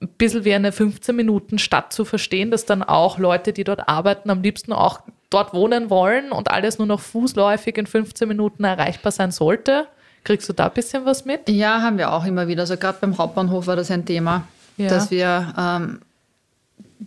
ein 0.02 0.08
bisschen 0.18 0.46
wie 0.46 0.54
eine 0.54 0.72
15-Minuten-Stadt 0.72 1.92
zu 1.94 2.06
verstehen, 2.06 2.52
dass 2.52 2.66
dann 2.66 2.84
auch 2.84 3.18
Leute, 3.20 3.52
die 3.54 3.64
dort 3.66 3.88
arbeiten, 3.90 4.30
am 4.30 4.42
liebsten 4.42 4.72
auch 4.74 5.02
dort 5.30 5.54
wohnen 5.54 5.90
wollen 5.90 6.32
und 6.32 6.50
alles 6.52 6.78
nur 6.78 6.88
noch 6.88 7.00
fußläufig 7.02 7.78
in 7.78 7.86
15 7.86 8.28
Minuten 8.28 8.64
erreichbar 8.64 9.12
sein 9.12 9.32
sollte? 9.32 9.88
Kriegst 10.24 10.48
du 10.50 10.54
da 10.54 10.68
ein 10.68 10.74
bisschen 10.74 11.06
was 11.06 11.26
mit? 11.26 11.50
Ja, 11.50 11.82
haben 11.82 11.98
wir 11.98 12.12
auch 12.14 12.26
immer 12.26 12.48
wieder. 12.48 12.62
Also 12.62 12.78
gerade 12.78 12.98
beim 13.02 13.18
Hauptbahnhof 13.18 13.68
war 13.68 13.76
das 13.76 13.92
ein 13.92 14.06
Thema, 14.06 14.44
Ja. 14.78 14.88
dass 14.90 15.12
wir 15.12 15.54
ähm, 15.58 16.00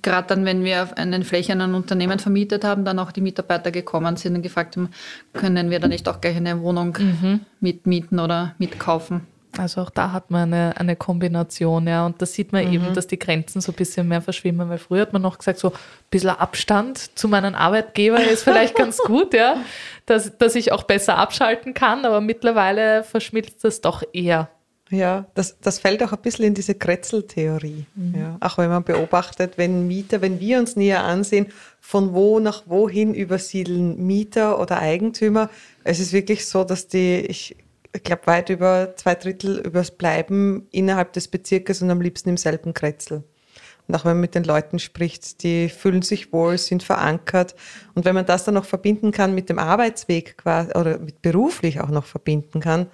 gerade 0.00 0.28
dann, 0.28 0.44
wenn 0.44 0.64
wir 0.64 0.96
einen 0.96 1.24
Fläche 1.24 1.52
an 1.52 1.60
ein 1.60 1.74
Unternehmen 1.74 2.18
vermietet 2.18 2.64
haben, 2.64 2.84
dann 2.84 2.98
auch 2.98 3.12
die 3.12 3.20
Mitarbeiter 3.20 3.70
gekommen 3.70 4.16
sind 4.16 4.36
und 4.36 4.42
gefragt 4.42 4.76
haben, 4.76 4.90
können 5.32 5.70
wir 5.70 5.80
da 5.80 5.88
nicht 5.88 6.08
auch 6.08 6.20
gleich 6.20 6.36
eine 6.36 6.60
Wohnung 6.62 6.96
mitmieten 7.60 8.18
oder 8.18 8.54
mitkaufen. 8.58 9.26
Also 9.58 9.82
auch 9.82 9.90
da 9.90 10.12
hat 10.12 10.30
man 10.30 10.52
eine, 10.54 10.74
eine 10.78 10.96
Kombination, 10.96 11.86
ja. 11.86 12.06
Und 12.06 12.22
da 12.22 12.26
sieht 12.26 12.52
man 12.52 12.72
eben, 12.72 12.94
dass 12.94 13.06
die 13.06 13.18
Grenzen 13.18 13.60
so 13.60 13.72
ein 13.72 13.74
bisschen 13.74 14.08
mehr 14.08 14.22
verschwimmen, 14.22 14.68
weil 14.70 14.78
früher 14.78 15.02
hat 15.02 15.12
man 15.12 15.20
noch 15.20 15.38
gesagt, 15.38 15.58
so 15.58 15.68
ein 15.68 15.78
bisschen 16.10 16.30
Abstand 16.30 17.18
zu 17.18 17.28
meinem 17.28 17.54
Arbeitgeber 17.54 18.22
ist 18.32 18.44
vielleicht 18.44 18.74
ganz 18.74 18.98
gut, 18.98 19.34
ja, 19.34 19.56
dass, 20.06 20.38
dass 20.38 20.54
ich 20.54 20.72
auch 20.72 20.84
besser 20.84 21.18
abschalten 21.18 21.74
kann, 21.74 22.06
aber 22.06 22.20
mittlerweile 22.22 23.04
verschmilzt 23.04 23.62
das 23.62 23.82
doch 23.82 24.02
eher. 24.14 24.48
Ja, 24.92 25.24
das, 25.34 25.58
das 25.58 25.78
fällt 25.78 26.02
auch 26.02 26.12
ein 26.12 26.20
bisschen 26.20 26.44
in 26.44 26.54
diese 26.54 26.74
Kretzeltheorie. 26.74 27.86
Ja, 28.14 28.36
auch 28.40 28.58
wenn 28.58 28.68
man 28.68 28.84
beobachtet, 28.84 29.56
wenn 29.56 29.86
Mieter, 29.86 30.20
wenn 30.20 30.38
wir 30.38 30.58
uns 30.58 30.76
näher 30.76 31.02
ansehen, 31.02 31.46
von 31.80 32.12
wo 32.12 32.40
nach 32.40 32.64
wohin 32.66 33.14
übersiedeln 33.14 34.06
Mieter 34.06 34.60
oder 34.60 34.80
Eigentümer, 34.80 35.48
es 35.82 35.98
ist 35.98 36.12
wirklich 36.12 36.44
so, 36.46 36.62
dass 36.62 36.88
die, 36.88 37.20
ich 37.20 37.56
glaube, 38.04 38.26
weit 38.26 38.50
über 38.50 38.92
zwei 38.96 39.14
Drittel 39.14 39.60
übers 39.60 39.92
Bleiben 39.92 40.68
innerhalb 40.72 41.14
des 41.14 41.26
Bezirkes 41.26 41.80
und 41.80 41.90
am 41.90 42.02
liebsten 42.02 42.28
im 42.28 42.36
selben 42.36 42.74
Kretzel. 42.74 43.24
Und 43.88 43.94
auch 43.94 44.04
wenn 44.04 44.12
man 44.12 44.20
mit 44.20 44.34
den 44.34 44.44
Leuten 44.44 44.78
spricht, 44.78 45.42
die 45.42 45.70
fühlen 45.70 46.02
sich 46.02 46.34
wohl, 46.34 46.58
sind 46.58 46.82
verankert. 46.82 47.54
Und 47.94 48.04
wenn 48.04 48.14
man 48.14 48.26
das 48.26 48.44
dann 48.44 48.54
noch 48.54 48.66
verbinden 48.66 49.10
kann 49.10 49.34
mit 49.34 49.48
dem 49.48 49.58
Arbeitsweg 49.58 50.36
quasi, 50.36 50.70
oder 50.72 50.98
mit 50.98 51.22
beruflich 51.22 51.80
auch 51.80 51.88
noch 51.88 52.04
verbinden 52.04 52.60
kann, 52.60 52.88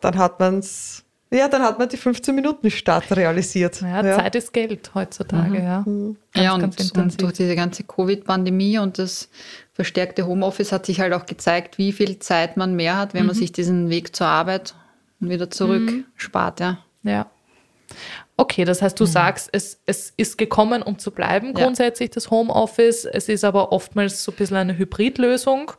dann 0.00 0.18
hat 0.18 0.40
man's, 0.40 1.04
ja, 1.32 1.48
dann 1.48 1.62
hat 1.62 1.78
man 1.78 1.88
die 1.88 1.96
15 1.96 2.34
Minuten 2.34 2.70
Stadt 2.70 3.10
realisiert. 3.12 3.80
Ja, 3.82 4.02
Zeit 4.02 4.34
ist 4.34 4.52
Geld 4.52 4.90
heutzutage, 4.94 5.58
ja. 5.62 5.82
Ganz, 5.84 6.16
ja, 6.34 6.54
und, 6.54 6.96
und 6.96 7.22
durch 7.22 7.32
diese 7.34 7.54
ganze 7.54 7.84
Covid-Pandemie 7.84 8.78
und 8.78 8.98
das 8.98 9.28
verstärkte 9.72 10.26
Homeoffice 10.26 10.72
hat 10.72 10.86
sich 10.86 11.00
halt 11.00 11.12
auch 11.12 11.26
gezeigt, 11.26 11.78
wie 11.78 11.92
viel 11.92 12.18
Zeit 12.18 12.56
man 12.56 12.74
mehr 12.74 12.96
hat, 12.96 13.14
wenn 13.14 13.26
man 13.26 13.34
sich 13.34 13.52
diesen 13.52 13.90
Weg 13.90 14.14
zur 14.16 14.26
Arbeit 14.26 14.74
und 15.20 15.30
wieder 15.30 15.50
zurück 15.50 15.90
spart. 16.16 16.60
Ja. 16.60 16.78
Ja. 17.02 17.30
Okay, 18.36 18.64
das 18.64 18.80
heißt, 18.82 18.98
du 18.98 19.04
sagst, 19.04 19.50
es, 19.52 19.80
es 19.84 20.12
ist 20.16 20.38
gekommen, 20.38 20.82
um 20.82 20.98
zu 20.98 21.10
bleiben, 21.10 21.48
Ja. 21.48 21.64
grundsätzlich 21.64 22.10
das 22.10 22.30
Homeoffice. 22.30 23.04
Es 23.04 23.28
ist 23.28 23.44
aber 23.44 23.72
oftmals 23.72 24.24
so 24.24 24.32
ein 24.32 24.36
bisschen 24.36 24.56
eine 24.56 24.78
Hybridlösung, 24.78 25.72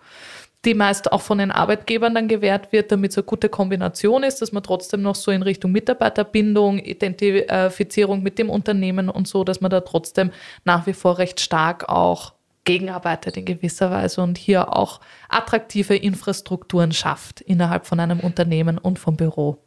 die 0.65 0.73
meist 0.75 1.11
auch 1.11 1.21
von 1.21 1.39
den 1.39 1.51
Arbeitgebern 1.51 2.13
dann 2.13 2.27
gewährt 2.27 2.71
wird, 2.71 2.91
damit 2.91 3.11
es 3.11 3.17
eine 3.17 3.25
gute 3.25 3.49
Kombination 3.49 4.23
ist, 4.23 4.41
dass 4.41 4.51
man 4.51 4.61
trotzdem 4.61 5.01
noch 5.01 5.15
so 5.15 5.31
in 5.31 5.41
Richtung 5.41 5.71
Mitarbeiterbindung, 5.71 6.77
Identifizierung 6.77 8.21
mit 8.21 8.37
dem 8.37 8.49
Unternehmen 8.49 9.09
und 9.09 9.27
so, 9.27 9.43
dass 9.43 9.61
man 9.61 9.71
da 9.71 9.81
trotzdem 9.81 10.31
nach 10.63 10.85
wie 10.85 10.93
vor 10.93 11.17
recht 11.17 11.39
stark 11.39 11.89
auch 11.89 12.33
gegenarbeitet 12.63 13.37
in 13.37 13.45
gewisser 13.45 13.89
Weise 13.89 14.21
und 14.21 14.37
hier 14.37 14.75
auch 14.75 15.01
attraktive 15.29 15.95
Infrastrukturen 15.95 16.91
schafft 16.91 17.41
innerhalb 17.41 17.87
von 17.87 17.99
einem 17.99 18.19
Unternehmen 18.19 18.77
und 18.77 18.99
vom 18.99 19.17
Büro. 19.17 19.57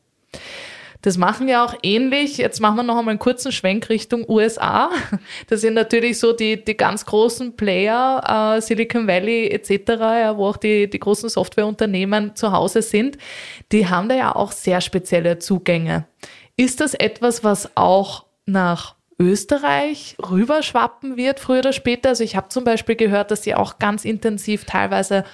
Das 1.05 1.19
machen 1.19 1.47
wir 1.47 1.63
auch 1.63 1.75
ähnlich. 1.83 2.39
Jetzt 2.39 2.61
machen 2.61 2.77
wir 2.77 2.83
noch 2.83 2.97
einmal 2.97 3.13
einen 3.13 3.19
kurzen 3.19 3.53
Schwenk 3.53 3.91
Richtung 3.91 4.25
USA. 4.27 4.89
Das 5.49 5.61
sind 5.61 5.75
natürlich 5.75 6.19
so 6.19 6.33
die, 6.33 6.65
die 6.65 6.77
ganz 6.77 7.05
großen 7.05 7.57
Player, 7.57 8.57
äh, 8.57 8.63
Silicon 8.63 9.07
Valley 9.07 9.49
etc., 9.49 9.89
ja, 9.99 10.37
wo 10.39 10.47
auch 10.47 10.57
die, 10.57 10.89
die 10.89 10.99
großen 10.99 11.29
Softwareunternehmen 11.29 12.35
zu 12.37 12.53
Hause 12.53 12.81
sind. 12.81 13.19
Die 13.71 13.87
haben 13.87 14.09
da 14.09 14.15
ja 14.15 14.35
auch 14.35 14.53
sehr 14.53 14.81
spezielle 14.81 15.39
Zugänge. 15.39 16.07
Ist 16.57 16.81
das 16.81 16.95
etwas, 16.95 17.45
was 17.45 17.77
auch 17.77 18.25
nach 18.47 18.95
Österreich 19.19 20.17
rüberschwappen 20.31 21.19
wird, 21.19 21.39
früher 21.39 21.59
oder 21.59 21.75
später? 21.75 22.11
Also 22.11 22.25
ich 22.25 22.35
habe 22.35 22.49
zum 22.49 22.65
Beispiel 22.65 22.97
gehört, 22.97 23.31
dass 23.31 23.43
sie 23.43 23.55
auch 23.55 23.79
ganz 23.79 24.07
intensiv 24.07 24.65
teilweise 24.65 25.25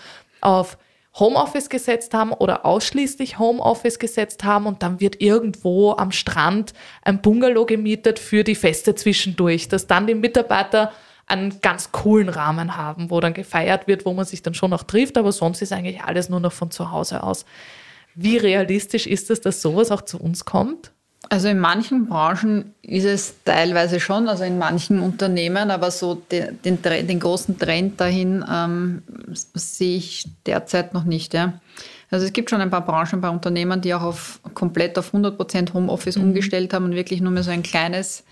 auf 0.40 0.76
Homeoffice 1.18 1.68
gesetzt 1.68 2.14
haben 2.14 2.32
oder 2.32 2.64
ausschließlich 2.64 3.38
Homeoffice 3.38 3.98
gesetzt 3.98 4.44
haben 4.44 4.66
und 4.66 4.82
dann 4.82 5.00
wird 5.00 5.20
irgendwo 5.20 5.92
am 5.92 6.12
Strand 6.12 6.72
ein 7.02 7.20
Bungalow 7.20 7.66
gemietet 7.66 8.18
für 8.18 8.44
die 8.44 8.54
Feste 8.54 8.94
zwischendurch, 8.94 9.68
dass 9.68 9.86
dann 9.86 10.06
die 10.06 10.14
Mitarbeiter 10.14 10.92
einen 11.26 11.60
ganz 11.60 11.92
coolen 11.92 12.28
Rahmen 12.28 12.76
haben, 12.76 13.10
wo 13.10 13.20
dann 13.20 13.34
gefeiert 13.34 13.86
wird, 13.86 14.04
wo 14.04 14.12
man 14.12 14.24
sich 14.24 14.42
dann 14.42 14.54
schon 14.54 14.70
noch 14.70 14.82
trifft, 14.82 15.16
aber 15.16 15.32
sonst 15.32 15.62
ist 15.62 15.72
eigentlich 15.72 16.02
alles 16.02 16.28
nur 16.28 16.40
noch 16.40 16.52
von 16.52 16.70
zu 16.70 16.90
Hause 16.90 17.22
aus. 17.22 17.44
Wie 18.14 18.36
realistisch 18.36 19.06
ist 19.06 19.30
es, 19.30 19.40
dass 19.40 19.62
sowas 19.62 19.90
auch 19.90 20.02
zu 20.02 20.18
uns 20.18 20.44
kommt? 20.44 20.92
Also 21.32 21.46
in 21.46 21.60
manchen 21.60 22.06
Branchen 22.06 22.74
ist 22.82 23.04
es 23.04 23.36
teilweise 23.44 24.00
schon, 24.00 24.28
also 24.28 24.42
in 24.42 24.58
manchen 24.58 24.98
Unternehmen, 24.98 25.70
aber 25.70 25.92
so 25.92 26.16
den, 26.16 26.60
den, 26.62 26.82
den 26.82 27.20
großen 27.20 27.56
Trend 27.56 28.00
dahin 28.00 28.44
ähm, 28.52 29.02
sehe 29.54 29.96
ich 29.96 30.28
derzeit 30.44 30.92
noch 30.92 31.04
nicht. 31.04 31.32
Ja. 31.32 31.60
Also 32.10 32.26
es 32.26 32.32
gibt 32.32 32.50
schon 32.50 32.60
ein 32.60 32.70
paar 32.70 32.84
Branchen, 32.84 33.14
ein 33.14 33.20
paar 33.20 33.30
Unternehmen, 33.30 33.80
die 33.80 33.94
auch 33.94 34.02
auf, 34.02 34.40
komplett 34.54 34.98
auf 34.98 35.14
100% 35.14 35.72
Homeoffice 35.72 36.16
mhm. 36.16 36.24
umgestellt 36.24 36.74
haben 36.74 36.86
und 36.86 36.96
wirklich 36.96 37.20
nur 37.20 37.30
mehr 37.30 37.44
so 37.44 37.52
ein 37.52 37.62
kleines, 37.62 38.24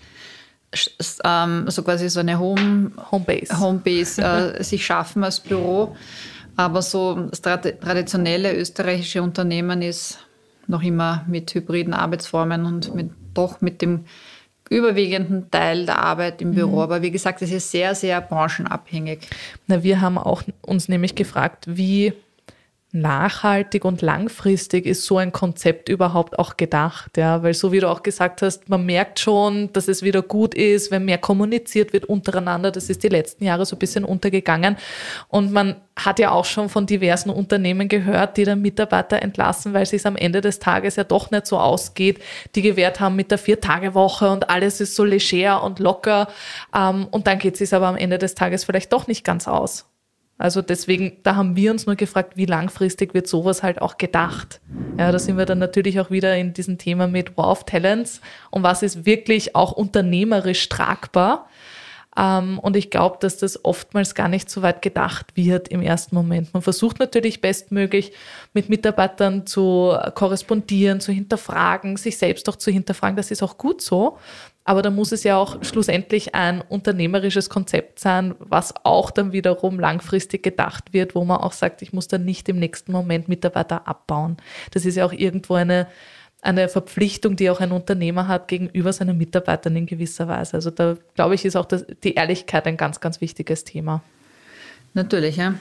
ähm, 1.23 1.69
so 1.69 1.83
quasi 1.83 2.09
so 2.09 2.19
eine 2.19 2.37
Home, 2.37 2.91
Homebase, 3.11 3.57
Homebase 3.61 4.21
äh, 4.21 4.63
sich 4.65 4.85
schaffen 4.85 5.23
als 5.23 5.39
Büro. 5.39 5.95
Aber 6.57 6.81
so 6.81 7.29
das 7.29 7.39
traditionelle 7.39 8.53
österreichische 8.53 9.23
Unternehmen 9.23 9.81
ist 9.81 10.19
noch 10.69 10.83
immer 10.83 11.25
mit 11.27 11.53
hybriden 11.53 11.93
Arbeitsformen 11.93 12.65
und 12.65 12.95
mit, 12.95 13.11
doch 13.33 13.61
mit 13.61 13.81
dem 13.81 14.05
überwiegenden 14.69 15.49
Teil 15.49 15.85
der 15.85 15.99
Arbeit 16.03 16.41
im 16.41 16.51
Büro. 16.53 16.77
Mhm. 16.77 16.81
Aber 16.81 17.01
wie 17.01 17.11
gesagt, 17.11 17.41
es 17.41 17.51
ist 17.51 17.71
sehr, 17.71 17.95
sehr 17.95 18.21
branchenabhängig. 18.21 19.27
Na, 19.67 19.83
wir 19.83 19.99
haben 19.99 20.17
auch 20.17 20.43
uns 20.61 20.87
nämlich 20.87 21.15
gefragt, 21.15 21.65
wie 21.67 22.13
nachhaltig 22.91 23.85
und 23.85 24.01
langfristig 24.01 24.87
ist 24.87 25.05
so 25.05 25.17
ein 25.17 25.31
Konzept 25.31 25.89
überhaupt 25.89 26.39
auch 26.39 26.57
gedacht, 26.57 27.17
ja, 27.17 27.43
weil 27.43 27.53
so 27.53 27.71
wie 27.71 27.79
du 27.79 27.87
auch 27.87 28.01
gesagt 28.01 28.41
hast, 28.41 28.67
man 28.67 28.83
merkt 28.83 29.19
schon, 29.19 29.71
dass 29.73 29.87
es 29.87 30.01
wieder 30.01 30.23
gut 30.23 30.55
ist, 30.55 30.89
wenn 30.89 31.05
mehr 31.05 31.19
kommuniziert 31.19 31.93
wird 31.93 32.05
untereinander. 32.05 32.71
Das 32.71 32.89
ist 32.89 33.03
die 33.03 33.09
letzten 33.09 33.43
Jahre 33.43 33.65
so 33.67 33.75
ein 33.75 33.79
bisschen 33.79 34.03
untergegangen 34.03 34.75
und 35.27 35.51
man 35.51 35.75
hat 35.95 36.17
ja 36.17 36.31
auch 36.31 36.45
schon 36.45 36.67
von 36.69 36.87
diversen 36.87 37.29
Unternehmen 37.29 37.89
gehört, 37.89 38.37
die 38.37 38.45
dann 38.45 38.61
Mitarbeiter 38.61 39.21
entlassen, 39.21 39.73
weil 39.73 39.83
es 39.83 39.91
sich 39.91 40.05
am 40.07 40.15
Ende 40.15 40.41
des 40.41 40.57
Tages 40.57 40.95
ja 40.95 41.03
doch 41.03 41.29
nicht 41.29 41.45
so 41.45 41.59
ausgeht, 41.59 42.19
die 42.55 42.63
gewährt 42.63 42.99
haben 42.99 43.15
mit 43.15 43.29
der 43.29 43.37
Vier-Tage-Woche 43.37 44.31
und 44.31 44.49
alles 44.49 44.81
ist 44.81 44.95
so 44.95 45.03
leger 45.03 45.61
und 45.63 45.77
locker 45.77 46.27
ähm, 46.75 47.07
und 47.11 47.27
dann 47.27 47.37
geht 47.37 47.53
es 47.53 47.59
sich 47.59 47.73
aber 47.73 47.87
am 47.87 47.97
Ende 47.97 48.17
des 48.17 48.33
Tages 48.33 48.63
vielleicht 48.63 48.91
doch 48.93 49.05
nicht 49.05 49.23
ganz 49.23 49.47
aus. 49.47 49.88
Also 50.39 50.61
deswegen, 50.61 51.17
da 51.23 51.35
haben 51.35 51.57
wir 51.57 51.69
uns 51.69 51.85
nur 51.85 51.97
gefragt, 51.97 52.37
wie 52.37 52.45
langfristig 52.45 53.13
wird 53.13 53.27
sowas 53.27 53.61
halt 53.61 53.81
auch 53.81 53.97
gedacht. 53.97 54.61
Ja, 54.97 55.11
da 55.11 55.19
sind 55.19 55.37
wir 55.37 55.45
dann 55.45 55.59
natürlich 55.59 55.99
auch 55.99 56.11
wieder 56.11 56.35
in 56.37 56.53
diesem 56.53 56.77
Thema 56.77 57.07
mit 57.07 57.37
War 57.37 57.51
of 57.51 57.65
Talents 57.65 58.21
und 58.49 58.63
was 58.63 58.81
ist 58.81 59.05
wirklich 59.05 59.53
auch 59.53 59.73
unternehmerisch 59.73 60.69
tragbar. 60.69 61.49
Ähm, 62.17 62.57
und 62.57 62.77
ich 62.77 62.89
glaube, 62.89 63.17
dass 63.19 63.37
das 63.37 63.65
oftmals 63.65 64.15
gar 64.15 64.29
nicht 64.29 64.49
so 64.49 64.61
weit 64.61 64.81
gedacht 64.81 65.35
wird 65.35 65.67
im 65.67 65.81
ersten 65.81 66.15
Moment. 66.15 66.53
Man 66.53 66.63
versucht 66.63 66.99
natürlich 66.99 67.41
bestmöglich 67.41 68.13
mit 68.53 68.69
Mitarbeitern 68.69 69.45
zu 69.45 69.93
korrespondieren, 70.15 71.01
zu 71.01 71.11
hinterfragen, 71.11 71.97
sich 71.97 72.17
selbst 72.17 72.47
auch 72.47 72.55
zu 72.55 72.71
hinterfragen. 72.71 73.17
Das 73.17 73.29
ist 73.29 73.43
auch 73.43 73.57
gut 73.57 73.81
so. 73.81 74.17
Aber 74.69 74.83
da 74.83 74.91
muss 74.91 75.11
es 75.11 75.23
ja 75.23 75.35
auch 75.35 75.63
schlussendlich 75.63 76.35
ein 76.35 76.61
unternehmerisches 76.61 77.49
Konzept 77.49 77.97
sein, 77.97 78.35
was 78.37 78.71
auch 78.85 79.09
dann 79.09 79.31
wiederum 79.31 79.79
langfristig 79.79 80.43
gedacht 80.43 80.93
wird, 80.93 81.15
wo 81.15 81.25
man 81.25 81.37
auch 81.37 81.53
sagt, 81.53 81.81
ich 81.81 81.91
muss 81.91 82.07
dann 82.07 82.23
nicht 82.23 82.47
im 82.49 82.59
nächsten 82.59 82.91
Moment 82.91 83.27
Mitarbeiter 83.27 83.87
abbauen. 83.87 84.37
Das 84.69 84.85
ist 84.85 84.93
ja 84.93 85.05
auch 85.07 85.11
irgendwo 85.11 85.55
eine, 85.55 85.87
eine 86.43 86.69
Verpflichtung, 86.69 87.35
die 87.35 87.49
auch 87.49 87.61
ein 87.61 87.71
Unternehmer 87.71 88.27
hat 88.27 88.47
gegenüber 88.47 88.93
seinen 88.93 89.17
Mitarbeitern 89.17 89.75
in 89.75 89.87
gewisser 89.87 90.27
Weise. 90.27 90.53
Also 90.53 90.69
da 90.69 90.97
glaube 91.15 91.33
ich, 91.33 91.45
ist 91.45 91.55
auch 91.55 91.65
das, 91.65 91.87
die 92.03 92.13
Ehrlichkeit 92.13 92.67
ein 92.67 92.77
ganz, 92.77 92.99
ganz 92.99 93.21
wichtiges 93.21 93.63
Thema. 93.63 94.03
Natürlich, 94.93 95.37
ja. 95.37 95.55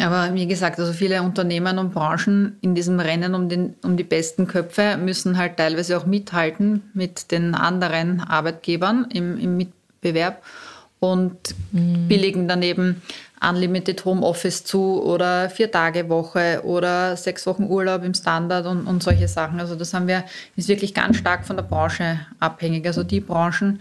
Aber 0.00 0.34
wie 0.34 0.46
gesagt, 0.46 0.78
also 0.78 0.92
viele 0.92 1.22
Unternehmen 1.22 1.78
und 1.78 1.92
Branchen 1.92 2.56
in 2.60 2.74
diesem 2.74 3.00
Rennen 3.00 3.34
um, 3.34 3.48
den, 3.48 3.74
um 3.82 3.96
die 3.96 4.04
besten 4.04 4.46
Köpfe 4.46 4.96
müssen 4.96 5.36
halt 5.36 5.56
teilweise 5.56 5.96
auch 5.96 6.06
mithalten 6.06 6.82
mit 6.94 7.32
den 7.32 7.54
anderen 7.54 8.20
Arbeitgebern 8.20 9.08
im, 9.12 9.38
im 9.38 9.56
Mitbewerb 9.56 10.42
und 11.00 11.54
mhm. 11.72 12.06
billigen 12.06 12.46
daneben 12.46 13.02
Unlimited 13.42 14.04
Homeoffice 14.04 14.64
zu 14.64 15.02
oder 15.02 15.48
Vier-Tage-Woche 15.48 16.60
oder 16.62 17.16
sechs 17.16 17.46
Wochen 17.46 17.64
Urlaub 17.64 18.04
im 18.04 18.12
Standard 18.12 18.66
und, 18.66 18.86
und 18.86 19.02
solche 19.02 19.28
Sachen. 19.28 19.58
Also 19.60 19.76
das 19.76 19.94
haben 19.94 20.06
wir, 20.06 20.24
ist 20.56 20.68
wirklich 20.68 20.92
ganz 20.92 21.16
stark 21.16 21.46
von 21.46 21.56
der 21.56 21.64
Branche 21.64 22.20
abhängig. 22.38 22.86
Also 22.86 23.02
die 23.02 23.20
Branchen, 23.20 23.80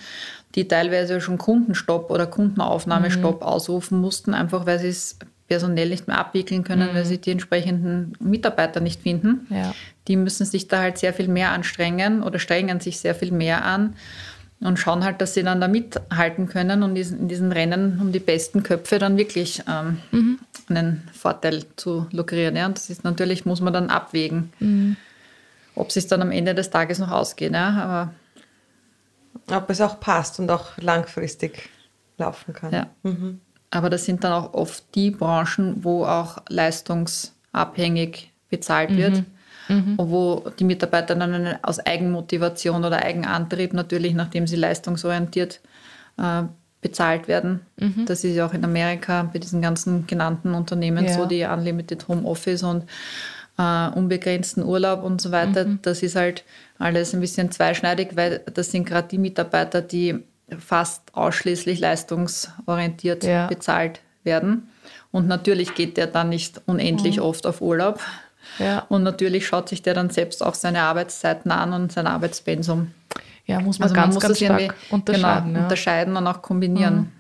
die 0.56 0.68
teilweise 0.68 1.20
schon 1.20 1.38
Kundenstopp 1.38 2.10
oder 2.10 2.26
Kundenaufnahmestopp 2.26 3.41
mhm. 3.41 3.47
ausrufen 3.47 4.00
mussten, 4.00 4.34
einfach 4.34 4.66
weil 4.66 4.80
sie 4.80 4.88
es 4.88 5.20
personell 5.50 5.89
nicht 5.89 6.08
mehr 6.08 6.18
abwickeln 6.18 6.64
können, 6.64 6.91
mhm. 6.91 6.95
weil 6.95 7.06
sie 7.06 7.18
die 7.18 7.32
entsprechenden 7.32 8.14
Mitarbeiter 8.20 8.80
nicht 8.80 9.02
finden. 9.02 9.47
Ja. 9.50 9.74
Die 10.08 10.16
müssen 10.16 10.45
sich 10.45 10.68
da 10.68 10.80
halt 10.80 10.97
sehr 10.97 11.14
viel 11.14 11.28
mehr 11.28 11.52
anstrengen 11.52 12.24
oder 12.24 12.39
strengen 12.39 12.80
sich 12.80 13.00
sehr 13.00 13.16
viel 13.16 13.32
mehr 13.32 13.66
an 13.66 13.95
und 14.62 14.78
schauen 14.78 15.04
halt, 15.04 15.22
dass 15.22 15.34
sie 15.34 15.43
dann 15.43 15.60
da 15.60 15.68
mithalten 15.68 16.47
können 16.47 16.84
und 16.84 16.95
in 16.95 17.28
diesen 17.28 17.52
Rennen 17.52 18.00
um 18.00 18.12
die 18.12 18.20
besten 18.20 18.62
Köpfe 18.62 19.00
dann 19.00 19.18
wirklich 19.18 19.64
ähm, 19.68 19.97
mhm. 20.12 20.39
einen 20.70 21.10
Vorteil 21.14 21.64
zu 21.76 22.08
lukrieren. 22.12 22.56
Ja. 22.56 22.68
Und 22.68 22.78
das 22.78 22.89
ist 22.89 23.04
natürlich, 23.04 23.45
muss 23.45 23.62
man 23.62 23.74
dann 23.74 23.89
abwägen, 23.89 24.54
mhm. 24.60 24.97
ob 25.76 25.88
es 25.88 25.95
sich 25.95 26.08
dann 26.08 26.22
am 26.22 26.32
Ende 26.32 26.54
des 26.54 26.70
Tages 26.70 27.00
noch 27.00 27.12
ausgeht. 27.12 27.54
Ja. 27.54 27.70
Aber 29.47 29.58
ob 29.58 29.70
es 29.70 29.82
auch 29.82 30.00
passt 30.00 30.39
und 30.39 30.52
auch 30.52 30.78
langfristig 30.78 31.70
laufen 32.18 32.54
kann. 32.54 32.72
Ja. 32.72 32.88
Mhm. 33.04 33.39
Aber 33.72 33.89
das 33.89 34.05
sind 34.05 34.24
dann 34.24 34.34
auch 34.34 34.53
oft 34.53 34.84
die 34.95 35.11
Branchen, 35.11 35.84
wo 35.84 36.05
auch 36.05 36.38
leistungsabhängig 36.49 38.32
bezahlt 38.49 38.95
wird. 38.95 39.17
Mhm. 39.17 39.26
Mhm. 39.70 39.97
wo 39.99 40.49
die 40.57 40.63
Mitarbeiter 40.63 41.13
dann 41.13 41.59
aus 41.61 41.80
Eigenmotivation 41.80 42.84
oder 42.84 43.03
Eigenantrieb 43.03 43.74
natürlich, 43.74 44.15
nachdem 44.15 44.47
sie 44.47 44.55
leistungsorientiert 44.55 45.61
äh, 46.17 46.43
bezahlt 46.82 47.28
werden. 47.28 47.61
Mhm. 47.78 48.05
Das 48.05 48.24
ist 48.24 48.36
ja 48.36 48.45
auch 48.45 48.53
in 48.53 48.63
Amerika 48.63 49.30
bei 49.32 49.39
diesen 49.39 49.61
ganzen 49.61 50.07
genannten 50.07 50.53
Unternehmen 50.53 51.05
ja. 51.05 51.13
so, 51.13 51.26
die 51.26 51.43
Unlimited 51.43 52.07
Home 52.07 52.28
Office 52.28 52.63
und 52.63 52.86
äh, 53.57 53.89
unbegrenzten 53.89 54.63
Urlaub 54.63 55.03
und 55.03 55.22
so 55.22 55.32
weiter. 55.32 55.65
Mhm. 55.65 55.80
Das 55.82 56.01
ist 56.01 56.15
halt 56.15 56.45
alles 56.78 57.13
ein 57.13 57.20
bisschen 57.20 57.51
zweischneidig, 57.51 58.15
weil 58.15 58.41
das 58.53 58.72
sind 58.72 58.86
gerade 58.86 59.09
die 59.09 59.17
Mitarbeiter, 59.17 59.82
die 59.82 60.24
fast 60.58 61.14
ausschließlich 61.14 61.80
leistungsorientiert 61.80 63.24
ja. 63.24 63.47
bezahlt 63.47 64.02
werden. 64.24 64.70
Und 65.12 65.28
natürlich 65.28 65.76
geht 65.76 65.97
der 65.97 66.08
dann 66.08 66.30
nicht 66.30 66.62
unendlich 66.66 67.18
mhm. 67.18 67.24
oft 67.24 67.45
auf 67.45 67.62
Urlaub. 67.62 68.00
Ja. 68.58 68.86
Und 68.89 69.04
natürlich 69.04 69.47
schaut 69.47 69.70
sich 69.70 69.82
der 69.82 69.93
dann 69.93 70.10
selbst 70.10 70.43
auch 70.43 70.56
seine 70.56 70.82
Arbeitszeiten 70.82 71.52
an 71.52 71.74
und 71.74 71.91
sein 71.91 72.08
Arbeitspensum. 72.08 72.91
Ja, 73.45 73.60
muss 73.60 73.80
man 73.80 73.86
also 73.86 73.95
ganz, 73.95 74.08
man 74.08 74.14
muss 74.16 74.24
ganz 74.24 74.38
stark 74.38 74.76
unterscheiden. 74.91 75.47
Genau, 75.47 75.58
ja. 75.58 75.64
unterscheiden 75.64 76.18
und 76.18 76.28
auch 76.28 76.41
kombinieren. 76.41 76.95
Mhm. 76.95 77.12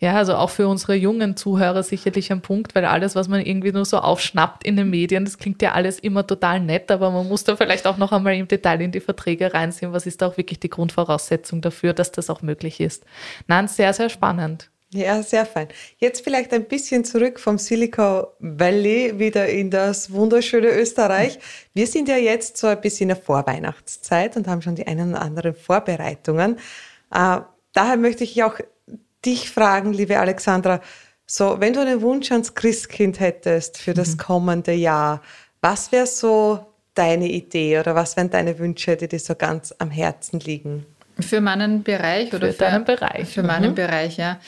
Ja, 0.00 0.14
also 0.14 0.34
auch 0.34 0.50
für 0.50 0.68
unsere 0.68 0.94
jungen 0.94 1.36
Zuhörer 1.36 1.82
sicherlich 1.82 2.32
ein 2.32 2.40
Punkt, 2.40 2.74
weil 2.74 2.84
alles, 2.84 3.14
was 3.14 3.28
man 3.28 3.44
irgendwie 3.44 3.72
nur 3.72 3.84
so 3.84 3.98
aufschnappt 3.98 4.64
in 4.64 4.76
den 4.76 4.90
Medien, 4.90 5.24
das 5.24 5.38
klingt 5.38 5.62
ja 5.62 5.72
alles 5.72 5.98
immer 5.98 6.26
total 6.26 6.60
nett, 6.60 6.90
aber 6.90 7.10
man 7.10 7.28
muss 7.28 7.44
da 7.44 7.56
vielleicht 7.56 7.86
auch 7.86 7.96
noch 7.96 8.12
einmal 8.12 8.34
im 8.34 8.48
Detail 8.48 8.80
in 8.80 8.92
die 8.92 9.00
Verträge 9.00 9.52
reinsehen. 9.54 9.92
Was 9.92 10.06
ist 10.06 10.22
da 10.22 10.28
auch 10.28 10.36
wirklich 10.36 10.60
die 10.60 10.70
Grundvoraussetzung 10.70 11.60
dafür, 11.60 11.92
dass 11.92 12.12
das 12.12 12.30
auch 12.30 12.42
möglich 12.42 12.80
ist? 12.80 13.04
Nein, 13.46 13.68
sehr, 13.68 13.92
sehr 13.92 14.08
spannend. 14.08 14.70
Ja, 14.90 15.22
sehr 15.22 15.44
fein. 15.44 15.68
Jetzt 15.98 16.24
vielleicht 16.24 16.54
ein 16.54 16.64
bisschen 16.64 17.04
zurück 17.04 17.38
vom 17.38 17.58
Silicon 17.58 18.24
Valley 18.38 19.18
wieder 19.18 19.46
in 19.46 19.70
das 19.70 20.12
wunderschöne 20.12 20.68
Österreich. 20.68 21.38
Wir 21.74 21.86
sind 21.86 22.08
ja 22.08 22.16
jetzt 22.16 22.56
so 22.56 22.68
ein 22.68 22.80
bisschen 22.80 23.10
in 23.10 23.16
der 23.16 23.22
Vorweihnachtszeit 23.22 24.36
und 24.36 24.48
haben 24.48 24.62
schon 24.62 24.76
die 24.76 24.86
einen 24.86 25.10
oder 25.10 25.20
anderen 25.20 25.54
Vorbereitungen. 25.54 26.56
Äh, 27.12 27.40
daher 27.74 27.96
möchte 27.98 28.24
ich 28.24 28.42
auch 28.42 28.60
dich 29.24 29.50
fragen, 29.50 29.92
liebe 29.92 30.18
Alexandra, 30.18 30.80
so, 31.26 31.60
wenn 31.60 31.74
du 31.74 31.80
einen 31.80 32.00
Wunsch 32.00 32.32
ans 32.32 32.54
Christkind 32.54 33.20
hättest 33.20 33.78
für 33.78 33.92
das 33.92 34.12
mhm. 34.12 34.18
kommende 34.18 34.72
Jahr, 34.72 35.20
was 35.60 35.92
wäre 35.92 36.06
so 36.06 36.66
deine 36.94 37.28
Idee 37.28 37.78
oder 37.78 37.94
was 37.94 38.16
wären 38.16 38.30
deine 38.30 38.58
Wünsche, 38.58 38.96
die 38.96 39.08
dir 39.08 39.20
so 39.20 39.34
ganz 39.34 39.74
am 39.78 39.90
Herzen 39.90 40.40
liegen? 40.40 40.86
Für 41.20 41.40
meinen 41.40 41.82
Bereich 41.82 42.32
oder 42.32 42.48
für, 42.48 42.52
für 42.54 42.58
deinen 42.58 42.84
Bereich? 42.84 43.28
Für 43.28 43.42
mhm. 43.42 43.46
meinen 43.46 43.74
Bereich, 43.74 44.16
ja. 44.16 44.40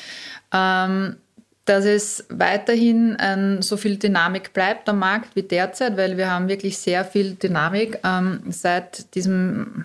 Ähm, 0.53 1.16
dass 1.64 1.85
es 1.85 2.25
weiterhin 2.31 3.16
ähm, 3.21 3.62
so 3.62 3.77
viel 3.77 3.97
Dynamik 3.97 4.53
bleibt 4.53 4.89
am 4.89 4.99
Markt 4.99 5.37
wie 5.37 5.43
derzeit, 5.43 5.97
weil 5.97 6.16
wir 6.16 6.31
haben 6.31 6.49
wirklich 6.49 6.79
sehr 6.79 7.05
viel 7.05 7.35
Dynamik. 7.35 7.99
Ähm, 8.03 8.43
seit 8.49 9.14
diesem 9.14 9.85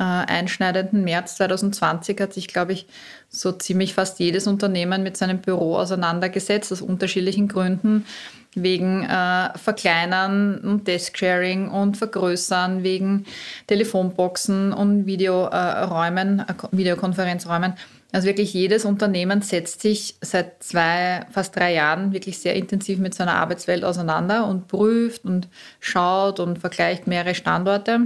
äh, 0.00 0.02
einschneidenden 0.02 1.04
März 1.04 1.36
2020 1.36 2.18
hat 2.20 2.32
sich, 2.32 2.48
glaube 2.48 2.72
ich, 2.72 2.86
so 3.28 3.52
ziemlich 3.52 3.92
fast 3.92 4.18
jedes 4.18 4.46
Unternehmen 4.46 5.02
mit 5.02 5.18
seinem 5.18 5.38
Büro 5.38 5.76
auseinandergesetzt, 5.76 6.72
aus 6.72 6.80
unterschiedlichen 6.80 7.48
Gründen, 7.48 8.06
wegen 8.54 9.04
äh, 9.04 9.56
Verkleinern 9.58 10.58
und 10.58 10.88
Desk-Sharing 10.88 11.68
und 11.68 11.98
Vergrößern, 11.98 12.82
wegen 12.82 13.26
Telefonboxen 13.66 14.72
und 14.72 15.04
Videoräumen, 15.04 16.40
äh, 16.40 16.44
Videokonferenzräumen. 16.72 17.74
Also 18.10 18.26
wirklich 18.26 18.54
jedes 18.54 18.86
Unternehmen 18.86 19.42
setzt 19.42 19.82
sich 19.82 20.16
seit 20.22 20.62
zwei, 20.64 21.26
fast 21.30 21.54
drei 21.54 21.74
Jahren 21.74 22.12
wirklich 22.12 22.38
sehr 22.38 22.54
intensiv 22.54 22.98
mit 22.98 23.14
seiner 23.14 23.34
Arbeitswelt 23.34 23.84
auseinander 23.84 24.48
und 24.48 24.66
prüft 24.66 25.26
und 25.26 25.46
schaut 25.78 26.40
und 26.40 26.58
vergleicht 26.58 27.06
mehrere 27.06 27.34
Standorte. 27.34 28.00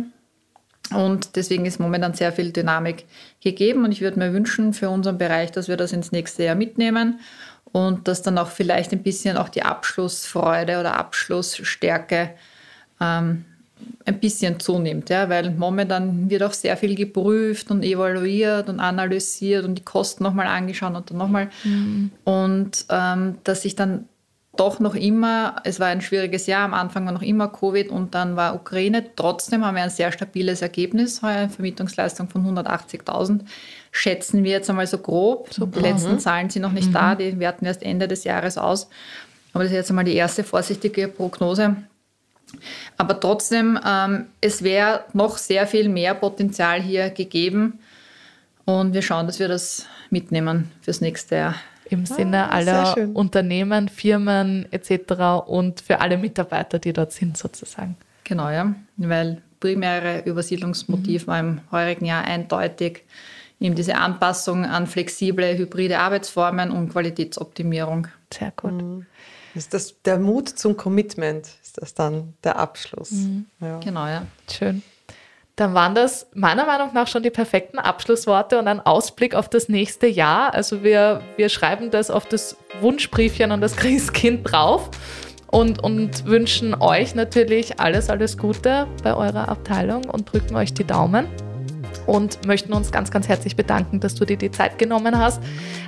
Und 0.94 1.36
deswegen 1.36 1.66
ist 1.66 1.80
momentan 1.80 2.14
sehr 2.14 2.32
viel 2.32 2.52
Dynamik 2.52 3.04
gegeben. 3.40 3.84
Und 3.84 3.92
ich 3.92 4.00
würde 4.00 4.18
mir 4.18 4.32
wünschen 4.32 4.72
für 4.72 4.90
unseren 4.90 5.18
Bereich, 5.18 5.52
dass 5.52 5.68
wir 5.68 5.76
das 5.76 5.92
ins 5.92 6.12
nächste 6.12 6.44
Jahr 6.44 6.54
mitnehmen 6.54 7.20
und 7.72 8.06
dass 8.06 8.22
dann 8.22 8.38
auch 8.38 8.48
vielleicht 8.48 8.92
ein 8.92 9.02
bisschen 9.02 9.36
auch 9.36 9.48
die 9.48 9.64
Abschlussfreude 9.64 10.78
oder 10.78 10.96
Abschlussstärke 10.96 12.30
ähm, 13.00 13.44
ein 14.06 14.20
bisschen 14.20 14.60
zunimmt, 14.60 15.10
ja, 15.10 15.28
weil 15.28 15.50
momentan 15.50 16.30
wird 16.30 16.42
auch 16.42 16.52
sehr 16.52 16.76
viel 16.76 16.94
geprüft 16.94 17.70
und 17.70 17.82
evaluiert 17.82 18.68
und 18.68 18.80
analysiert 18.80 19.64
und 19.64 19.74
die 19.74 19.84
Kosten 19.84 20.22
nochmal 20.22 20.46
angeschaut 20.46 20.94
und 20.94 21.10
dann 21.10 21.18
nochmal. 21.18 21.50
Mhm. 21.64 22.10
Und 22.24 22.86
ähm, 22.90 23.38
dass 23.44 23.64
ich 23.64 23.74
dann 23.74 24.08
doch 24.56 24.80
noch 24.80 24.94
immer, 24.94 25.56
es 25.64 25.80
war 25.80 25.88
ein 25.88 26.00
schwieriges 26.00 26.46
Jahr, 26.46 26.64
am 26.64 26.74
Anfang 26.74 27.04
war 27.06 27.12
noch 27.12 27.22
immer 27.22 27.48
Covid 27.48 27.90
und 27.90 28.14
dann 28.14 28.36
war 28.36 28.54
Ukraine. 28.54 29.04
Trotzdem 29.16 29.64
haben 29.64 29.74
wir 29.74 29.82
ein 29.82 29.90
sehr 29.90 30.12
stabiles 30.12 30.62
Ergebnis, 30.62 31.22
eine 31.22 31.48
Vermietungsleistung 31.48 32.28
von 32.28 32.44
180.000. 32.44 33.40
Schätzen 33.92 34.44
wir 34.44 34.52
jetzt 34.52 34.70
einmal 34.70 34.86
so 34.86 34.98
grob. 34.98 35.52
Super. 35.52 35.80
Die 35.80 35.86
letzten 35.86 36.12
mhm. 36.12 36.18
Zahlen 36.18 36.50
sind 36.50 36.62
noch 36.62 36.72
nicht 36.72 36.88
mhm. 36.88 36.94
da, 36.94 37.14
die 37.14 37.38
werten 37.38 37.66
erst 37.66 37.82
Ende 37.82 38.08
des 38.08 38.24
Jahres 38.24 38.58
aus. 38.58 38.88
Aber 39.52 39.64
das 39.64 39.72
ist 39.72 39.76
jetzt 39.76 39.90
einmal 39.90 40.04
die 40.04 40.14
erste 40.14 40.44
vorsichtige 40.44 41.08
Prognose. 41.08 41.76
Aber 42.96 43.18
trotzdem, 43.18 43.78
ähm, 43.86 44.26
es 44.40 44.62
wäre 44.62 45.04
noch 45.12 45.38
sehr 45.38 45.66
viel 45.66 45.88
mehr 45.88 46.14
Potenzial 46.14 46.80
hier 46.82 47.10
gegeben. 47.10 47.78
Und 48.64 48.94
wir 48.94 49.02
schauen, 49.02 49.26
dass 49.26 49.38
wir 49.38 49.48
das 49.48 49.86
mitnehmen 50.10 50.70
fürs 50.80 51.00
nächste 51.00 51.36
Jahr. 51.36 51.54
Im 51.90 52.06
Sinne 52.06 52.50
ah, 52.50 52.54
aller 52.54 52.96
Unternehmen, 53.14 53.88
Firmen 53.88 54.66
etc. 54.70 55.46
und 55.46 55.80
für 55.80 56.00
alle 56.00 56.16
Mitarbeiter, 56.16 56.78
die 56.78 56.92
dort 56.92 57.12
sind, 57.12 57.36
sozusagen. 57.36 57.96
Genau, 58.24 58.48
ja. 58.48 58.74
Weil 58.96 59.42
primäre 59.60 60.22
Übersiedlungsmotiv 60.24 61.26
mhm. 61.26 61.30
war 61.30 61.40
im 61.40 61.60
heurigen 61.70 62.06
Jahr 62.06 62.24
eindeutig 62.24 63.04
eben 63.60 63.74
diese 63.74 63.96
Anpassung 63.96 64.64
an 64.64 64.86
flexible 64.86 65.56
hybride 65.56 65.98
Arbeitsformen 65.98 66.70
und 66.70 66.90
Qualitätsoptimierung. 66.90 68.08
Sehr 68.32 68.52
gut. 68.56 68.72
Mhm. 68.72 69.06
Ist 69.54 69.72
das 69.72 70.02
der 70.02 70.18
Mut 70.18 70.48
zum 70.48 70.76
Commitment? 70.76 71.48
Ist 71.62 71.80
das 71.80 71.94
dann 71.94 72.34
der 72.42 72.56
Abschluss? 72.56 73.12
Mhm. 73.12 73.46
Ja. 73.60 73.78
Genau, 73.78 74.06
ja. 74.06 74.26
Schön. 74.50 74.82
Dann 75.56 75.72
waren 75.72 75.94
das 75.94 76.26
meiner 76.34 76.66
Meinung 76.66 76.90
nach 76.94 77.06
schon 77.06 77.22
die 77.22 77.30
perfekten 77.30 77.78
Abschlussworte 77.78 78.58
und 78.58 78.66
ein 78.66 78.80
Ausblick 78.80 79.36
auf 79.36 79.48
das 79.48 79.68
nächste 79.68 80.08
Jahr. 80.08 80.52
Also 80.52 80.82
wir, 80.82 81.22
wir 81.36 81.48
schreiben 81.48 81.92
das 81.92 82.10
auf 82.10 82.26
das 82.26 82.56
Wunschbriefchen 82.80 83.52
an 83.52 83.60
das 83.60 83.76
Christkind 83.76 84.50
drauf 84.50 84.90
und, 85.46 85.80
und 85.80 86.26
wünschen 86.26 86.74
euch 86.74 87.14
natürlich 87.14 87.78
alles, 87.78 88.10
alles 88.10 88.36
Gute 88.36 88.88
bei 89.04 89.14
eurer 89.14 89.48
Abteilung 89.48 90.04
und 90.06 90.32
drücken 90.32 90.56
euch 90.56 90.74
die 90.74 90.84
Daumen 90.84 91.28
und 92.06 92.46
möchten 92.46 92.72
uns 92.72 92.92
ganz, 92.92 93.10
ganz 93.10 93.28
herzlich 93.28 93.56
bedanken, 93.56 94.00
dass 94.00 94.14
du 94.14 94.24
dir 94.24 94.36
die 94.36 94.50
Zeit 94.50 94.78
genommen 94.78 95.18
hast, 95.18 95.42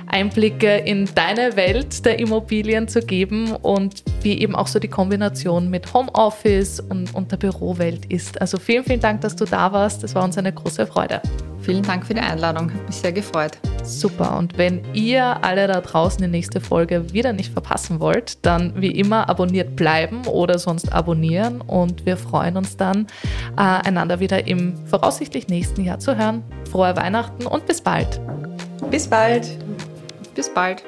Einblicke 0.07 0.77
in 0.77 1.09
deine 1.15 1.55
Welt 1.55 2.05
der 2.05 2.19
Immobilien 2.19 2.87
zu 2.87 3.01
geben 3.01 3.51
und 3.51 4.03
wie 4.21 4.39
eben 4.39 4.55
auch 4.55 4.67
so 4.67 4.79
die 4.79 4.87
Kombination 4.87 5.69
mit 5.69 5.93
Homeoffice 5.93 6.79
und, 6.79 7.13
und 7.13 7.31
der 7.31 7.37
Bürowelt 7.37 8.05
ist. 8.05 8.39
Also 8.41 8.57
vielen, 8.57 8.83
vielen 8.83 9.01
Dank, 9.01 9.21
dass 9.21 9.35
du 9.35 9.45
da 9.45 9.71
warst. 9.71 10.03
Das 10.03 10.15
war 10.15 10.23
uns 10.23 10.37
eine 10.37 10.53
große 10.53 10.87
Freude. 10.87 11.21
Vielen 11.67 11.83
Dank 11.83 12.05
für 12.05 12.13
die 12.13 12.21
Einladung. 12.21 12.73
Hat 12.73 12.87
mich 12.87 12.95
sehr 12.95 13.11
gefreut. 13.11 13.57
Super. 13.83 14.37
Und 14.37 14.57
wenn 14.57 14.81
ihr 14.93 15.43
alle 15.43 15.67
da 15.67 15.81
draußen 15.81 16.21
die 16.21 16.29
nächste 16.29 16.61
Folge 16.61 17.11
wieder 17.11 17.33
nicht 17.33 17.51
verpassen 17.51 17.99
wollt, 17.99 18.45
dann 18.45 18.81
wie 18.81 18.91
immer 18.91 19.27
abonniert 19.27 19.75
bleiben 19.75 20.25
oder 20.27 20.59
sonst 20.59 20.93
abonnieren. 20.93 21.59
Und 21.59 22.05
wir 22.05 22.15
freuen 22.15 22.55
uns 22.55 22.77
dann, 22.77 23.05
äh, 23.57 23.63
einander 23.63 24.21
wieder 24.21 24.47
im 24.47 24.77
voraussichtlich 24.85 25.49
nächsten 25.49 25.83
Jahr 25.83 25.99
zu 25.99 26.17
hören. 26.17 26.41
Frohe 26.71 26.95
Weihnachten 26.95 27.45
und 27.45 27.65
bis 27.65 27.81
bald. 27.81 28.21
Bis 28.89 29.05
bald. 29.05 29.49
Bis 30.35 30.53
bald. 30.53 30.85